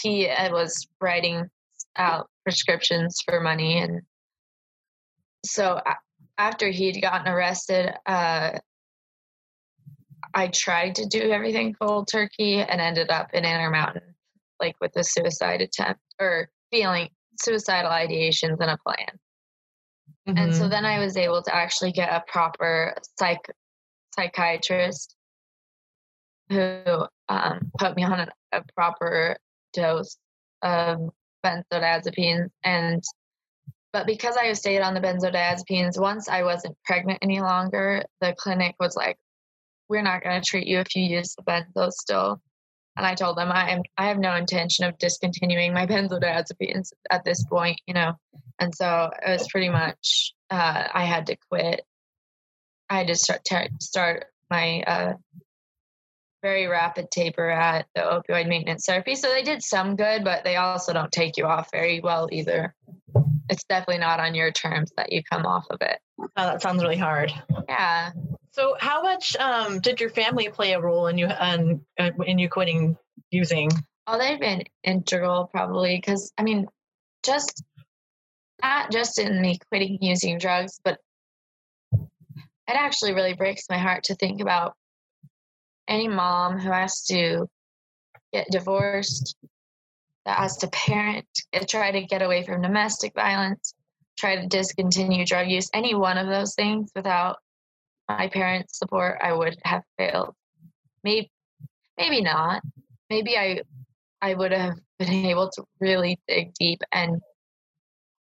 he 0.00 0.28
uh, 0.28 0.52
was 0.52 0.86
writing 1.00 1.48
out 1.96 2.28
prescriptions 2.44 3.18
for 3.24 3.40
money. 3.40 3.78
And 3.78 4.02
so 5.44 5.80
after 6.36 6.68
he'd 6.68 7.00
gotten 7.00 7.32
arrested, 7.32 7.92
uh, 8.06 8.58
I 10.34 10.48
tried 10.48 10.96
to 10.96 11.06
do 11.06 11.30
everything 11.30 11.74
cold 11.80 12.08
turkey 12.10 12.60
and 12.60 12.80
ended 12.80 13.10
up 13.10 13.28
in 13.32 13.44
Intermountain, 13.44 14.14
like 14.60 14.76
with 14.80 14.92
a 14.96 15.04
suicide 15.04 15.62
attempt 15.62 16.00
or 16.20 16.48
feeling 16.70 17.08
suicidal 17.40 17.90
ideations 17.90 18.60
and 18.60 18.70
a 18.70 18.78
plan. 18.86 19.18
Mm-hmm. 20.28 20.38
And 20.38 20.54
so 20.54 20.62
mm-hmm. 20.62 20.70
then 20.70 20.84
I 20.84 20.98
was 20.98 21.16
able 21.16 21.42
to 21.42 21.54
actually 21.54 21.92
get 21.92 22.10
a 22.10 22.22
proper 22.30 22.94
psych 23.18 23.44
psychiatrist 24.14 25.16
who 26.50 26.82
um, 27.28 27.70
put 27.78 27.96
me 27.96 28.04
on 28.04 28.20
a, 28.20 28.28
a 28.52 28.62
proper 28.74 29.36
dose 29.72 30.18
of 30.62 31.10
benzodiazepines 31.44 32.48
and 32.64 33.02
but 33.92 34.06
because 34.06 34.36
I 34.36 34.52
stayed 34.52 34.82
on 34.82 34.92
the 34.92 35.00
benzodiazepines, 35.00 35.98
once 35.98 36.28
I 36.28 36.42
wasn't 36.42 36.76
pregnant 36.84 37.20
any 37.22 37.40
longer, 37.40 38.04
the 38.20 38.34
clinic 38.36 38.74
was 38.78 38.94
like, 38.94 39.16
"We're 39.88 40.02
not 40.02 40.22
going 40.22 40.40
to 40.40 40.46
treat 40.46 40.66
you 40.66 40.78
if 40.80 40.94
you 40.94 41.04
use 41.04 41.34
the 41.34 41.42
benzos 41.42 41.92
still." 41.92 42.42
And 42.98 43.06
I 43.06 43.14
told 43.14 43.38
them 43.38 43.52
I 43.52 43.70
am 43.70 43.82
I 43.96 44.08
have 44.08 44.18
no 44.18 44.34
intention 44.34 44.84
of 44.84 44.98
discontinuing 44.98 45.72
my 45.72 45.86
benzodiazepines 45.92 46.92
at 47.10 47.24
this 47.24 47.44
point, 47.44 47.80
you 47.86 47.94
know. 47.94 48.14
And 48.58 48.74
so 48.74 49.10
it 49.24 49.30
was 49.30 49.48
pretty 49.48 49.68
much 49.68 50.34
uh, 50.50 50.88
I 50.92 51.04
had 51.04 51.26
to 51.26 51.36
quit. 51.48 51.82
I 52.90 52.98
had 52.98 53.06
to 53.06 53.14
start 53.14 53.42
start 53.80 54.26
my 54.50 54.82
uh, 54.82 55.14
very 56.42 56.66
rapid 56.66 57.10
taper 57.10 57.48
at 57.48 57.86
the 57.94 58.00
opioid 58.00 58.48
maintenance 58.48 58.86
therapy. 58.86 59.14
So 59.14 59.28
they 59.28 59.42
did 59.42 59.62
some 59.62 59.96
good, 59.96 60.24
but 60.24 60.44
they 60.44 60.56
also 60.56 60.92
don't 60.92 61.12
take 61.12 61.36
you 61.36 61.46
off 61.46 61.70
very 61.72 62.00
well 62.00 62.28
either. 62.30 62.74
It's 63.48 63.64
definitely 63.64 63.98
not 63.98 64.20
on 64.20 64.34
your 64.34 64.50
terms 64.50 64.92
that 64.96 65.12
you 65.12 65.22
come 65.22 65.46
off 65.46 65.66
of 65.70 65.78
it. 65.80 65.98
Oh, 66.18 66.26
that 66.36 66.62
sounds 66.62 66.82
really 66.82 66.96
hard. 66.96 67.32
Yeah. 67.68 68.10
So, 68.52 68.76
how 68.78 69.02
much 69.02 69.36
um, 69.36 69.80
did 69.80 70.00
your 70.00 70.10
family 70.10 70.48
play 70.48 70.72
a 70.72 70.80
role 70.80 71.06
in 71.06 71.16
you 71.16 71.28
um, 71.38 71.80
in 71.98 72.38
you 72.38 72.48
quitting 72.48 72.96
using? 73.30 73.70
Oh, 74.06 74.18
they've 74.18 74.40
been 74.40 74.64
integral, 74.84 75.46
probably, 75.46 75.96
because 75.96 76.32
I 76.36 76.42
mean, 76.42 76.66
just 77.22 77.62
not 78.62 78.90
just 78.90 79.18
in 79.18 79.40
me 79.40 79.58
quitting 79.70 79.98
using 80.00 80.38
drugs, 80.38 80.80
but 80.82 80.98
it 81.92 82.74
actually 82.74 83.14
really 83.14 83.34
breaks 83.34 83.64
my 83.70 83.78
heart 83.78 84.04
to 84.04 84.14
think 84.14 84.40
about 84.40 84.74
any 85.88 86.08
mom 86.08 86.58
who 86.58 86.70
has 86.70 87.02
to 87.06 87.48
get 88.32 88.46
divorced, 88.50 89.36
that 90.24 90.38
has 90.38 90.58
to 90.58 90.68
parent, 90.68 91.26
uh, 91.54 91.64
try 91.66 91.90
to 91.90 92.02
get 92.02 92.22
away 92.22 92.44
from 92.44 92.60
domestic 92.60 93.14
violence, 93.14 93.74
try 94.18 94.36
to 94.36 94.46
discontinue 94.46 95.24
drug 95.24 95.48
use, 95.48 95.70
any 95.72 95.94
one 95.94 96.18
of 96.18 96.26
those 96.26 96.54
things 96.54 96.90
without 96.94 97.38
my 98.08 98.28
parents' 98.28 98.78
support, 98.78 99.18
I 99.22 99.32
would 99.32 99.56
have 99.64 99.82
failed. 99.96 100.34
Maybe, 101.02 101.30
maybe 101.98 102.20
not. 102.20 102.62
Maybe 103.08 103.36
I, 103.36 103.62
I 104.20 104.34
would 104.34 104.52
have 104.52 104.74
been 104.98 105.26
able 105.26 105.50
to 105.50 105.64
really 105.80 106.18
dig 106.28 106.52
deep 106.54 106.80
and 106.92 107.20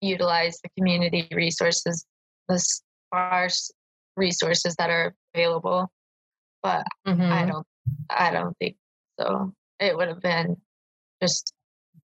utilize 0.02 0.60
the 0.64 0.70
community 0.78 1.28
resources, 1.32 2.06
the 2.48 2.60
sparse 2.60 3.72
resources 4.18 4.76
that 4.78 4.90
are 4.90 5.14
available 5.36 5.92
but 6.64 6.86
mm-hmm. 7.08 7.22
I 7.22 7.46
don't 7.46 7.68
I 8.10 8.32
don't 8.32 8.58
think 8.58 8.76
so. 9.20 9.54
It 9.80 9.96
would 9.96 10.08
have 10.08 10.22
been 10.22 10.58
just 11.22 11.54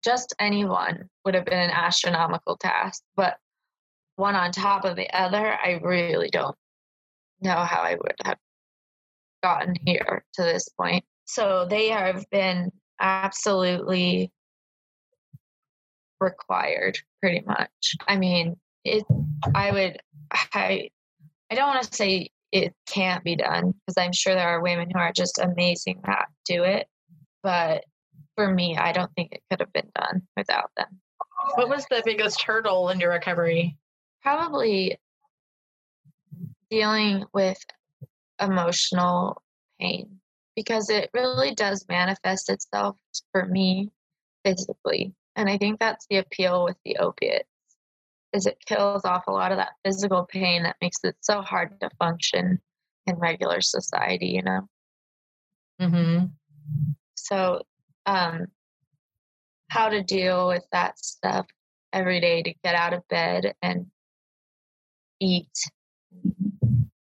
just 0.04 0.34
anyone 0.40 1.10
would 1.26 1.36
have 1.36 1.46
been 1.46 1.60
an 1.60 1.72
astronomical 1.72 2.58
task, 2.58 3.04
but 3.16 3.38
one 4.16 4.36
on 4.36 4.52
top 4.52 4.86
of 4.86 4.96
the 4.96 5.10
other, 5.12 5.58
I 5.64 5.80
really 5.82 6.30
don't 6.30 6.56
know 7.42 7.56
how 7.56 7.82
I 7.82 7.96
would 7.96 8.16
have 8.24 8.38
gotten 9.44 9.76
here 9.86 10.24
to 10.34 10.44
this 10.44 10.68
point. 10.70 11.04
So 11.26 11.66
they 11.70 11.90
have 11.90 12.26
been 12.32 12.72
absolutely 13.00 14.32
required 16.20 16.98
pretty 17.20 17.42
much. 17.46 17.96
I 18.08 18.18
mean, 18.18 18.56
it 18.84 19.04
I 19.56 19.72
would 19.72 19.98
I 20.32 20.90
I 21.50 21.56
don't 21.56 21.68
want 21.68 21.84
to 21.84 21.96
say 21.96 22.30
it 22.52 22.74
can't 22.86 23.24
be 23.24 23.36
done 23.36 23.74
because 23.74 23.98
I'm 23.98 24.14
sure 24.14 24.36
there 24.36 24.50
are 24.50 24.62
women 24.62 24.90
who 24.92 25.00
are 25.00 25.14
just 25.14 25.40
amazing 25.40 26.02
that 26.06 26.28
do 26.46 26.64
it. 26.64 26.88
But 27.44 27.86
for 28.36 28.52
me, 28.52 28.78
I 28.78 28.92
don't 28.92 29.12
think 29.16 29.32
it 29.32 29.42
could 29.50 29.60
have 29.60 29.74
been 29.74 29.90
done 29.96 30.24
without 30.36 30.72
them. 30.78 31.00
What 31.56 31.70
was 31.70 31.86
the 31.90 32.04
biggest 32.06 32.42
hurdle 32.42 32.90
in 32.90 33.00
your 33.00 33.12
recovery? 33.12 33.78
Probably 34.22 35.00
dealing 36.70 37.26
with 37.34 37.58
emotional 38.40 39.42
pain 39.80 40.20
because 40.56 40.90
it 40.90 41.10
really 41.14 41.54
does 41.56 41.86
manifest 41.90 42.50
itself 42.50 42.98
for 43.32 43.46
me 43.46 43.90
physically. 44.46 45.14
And 45.36 45.50
I 45.50 45.58
think 45.58 45.80
that's 45.80 46.06
the 46.10 46.18
appeal 46.18 46.66
with 46.66 46.78
the 46.86 46.98
opiate 46.98 47.48
is 48.34 48.46
it 48.46 48.58
kills 48.66 49.06
off 49.06 49.28
a 49.28 49.32
lot 49.32 49.52
of 49.52 49.58
that 49.58 49.74
physical 49.84 50.26
pain 50.26 50.64
that 50.64 50.78
makes 50.82 50.98
it 51.04 51.16
so 51.22 51.42
hard 51.42 51.80
to 51.82 51.90
function 52.00 52.60
in 53.06 53.16
regular 53.16 53.62
society, 53.62 54.28
you 54.28 54.42
know? 54.42 54.62
Mm-hmm. 55.82 56.26
So, 57.16 57.62
um, 58.06 58.48
how 59.70 59.90
to 59.90 60.04
deal 60.04 60.48
with 60.48 60.66
that 60.72 61.00
stuff 61.00 61.48
every 61.94 62.20
day 62.20 62.44
to 62.44 62.54
get 62.64 62.76
out 62.76 62.94
of 62.94 63.08
bed 63.10 63.54
and 63.62 63.88
eat, 65.20 65.52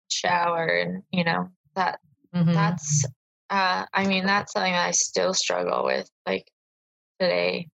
shower, 0.09 0.68
and, 0.68 1.03
you 1.11 1.24
know, 1.24 1.49
that 1.76 1.99
mm-hmm. 2.36 2.53
that's, 2.53 3.05
uh, 3.49 3.86
I 3.93 4.07
mean, 4.07 4.26
that's 4.26 4.53
something 4.53 4.74
I 4.74 4.91
still 4.91 5.34
struggle 5.34 5.86
with, 5.86 6.09
like 6.26 6.47
today. 7.20 7.70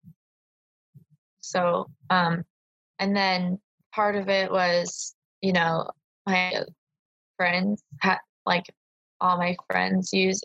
So, 1.41 1.89
um, 2.09 2.43
and 2.99 3.15
then 3.15 3.59
part 3.93 4.15
of 4.15 4.29
it 4.29 4.51
was, 4.51 5.15
you 5.41 5.53
know, 5.53 5.89
my 6.25 6.63
friends 7.37 7.81
had 7.99 8.17
like 8.45 8.65
all 9.21 9.37
my 9.37 9.55
friends 9.71 10.13
use. 10.13 10.41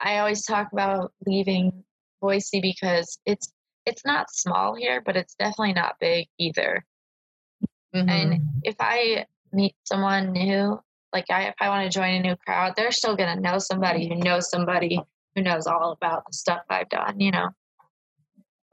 I 0.00 0.18
always 0.18 0.44
talk 0.44 0.68
about 0.72 1.12
leaving 1.26 1.84
Boise 2.20 2.60
because 2.60 3.18
it's 3.26 3.52
it's 3.86 4.04
not 4.04 4.30
small 4.30 4.74
here, 4.74 5.02
but 5.04 5.16
it's 5.16 5.34
definitely 5.34 5.72
not 5.72 5.96
big 5.98 6.26
either. 6.38 6.84
Mm-hmm. 7.94 8.08
And 8.08 8.40
if 8.62 8.76
I 8.80 9.24
meet 9.52 9.74
someone 9.84 10.32
new, 10.32 10.78
like 11.12 11.24
I, 11.30 11.44
if 11.44 11.54
I 11.58 11.70
want 11.70 11.90
to 11.90 11.98
join 11.98 12.16
a 12.16 12.20
new 12.20 12.36
crowd, 12.36 12.74
they're 12.76 12.90
still 12.90 13.16
going 13.16 13.34
to 13.34 13.40
know 13.40 13.58
somebody 13.58 14.06
who 14.06 14.16
knows 14.16 14.50
somebody 14.50 15.00
who 15.34 15.42
knows 15.42 15.66
all 15.66 15.92
about 15.92 16.24
the 16.26 16.34
stuff 16.34 16.60
I've 16.68 16.90
done, 16.90 17.18
you 17.18 17.30
know? 17.30 17.48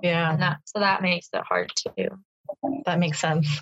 Yeah. 0.02 0.34
And 0.34 0.42
that, 0.42 0.58
so 0.66 0.80
that 0.80 1.02
makes 1.02 1.30
it 1.34 1.44
hard 1.48 1.72
too. 1.76 2.10
That 2.86 3.00
makes 3.00 3.20
sense. 3.20 3.62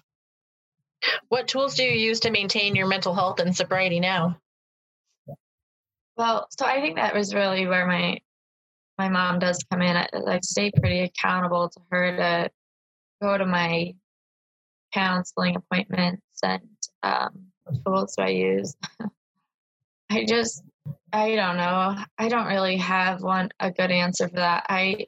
What 1.30 1.48
tools 1.48 1.76
do 1.76 1.84
you 1.84 1.92
use 1.92 2.22
to 2.22 2.32
maintain 2.32 2.76
your 2.76 2.88
mental 2.88 3.14
health 3.14 3.40
and 3.40 3.56
sobriety 3.56 4.00
now? 4.00 4.38
Well, 6.16 6.48
so 6.58 6.66
I 6.66 6.80
think 6.82 6.96
that 6.96 7.16
was 7.16 7.34
really 7.34 7.68
where 7.68 7.88
my 7.88 8.20
my 8.98 9.10
mom 9.10 9.40
does 9.40 9.64
come 9.72 9.82
in. 9.82 9.98
I, 9.98 10.08
I 10.28 10.40
stay 10.44 10.72
pretty 10.72 11.00
accountable 11.00 11.70
to 11.70 11.80
her 11.90 12.16
to 12.16 12.52
go 13.22 13.38
to 13.38 13.46
my 13.46 13.96
counseling 14.94 15.56
appointments 15.56 16.22
and 16.44 16.62
um, 17.02 17.48
tools 17.86 18.16
do 18.16 18.24
I 18.24 18.30
use. 18.30 18.76
I 20.10 20.26
just 20.26 20.64
I 21.12 21.36
don't 21.36 21.58
know. 21.58 21.96
I 22.18 22.28
don't 22.30 22.48
really 22.48 22.78
have 22.78 23.22
one 23.22 23.50
a 23.60 23.72
good 23.72 23.92
answer 23.92 24.28
for 24.28 24.36
that. 24.36 24.66
I 24.70 25.08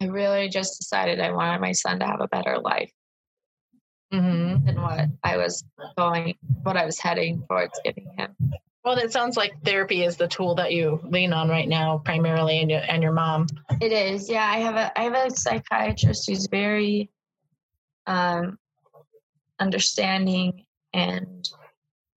I 0.00 0.06
really 0.06 0.48
just 0.48 0.78
decided 0.78 1.20
I 1.20 1.32
wanted 1.32 1.60
my 1.60 1.72
son 1.72 2.00
to 2.00 2.06
have 2.06 2.20
a 2.20 2.28
better 2.28 2.58
life 2.58 2.90
mm-hmm. 4.12 4.64
than 4.64 4.80
what 4.80 5.06
I 5.24 5.36
was 5.36 5.64
going, 5.96 6.34
what 6.62 6.76
I 6.76 6.84
was 6.84 6.98
heading 6.98 7.44
towards 7.48 7.80
giving 7.84 8.12
him. 8.16 8.34
Well, 8.84 8.98
it 8.98 9.12
sounds 9.12 9.36
like 9.36 9.64
therapy 9.64 10.04
is 10.04 10.16
the 10.16 10.28
tool 10.28 10.54
that 10.56 10.72
you 10.72 11.00
lean 11.02 11.32
on 11.32 11.48
right 11.48 11.68
now, 11.68 11.98
primarily, 12.04 12.60
and 12.60 12.70
your 12.70 12.82
and 12.86 13.02
your 13.02 13.12
mom. 13.12 13.48
It 13.80 13.90
is, 13.90 14.30
yeah. 14.30 14.48
I 14.48 14.58
have 14.58 14.76
a 14.76 14.96
I 14.98 15.02
have 15.04 15.14
a 15.14 15.30
psychiatrist 15.30 16.28
who's 16.28 16.46
very 16.46 17.10
um, 18.06 18.58
understanding 19.58 20.66
and 20.92 21.48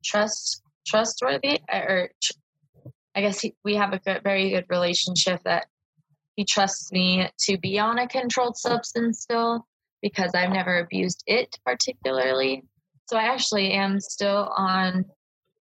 trust 0.05 0.61
trustworthy, 0.85 1.59
or 1.73 2.11
I 3.15 3.21
guess 3.21 3.41
he, 3.41 3.55
we 3.63 3.75
have 3.75 3.93
a 3.93 3.99
good, 3.99 4.21
very 4.23 4.51
good 4.51 4.65
relationship 4.69 5.41
that 5.45 5.65
he 6.39 6.45
trusts 6.45 6.89
me 6.93 7.29
to 7.37 7.57
be 7.57 7.79
on 7.79 7.99
a 7.99 8.07
controlled 8.07 8.55
substance 8.55 9.19
still 9.19 9.67
because 10.01 10.31
I've 10.33 10.51
never 10.53 10.79
abused 10.79 11.21
it 11.27 11.59
particularly. 11.65 12.63
So 13.09 13.17
I 13.17 13.23
actually 13.23 13.73
am 13.73 13.99
still 13.99 14.49
on 14.55 15.03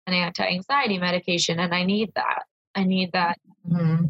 an 0.06 0.14
anti 0.14 0.46
anxiety 0.46 0.96
medication 0.98 1.58
and 1.58 1.74
I 1.74 1.82
need 1.82 2.12
that. 2.14 2.44
I 2.76 2.84
need 2.84 3.10
that. 3.12 3.40
Mm-hmm. 3.68 4.04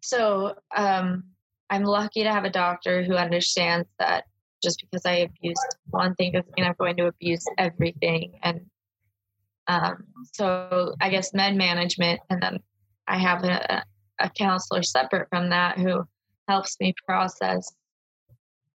So 0.00 0.54
um, 0.76 1.24
I'm 1.70 1.82
lucky 1.82 2.22
to 2.22 2.30
have 2.30 2.44
a 2.44 2.50
doctor 2.50 3.02
who 3.02 3.16
understands 3.16 3.88
that 3.98 4.22
just 4.62 4.80
because 4.80 5.04
I 5.04 5.26
abused 5.26 5.76
one 5.90 6.14
thing 6.14 6.34
doesn't 6.34 6.56
mean 6.56 6.66
I'm 6.66 6.76
going 6.78 6.98
to 6.98 7.08
abuse 7.08 7.44
everything. 7.58 8.38
And 8.44 8.60
um, 9.66 10.04
so 10.32 10.94
I 11.00 11.10
guess 11.10 11.34
med 11.34 11.56
management, 11.56 12.20
and 12.30 12.40
then 12.40 12.60
I 13.08 13.18
have 13.18 13.42
a, 13.42 13.82
a 14.20 14.30
counselor 14.30 14.84
separate 14.84 15.28
from 15.28 15.50
that 15.50 15.78
who 15.78 16.06
helps 16.48 16.76
me 16.80 16.94
process 17.06 17.72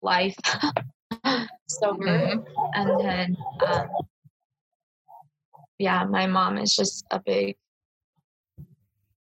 life 0.02 0.36
sober. 1.68 2.06
Mm-hmm. 2.06 2.40
And 2.74 3.00
then, 3.00 3.38
um, 3.68 3.88
yeah, 5.80 6.04
my 6.06 6.28
mom 6.28 6.58
is 6.58 6.76
just 6.76 7.06
a 7.12 7.20
big, 7.20 7.58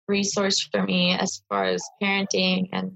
resource 0.07 0.69
for 0.71 0.83
me 0.83 1.13
as 1.13 1.43
far 1.49 1.65
as 1.65 1.83
parenting 2.03 2.69
and 2.73 2.93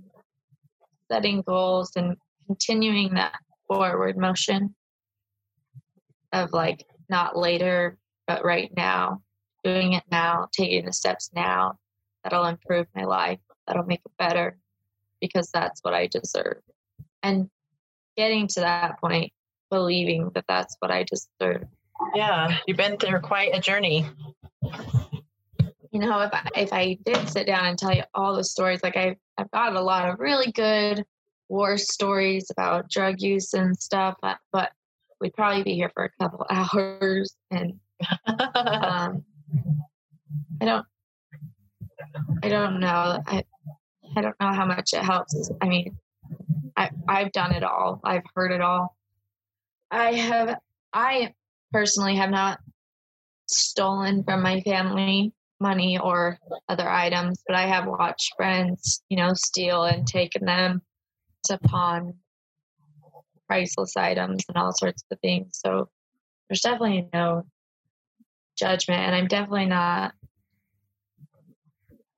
setting 1.10 1.42
goals 1.42 1.92
and 1.96 2.16
continuing 2.46 3.14
that 3.14 3.32
forward 3.66 4.16
motion 4.16 4.74
of 6.32 6.52
like 6.52 6.84
not 7.08 7.36
later, 7.36 7.96
but 8.26 8.44
right 8.44 8.70
now, 8.76 9.22
doing 9.64 9.94
it 9.94 10.04
now, 10.10 10.46
taking 10.52 10.84
the 10.84 10.92
steps 10.92 11.30
now 11.34 11.78
that'll 12.22 12.44
improve 12.44 12.86
my 12.94 13.04
life, 13.04 13.40
that'll 13.66 13.84
make 13.84 14.00
it 14.04 14.12
better 14.18 14.58
because 15.20 15.50
that's 15.52 15.80
what 15.82 15.94
I 15.94 16.06
deserve. 16.06 16.62
And 17.22 17.50
getting 18.16 18.46
to 18.48 18.60
that 18.60 19.00
point, 19.00 19.32
believing 19.70 20.30
that 20.34 20.44
that's 20.48 20.76
what 20.80 20.90
I 20.90 21.04
deserve. 21.04 21.64
Yeah, 22.14 22.58
you've 22.66 22.76
been 22.76 22.96
through 22.96 23.20
quite 23.20 23.54
a 23.54 23.60
journey. 23.60 24.06
You 25.90 26.00
know, 26.00 26.20
if 26.20 26.32
I, 26.32 26.48
if 26.54 26.72
I 26.72 26.98
did 27.04 27.28
sit 27.28 27.46
down 27.46 27.66
and 27.66 27.78
tell 27.78 27.94
you 27.94 28.02
all 28.14 28.36
the 28.36 28.44
stories, 28.44 28.82
like 28.82 28.96
I've, 28.96 29.16
I've 29.36 29.50
got 29.50 29.74
a 29.74 29.80
lot 29.80 30.08
of 30.08 30.20
really 30.20 30.52
good 30.52 31.04
war 31.48 31.78
stories 31.78 32.50
about 32.50 32.90
drug 32.90 33.20
use 33.20 33.54
and 33.54 33.76
stuff, 33.76 34.16
but, 34.20 34.38
but 34.52 34.70
we'd 35.20 35.34
probably 35.34 35.62
be 35.62 35.74
here 35.74 35.90
for 35.94 36.04
a 36.04 36.10
couple 36.22 36.46
hours. 36.50 37.34
And 37.50 37.80
um, 38.26 39.24
I 40.60 40.64
don't, 40.64 40.86
I 42.42 42.48
don't 42.48 42.80
know. 42.80 43.22
I, 43.26 43.44
I 44.18 44.20
don't 44.20 44.40
know 44.40 44.52
how 44.52 44.66
much 44.66 44.94
it 44.94 45.04
helps. 45.04 45.48
I 45.62 45.68
mean, 45.68 45.96
I, 46.76 46.90
I've 47.06 47.30
done 47.30 47.54
it 47.54 47.62
all. 47.62 48.00
I've 48.02 48.24
heard 48.34 48.50
it 48.50 48.60
all. 48.60 48.96
I 49.92 50.14
have, 50.14 50.58
I 50.92 51.34
personally 51.72 52.16
have 52.16 52.30
not 52.30 52.58
stolen 53.46 54.24
from 54.24 54.42
my 54.42 54.60
family 54.62 55.32
money 55.60 56.00
or 56.00 56.36
other 56.68 56.88
items, 56.88 57.44
but 57.46 57.56
I 57.56 57.66
have 57.68 57.86
watched 57.86 58.34
friends, 58.36 59.02
you 59.08 59.16
know, 59.16 59.34
steal 59.34 59.84
and 59.84 60.04
taken 60.04 60.44
them 60.44 60.82
to 61.44 61.56
pawn 61.58 62.14
priceless 63.46 63.96
items 63.96 64.44
and 64.48 64.56
all 64.56 64.72
sorts 64.72 65.04
of 65.12 65.20
things. 65.20 65.60
So 65.64 65.88
there's 66.48 66.60
definitely 66.60 67.08
no 67.14 67.44
judgment, 68.58 69.00
and 69.00 69.14
I'm 69.14 69.28
definitely 69.28 69.66
not. 69.66 70.12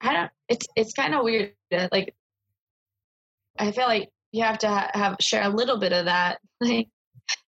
I 0.00 0.12
don't. 0.12 0.30
It's 0.48 0.66
it's 0.76 0.92
kind 0.92 1.14
of 1.14 1.24
weird. 1.24 1.52
Like 1.92 2.14
I 3.58 3.72
feel 3.72 3.86
like 3.86 4.10
you 4.32 4.44
have 4.44 4.58
to 4.58 4.68
ha- 4.68 4.90
have 4.94 5.16
share 5.20 5.42
a 5.42 5.48
little 5.48 5.78
bit 5.78 5.92
of 5.92 6.06
that, 6.06 6.40
like 6.60 6.88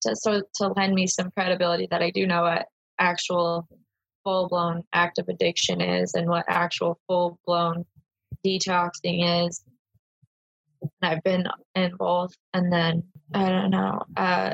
to 0.03 0.15
so 0.15 0.41
to 0.55 0.67
lend 0.69 0.93
me 0.93 1.07
some 1.07 1.31
credibility 1.31 1.87
that 1.91 2.01
I 2.01 2.11
do 2.11 2.25
know 2.25 2.43
what 2.43 2.67
actual 2.99 3.67
full 4.23 4.47
blown 4.47 4.83
active 4.93 5.29
addiction 5.29 5.81
is 5.81 6.13
and 6.13 6.29
what 6.29 6.45
actual 6.47 6.99
full 7.07 7.39
blown 7.45 7.85
detoxing 8.45 9.47
is. 9.47 9.63
And 10.81 10.91
I've 11.01 11.23
been 11.23 11.47
in 11.75 11.95
both, 11.97 12.33
and 12.53 12.71
then 12.71 13.03
I 13.33 13.49
don't 13.49 13.71
know. 13.71 14.03
Uh, 14.15 14.53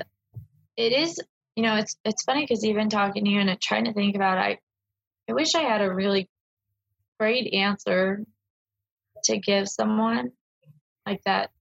it 0.78 0.94
is, 0.94 1.20
you 1.56 1.64
know, 1.64 1.76
it's 1.76 1.96
it's 2.06 2.24
funny 2.24 2.44
because 2.44 2.66
even 2.66 2.90
talking 2.90 3.26
to 3.26 3.32
you 3.32 3.40
and 3.40 3.62
trying 3.62 3.86
to 3.86 3.94
think 3.94 4.16
about, 4.16 4.38
it, 4.38 4.42
I 4.42 5.32
I 5.32 5.34
wish 5.34 5.56
I 5.56 5.62
had 5.62 5.82
a 5.82 5.94
really 5.94 6.30
great 7.20 7.54
answer 7.54 8.24
to 9.26 9.38
give 9.38 9.68
someone 9.68 10.32
like 11.06 11.22
that. 11.26 11.52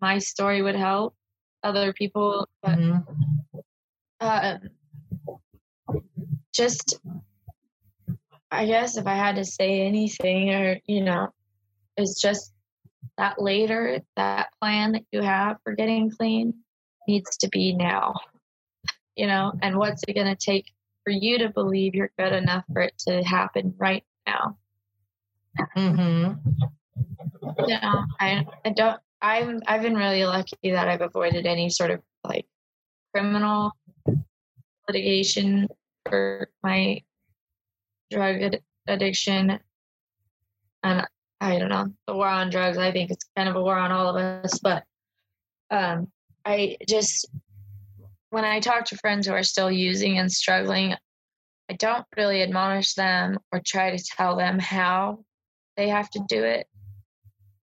My 0.00 0.18
story 0.18 0.62
would 0.62 0.76
help 0.76 1.14
other 1.62 1.92
people, 1.92 2.48
but 2.62 2.78
mm-hmm. 2.78 3.58
uh, 4.20 4.58
just 6.52 6.98
I 8.52 8.66
guess 8.66 8.98
if 8.98 9.06
I 9.06 9.14
had 9.14 9.36
to 9.36 9.44
say 9.46 9.80
anything, 9.80 10.50
or 10.50 10.78
you 10.86 11.02
know, 11.02 11.28
it's 11.96 12.20
just 12.20 12.52
that 13.16 13.40
later, 13.40 14.00
that 14.16 14.50
plan 14.60 14.92
that 14.92 15.04
you 15.10 15.22
have 15.22 15.56
for 15.64 15.74
getting 15.74 16.10
clean 16.10 16.54
needs 17.08 17.36
to 17.38 17.48
be 17.48 17.74
now. 17.74 18.14
You 19.16 19.26
know, 19.26 19.52
and 19.62 19.78
what's 19.78 20.02
it 20.06 20.14
going 20.14 20.34
to 20.34 20.36
take 20.36 20.72
for 21.04 21.10
you 21.10 21.38
to 21.38 21.48
believe 21.48 21.94
you're 21.94 22.12
good 22.18 22.32
enough 22.32 22.64
for 22.72 22.82
it 22.82 22.94
to 23.08 23.22
happen 23.22 23.74
right 23.78 24.04
now? 24.26 24.58
Mm-hmm. 25.76 26.32
Yeah, 27.66 28.04
I, 28.20 28.44
I 28.64 28.70
don't. 28.70 29.00
I'm 29.20 29.60
I've 29.66 29.82
been 29.82 29.94
really 29.94 30.24
lucky 30.24 30.56
that 30.70 30.88
I've 30.88 31.00
avoided 31.00 31.46
any 31.46 31.70
sort 31.70 31.90
of 31.90 32.00
like 32.24 32.46
criminal 33.14 33.72
litigation 34.88 35.68
for 36.08 36.48
my 36.62 37.02
drug 38.10 38.42
ad- 38.42 38.62
addiction. 38.88 39.58
And 40.82 41.06
I 41.40 41.58
don't 41.58 41.68
know, 41.68 41.92
the 42.06 42.14
war 42.14 42.26
on 42.26 42.50
drugs, 42.50 42.78
I 42.78 42.92
think 42.92 43.10
it's 43.10 43.24
kind 43.36 43.48
of 43.48 43.56
a 43.56 43.62
war 43.62 43.76
on 43.76 43.92
all 43.92 44.08
of 44.08 44.16
us. 44.16 44.58
But 44.58 44.84
um, 45.70 46.08
I 46.44 46.76
just, 46.88 47.28
when 48.30 48.44
I 48.44 48.60
talk 48.60 48.86
to 48.86 48.96
friends 48.98 49.26
who 49.26 49.32
are 49.32 49.42
still 49.42 49.70
using 49.70 50.18
and 50.18 50.30
struggling, 50.30 50.94
I 51.70 51.74
don't 51.74 52.06
really 52.16 52.42
admonish 52.42 52.94
them 52.94 53.38
or 53.52 53.60
try 53.64 53.96
to 53.96 54.04
tell 54.16 54.36
them 54.36 54.58
how 54.58 55.24
they 55.76 55.88
have 55.88 56.10
to 56.10 56.20
do 56.28 56.42
it, 56.42 56.66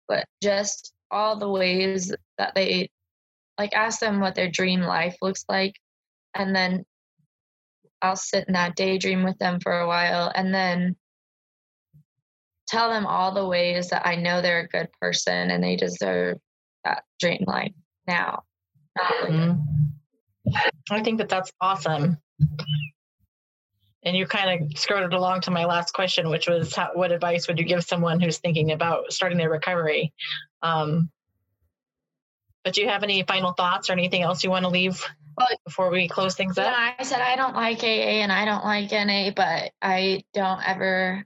but 0.07 0.25
just 0.41 0.93
all 1.11 1.37
the 1.37 1.49
ways 1.49 2.13
that 2.37 2.53
they 2.55 2.89
like 3.57 3.73
ask 3.73 3.99
them 3.99 4.19
what 4.19 4.35
their 4.35 4.49
dream 4.49 4.81
life 4.81 5.17
looks 5.21 5.43
like 5.49 5.73
and 6.35 6.55
then 6.55 6.85
I'll 8.01 8.15
sit 8.15 8.45
in 8.47 8.53
that 8.53 8.75
daydream 8.75 9.23
with 9.23 9.37
them 9.39 9.59
for 9.59 9.79
a 9.79 9.87
while 9.87 10.31
and 10.33 10.53
then 10.53 10.95
tell 12.67 12.89
them 12.89 13.05
all 13.05 13.33
the 13.33 13.47
ways 13.47 13.89
that 13.89 14.07
I 14.07 14.15
know 14.15 14.41
they're 14.41 14.61
a 14.61 14.67
good 14.67 14.89
person 15.01 15.51
and 15.51 15.63
they 15.63 15.75
deserve 15.75 16.37
that 16.85 17.03
dream 17.19 17.43
life 17.45 17.73
now. 18.07 18.43
Mm-hmm. 18.97 19.59
I 20.91 21.03
think 21.03 21.17
that 21.17 21.29
that's 21.29 21.51
awesome. 21.59 22.17
And 24.03 24.15
you 24.15 24.25
kind 24.25 24.71
of 24.71 24.77
skirted 24.77 25.13
along 25.13 25.41
to 25.41 25.51
my 25.51 25.65
last 25.65 25.93
question, 25.93 26.29
which 26.29 26.47
was 26.47 26.73
how, 26.73 26.91
what 26.93 27.11
advice 27.11 27.47
would 27.47 27.59
you 27.59 27.65
give 27.65 27.83
someone 27.83 28.19
who's 28.19 28.37
thinking 28.37 28.71
about 28.71 29.11
starting 29.11 29.37
their 29.37 29.49
recovery? 29.49 30.13
Um, 30.61 31.09
but 32.63 32.73
do 32.73 32.81
you 32.81 32.89
have 32.89 33.03
any 33.03 33.23
final 33.23 33.53
thoughts 33.53 33.89
or 33.89 33.93
anything 33.93 34.21
else 34.21 34.43
you 34.43 34.49
want 34.49 34.63
to 34.63 34.69
leave 34.69 35.05
well, 35.37 35.47
before 35.65 35.89
we 35.89 36.07
close 36.07 36.35
things 36.35 36.57
up? 36.57 36.65
Yeah, 36.65 36.91
I 36.99 37.03
said 37.03 37.21
I 37.21 37.35
don't 37.35 37.55
like 37.55 37.83
AA 37.83 38.21
and 38.21 38.31
I 38.31 38.45
don't 38.45 38.63
like 38.63 38.91
NA, 38.91 39.31
but 39.35 39.71
I 39.81 40.23
don't 40.33 40.61
ever 40.67 41.25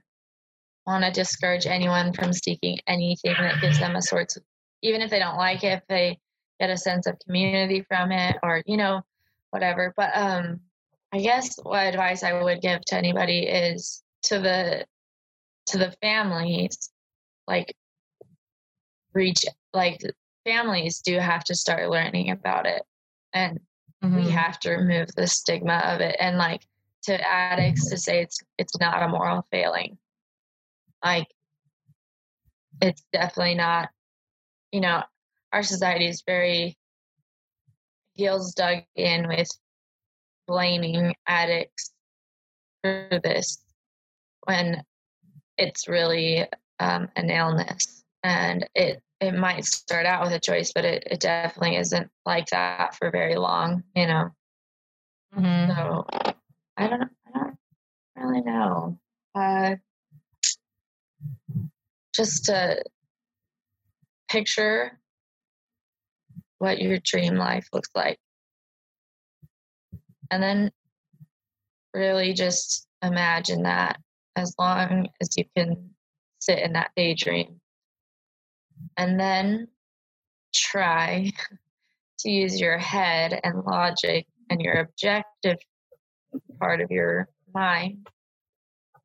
want 0.86 1.04
to 1.04 1.10
discourage 1.10 1.66
anyone 1.66 2.12
from 2.12 2.32
seeking 2.32 2.78
anything 2.86 3.34
that 3.38 3.60
gives 3.60 3.78
them 3.78 3.96
a 3.96 4.02
sort 4.02 4.36
of, 4.36 4.42
even 4.82 5.00
if 5.00 5.10
they 5.10 5.18
don't 5.18 5.36
like 5.36 5.64
it, 5.64 5.78
if 5.78 5.82
they 5.88 6.18
get 6.60 6.70
a 6.70 6.76
sense 6.76 7.06
of 7.06 7.18
community 7.26 7.84
from 7.88 8.12
it 8.12 8.36
or, 8.42 8.62
you 8.66 8.76
know, 8.76 9.02
whatever. 9.50 9.92
But 9.96 10.10
um, 10.14 10.60
I 11.14 11.20
guess 11.20 11.56
what 11.62 11.86
advice 11.86 12.24
I 12.24 12.42
would 12.42 12.60
give 12.60 12.84
to 12.86 12.96
anybody 12.96 13.46
is 13.46 14.02
to 14.24 14.40
the 14.40 14.84
to 15.66 15.78
the 15.78 15.94
families, 16.02 16.90
like 17.46 17.72
reach 19.12 19.44
like 19.72 20.00
families 20.44 21.00
do 21.02 21.20
have 21.20 21.44
to 21.44 21.54
start 21.54 21.88
learning 21.88 22.32
about 22.32 22.66
it. 22.66 22.82
And 23.32 23.60
mm-hmm. 24.02 24.16
we 24.16 24.30
have 24.30 24.58
to 24.60 24.72
remove 24.72 25.06
the 25.14 25.28
stigma 25.28 25.76
of 25.84 26.00
it 26.00 26.16
and 26.18 26.36
like 26.36 26.66
to 27.04 27.14
addicts 27.24 27.90
to 27.90 27.96
say 27.96 28.20
it's 28.20 28.40
it's 28.58 28.76
not 28.80 29.04
a 29.04 29.08
moral 29.08 29.46
failing. 29.52 29.98
Like 31.04 31.28
it's 32.82 33.04
definitely 33.12 33.54
not 33.54 33.88
you 34.72 34.80
know 34.80 35.04
our 35.52 35.62
society 35.62 36.08
is 36.08 36.24
very 36.26 36.76
heels 38.14 38.52
dug 38.52 38.78
in 38.96 39.28
with 39.28 39.48
blaming 40.46 41.14
addicts 41.26 41.92
for 42.82 43.08
this 43.22 43.58
when 44.44 44.82
it's 45.56 45.88
really 45.88 46.46
um, 46.80 47.08
an 47.16 47.30
illness 47.30 48.04
and 48.22 48.68
it 48.74 49.02
it 49.20 49.32
might 49.32 49.64
start 49.64 50.04
out 50.04 50.22
with 50.22 50.32
a 50.32 50.40
choice, 50.40 50.72
but 50.74 50.84
it, 50.84 51.04
it 51.10 51.20
definitely 51.20 51.76
isn't 51.76 52.10
like 52.26 52.46
that 52.48 52.94
for 52.94 53.10
very 53.10 53.36
long, 53.36 53.82
you 53.94 54.06
know. 54.06 54.30
Mm-hmm. 55.36 55.72
So 55.72 56.06
I 56.76 56.88
don't 56.88 57.10
I 57.26 57.38
don't 57.38 57.58
really 58.16 58.42
know. 58.42 58.98
Uh, 59.34 59.76
just 62.14 62.46
to 62.46 62.82
picture 64.28 64.98
what 66.58 66.78
your 66.78 66.98
dream 66.98 67.36
life 67.36 67.66
looks 67.72 67.90
like. 67.94 68.18
And 70.34 70.42
then 70.42 70.72
really 71.94 72.32
just 72.32 72.88
imagine 73.04 73.62
that 73.62 74.00
as 74.34 74.52
long 74.58 75.06
as 75.20 75.28
you 75.36 75.44
can 75.56 75.90
sit 76.40 76.58
in 76.58 76.72
that 76.72 76.90
daydream 76.96 77.60
and 78.96 79.20
then 79.20 79.68
try 80.52 81.30
to 82.18 82.28
use 82.28 82.60
your 82.60 82.78
head 82.78 83.38
and 83.44 83.62
logic 83.62 84.26
and 84.50 84.60
your 84.60 84.80
objective 84.80 85.58
part 86.58 86.80
of 86.80 86.90
your 86.90 87.28
mind 87.54 88.04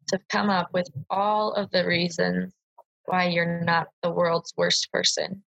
to 0.07 0.19
come 0.29 0.49
up 0.49 0.69
with 0.73 0.87
all 1.11 1.53
of 1.53 1.69
the 1.69 1.85
reasons 1.85 2.51
why 3.05 3.27
you're 3.27 3.61
not 3.61 3.89
the 4.01 4.09
world's 4.09 4.51
worst 4.57 4.91
person 4.91 5.43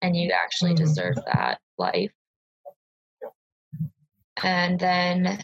and 0.00 0.16
you 0.16 0.30
actually 0.30 0.74
Mm-hmm. 0.74 0.84
deserve 0.84 1.16
that 1.26 1.58
life. 1.76 2.12
And 4.42 4.78
then 4.78 5.42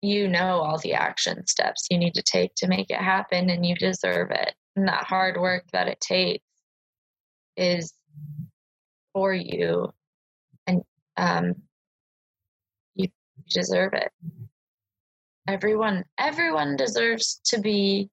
you 0.00 0.28
know 0.28 0.60
all 0.60 0.78
the 0.78 0.94
action 0.94 1.46
steps 1.46 1.86
you 1.90 1.98
need 1.98 2.14
to 2.14 2.22
take 2.22 2.54
to 2.56 2.66
make 2.68 2.90
it 2.90 2.98
happen 2.98 3.50
and 3.50 3.64
you 3.64 3.74
deserve 3.74 4.30
it. 4.30 4.54
And 4.76 4.88
that 4.88 5.04
hard 5.04 5.40
work 5.40 5.64
that 5.72 5.88
it 5.88 6.00
takes 6.00 6.44
is 7.56 7.92
for 9.12 9.34
you 9.34 9.92
and 10.66 10.82
um 11.16 11.54
you 12.94 13.08
deserve 13.50 13.92
it. 13.94 14.10
Everyone 15.48 16.04
everyone 16.18 16.76
deserves 16.76 17.40
to 17.46 17.60
be 17.60 18.08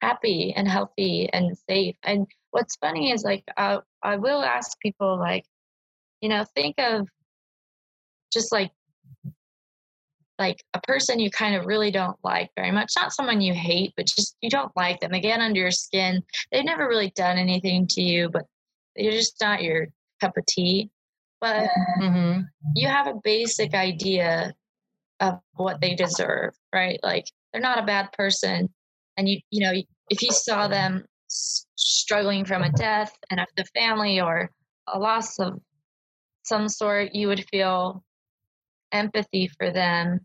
happy 0.00 0.52
and 0.56 0.68
healthy 0.68 1.28
and 1.32 1.56
safe. 1.68 1.96
And 2.04 2.26
what's 2.50 2.76
funny 2.76 3.10
is 3.10 3.24
like 3.24 3.44
I 3.56 3.78
I 4.02 4.16
will 4.16 4.42
ask 4.42 4.78
people 4.80 5.18
like, 5.18 5.44
you 6.20 6.28
know, 6.28 6.44
think 6.54 6.76
of 6.78 7.08
just 8.32 8.52
like 8.52 8.70
like 10.38 10.62
a 10.74 10.80
person 10.82 11.18
you 11.18 11.30
kind 11.30 11.56
of 11.56 11.66
really 11.66 11.90
don't 11.90 12.16
like 12.22 12.50
very 12.56 12.70
much. 12.70 12.92
Not 12.96 13.12
someone 13.12 13.40
you 13.40 13.54
hate, 13.54 13.92
but 13.96 14.06
just 14.06 14.36
you 14.40 14.48
don't 14.48 14.70
like 14.76 15.00
them. 15.00 15.10
They 15.10 15.20
get 15.20 15.40
under 15.40 15.58
your 15.58 15.72
skin. 15.72 16.22
They've 16.52 16.64
never 16.64 16.88
really 16.88 17.12
done 17.16 17.38
anything 17.38 17.88
to 17.88 18.00
you, 18.00 18.28
but 18.28 18.44
they're 18.94 19.10
just 19.10 19.40
not 19.40 19.62
your 19.62 19.88
cup 20.20 20.36
of 20.36 20.46
tea. 20.46 20.90
But 21.40 21.68
Mm-hmm. 22.00 22.42
you 22.76 22.88
have 22.88 23.08
a 23.08 23.20
basic 23.24 23.74
idea 23.74 24.54
of 25.20 25.40
what 25.54 25.80
they 25.80 25.94
deserve, 25.94 26.54
right? 26.72 27.00
Like 27.02 27.26
they're 27.52 27.62
not 27.62 27.78
a 27.78 27.86
bad 27.86 28.12
person, 28.12 28.68
and 29.16 29.28
you 29.28 29.40
you 29.50 29.60
know 29.66 29.72
if 30.10 30.22
you 30.22 30.30
saw 30.30 30.68
them 30.68 31.04
struggling 31.28 32.44
from 32.44 32.62
a 32.62 32.72
death 32.72 33.12
and 33.30 33.40
of 33.40 33.46
the 33.56 33.64
family 33.74 34.20
or 34.20 34.50
a 34.92 34.98
loss 34.98 35.38
of 35.38 35.60
some 36.44 36.68
sort, 36.68 37.14
you 37.14 37.28
would 37.28 37.44
feel 37.50 38.04
empathy 38.92 39.48
for 39.58 39.70
them, 39.70 40.20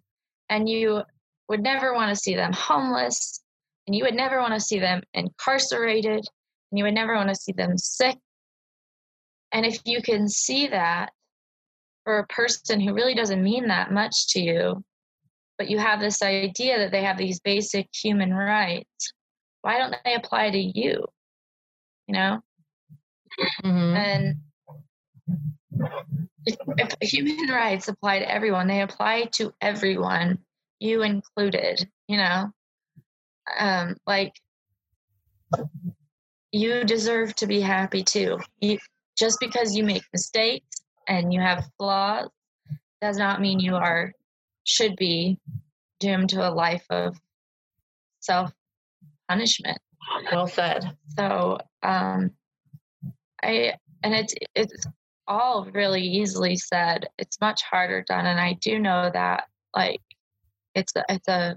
and 0.50 0.68
you 0.68 1.02
would 1.50 1.62
never 1.62 1.94
want 1.94 2.10
to 2.10 2.16
see 2.16 2.36
them 2.36 2.54
homeless, 2.54 3.42
and 3.88 3.96
you 3.96 4.04
would 4.04 4.16
never 4.16 4.40
want 4.40 4.54
to 4.54 4.60
see 4.60 4.80
them 4.80 5.02
incarcerated, 5.14 6.26
and 6.72 6.78
you 6.78 6.84
would 6.84 6.94
never 6.94 7.16
want 7.16 7.30
to 7.30 7.36
see 7.36 7.52
them 7.52 7.78
sick. 7.78 8.18
And 9.52 9.66
if 9.66 9.80
you 9.86 10.02
can 10.02 10.28
see 10.28 10.68
that 10.68 11.12
for 12.04 12.20
a 12.20 12.28
person 12.28 12.80
who 12.80 12.94
really 12.94 13.14
doesn't 13.14 13.44
mean 13.44 13.68
that 13.68 13.92
much 13.92 14.28
to 14.30 14.42
you, 14.42 14.84
but 15.58 15.70
you 15.70 15.78
have 15.78 16.00
this 16.00 16.22
idea 16.22 16.80
that 16.80 16.92
they 16.92 17.04
have 17.04 17.18
these 17.18 17.40
basic 17.40 17.88
human 17.94 18.34
rights, 18.34 19.14
why 19.62 19.78
don't 19.78 19.96
they 20.04 20.16
apply 20.16 20.50
to 20.50 20.58
you? 20.58 21.06
You 22.08 22.14
know? 22.14 22.40
Mm-hmm. 23.64 23.96
And 23.96 24.36
if, 26.46 26.96
human 27.02 27.50
rights 27.50 27.88
apply 27.88 28.20
to 28.20 28.32
everyone, 28.32 28.68
they 28.68 28.82
apply 28.82 29.26
to 29.34 29.54
everyone, 29.62 30.40
you 30.80 31.04
included, 31.04 31.88
you 32.08 32.18
know? 32.18 32.52
Um, 33.60 33.96
like, 34.08 34.34
you 36.52 36.84
deserve 36.84 37.36
to 37.36 37.48
be 37.48 37.60
happy 37.62 38.04
too. 38.04 38.38
You, 38.62 38.78
just 39.18 39.38
because 39.40 39.76
you 39.76 39.84
make 39.84 40.04
mistakes 40.14 40.82
and 41.08 41.34
you 41.34 41.40
have 41.42 41.66
flaws 41.78 42.30
does 43.02 43.18
not 43.18 43.42
mean 43.42 43.60
you 43.60 43.76
are 43.76 44.14
should 44.66 44.96
be 44.96 45.38
doomed 46.00 46.30
to 46.30 46.48
a 46.48 46.52
life 46.52 46.86
of 46.90 47.18
self 48.22 48.52
punishment 49.28 49.78
Well 50.32 50.48
said. 50.48 50.96
so 51.18 51.58
um 51.82 52.32
i 53.44 53.74
and 54.04 54.14
it's 54.14 54.34
it's 54.56 54.86
all 55.28 55.66
really 55.74 56.02
easily 56.02 56.56
said 56.56 57.08
it's 57.18 57.40
much 57.40 57.62
harder 57.64 58.04
done 58.08 58.26
and 58.26 58.40
i 58.40 58.54
do 58.62 58.80
know 58.80 59.10
that 59.14 59.46
like 59.76 60.02
it's 60.76 60.94
a, 60.96 61.04
it's 61.10 61.28
a 61.28 61.56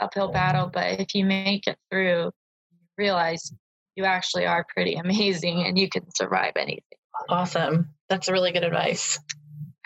uphill 0.00 0.30
battle 0.30 0.70
but 0.72 1.00
if 1.00 1.14
you 1.14 1.24
make 1.24 1.66
it 1.66 1.76
through 1.90 2.24
you 2.70 2.78
realize 2.98 3.52
you 3.96 4.04
actually 4.04 4.46
are 4.46 4.64
pretty 4.74 4.94
amazing 5.04 5.64
and 5.64 5.78
you 5.78 5.88
can 5.88 6.04
survive 6.14 6.52
anything 6.56 6.82
Awesome. 7.28 7.90
That's 8.08 8.28
really 8.28 8.52
good 8.52 8.64
advice. 8.64 9.18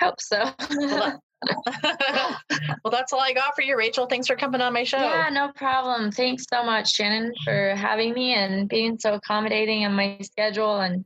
hope 0.00 0.20
so 0.20 0.50
Well, 2.84 2.90
that's 2.90 3.12
all 3.12 3.20
I 3.20 3.32
got 3.32 3.54
for 3.54 3.62
you, 3.62 3.76
Rachel. 3.76 4.06
Thanks 4.06 4.26
for 4.26 4.34
coming 4.34 4.60
on 4.60 4.72
my 4.72 4.82
show. 4.82 4.98
Yeah, 4.98 5.28
no 5.30 5.52
problem. 5.54 6.10
Thanks 6.10 6.44
so 6.52 6.64
much, 6.64 6.92
Shannon, 6.92 7.32
for 7.44 7.74
having 7.76 8.12
me 8.14 8.34
and 8.34 8.68
being 8.68 8.98
so 8.98 9.14
accommodating 9.14 9.82
in 9.82 9.92
my 9.92 10.18
schedule. 10.22 10.80
And 10.80 11.04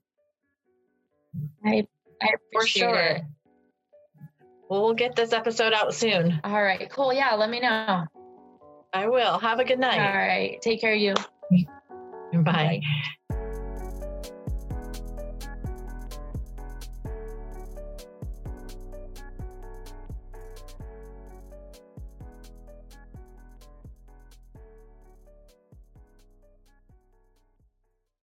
I, 1.64 1.86
I 2.22 2.30
for 2.30 2.58
appreciate 2.58 2.82
sure. 2.82 2.98
it. 3.00 3.22
Well, 4.68 4.82
we'll 4.82 4.94
get 4.94 5.14
this 5.14 5.32
episode 5.32 5.72
out 5.72 5.94
soon. 5.94 6.40
All 6.44 6.62
right, 6.62 6.88
cool. 6.90 7.12
Yeah, 7.12 7.34
let 7.34 7.50
me 7.50 7.60
know. 7.60 8.06
I 8.94 9.08
will. 9.08 9.38
Have 9.38 9.58
a 9.58 9.64
good 9.64 9.78
night. 9.78 9.98
All 9.98 10.16
right. 10.16 10.60
take 10.62 10.80
care 10.80 10.94
of 10.94 11.00
you. 11.00 11.14
Bye. 12.42 12.80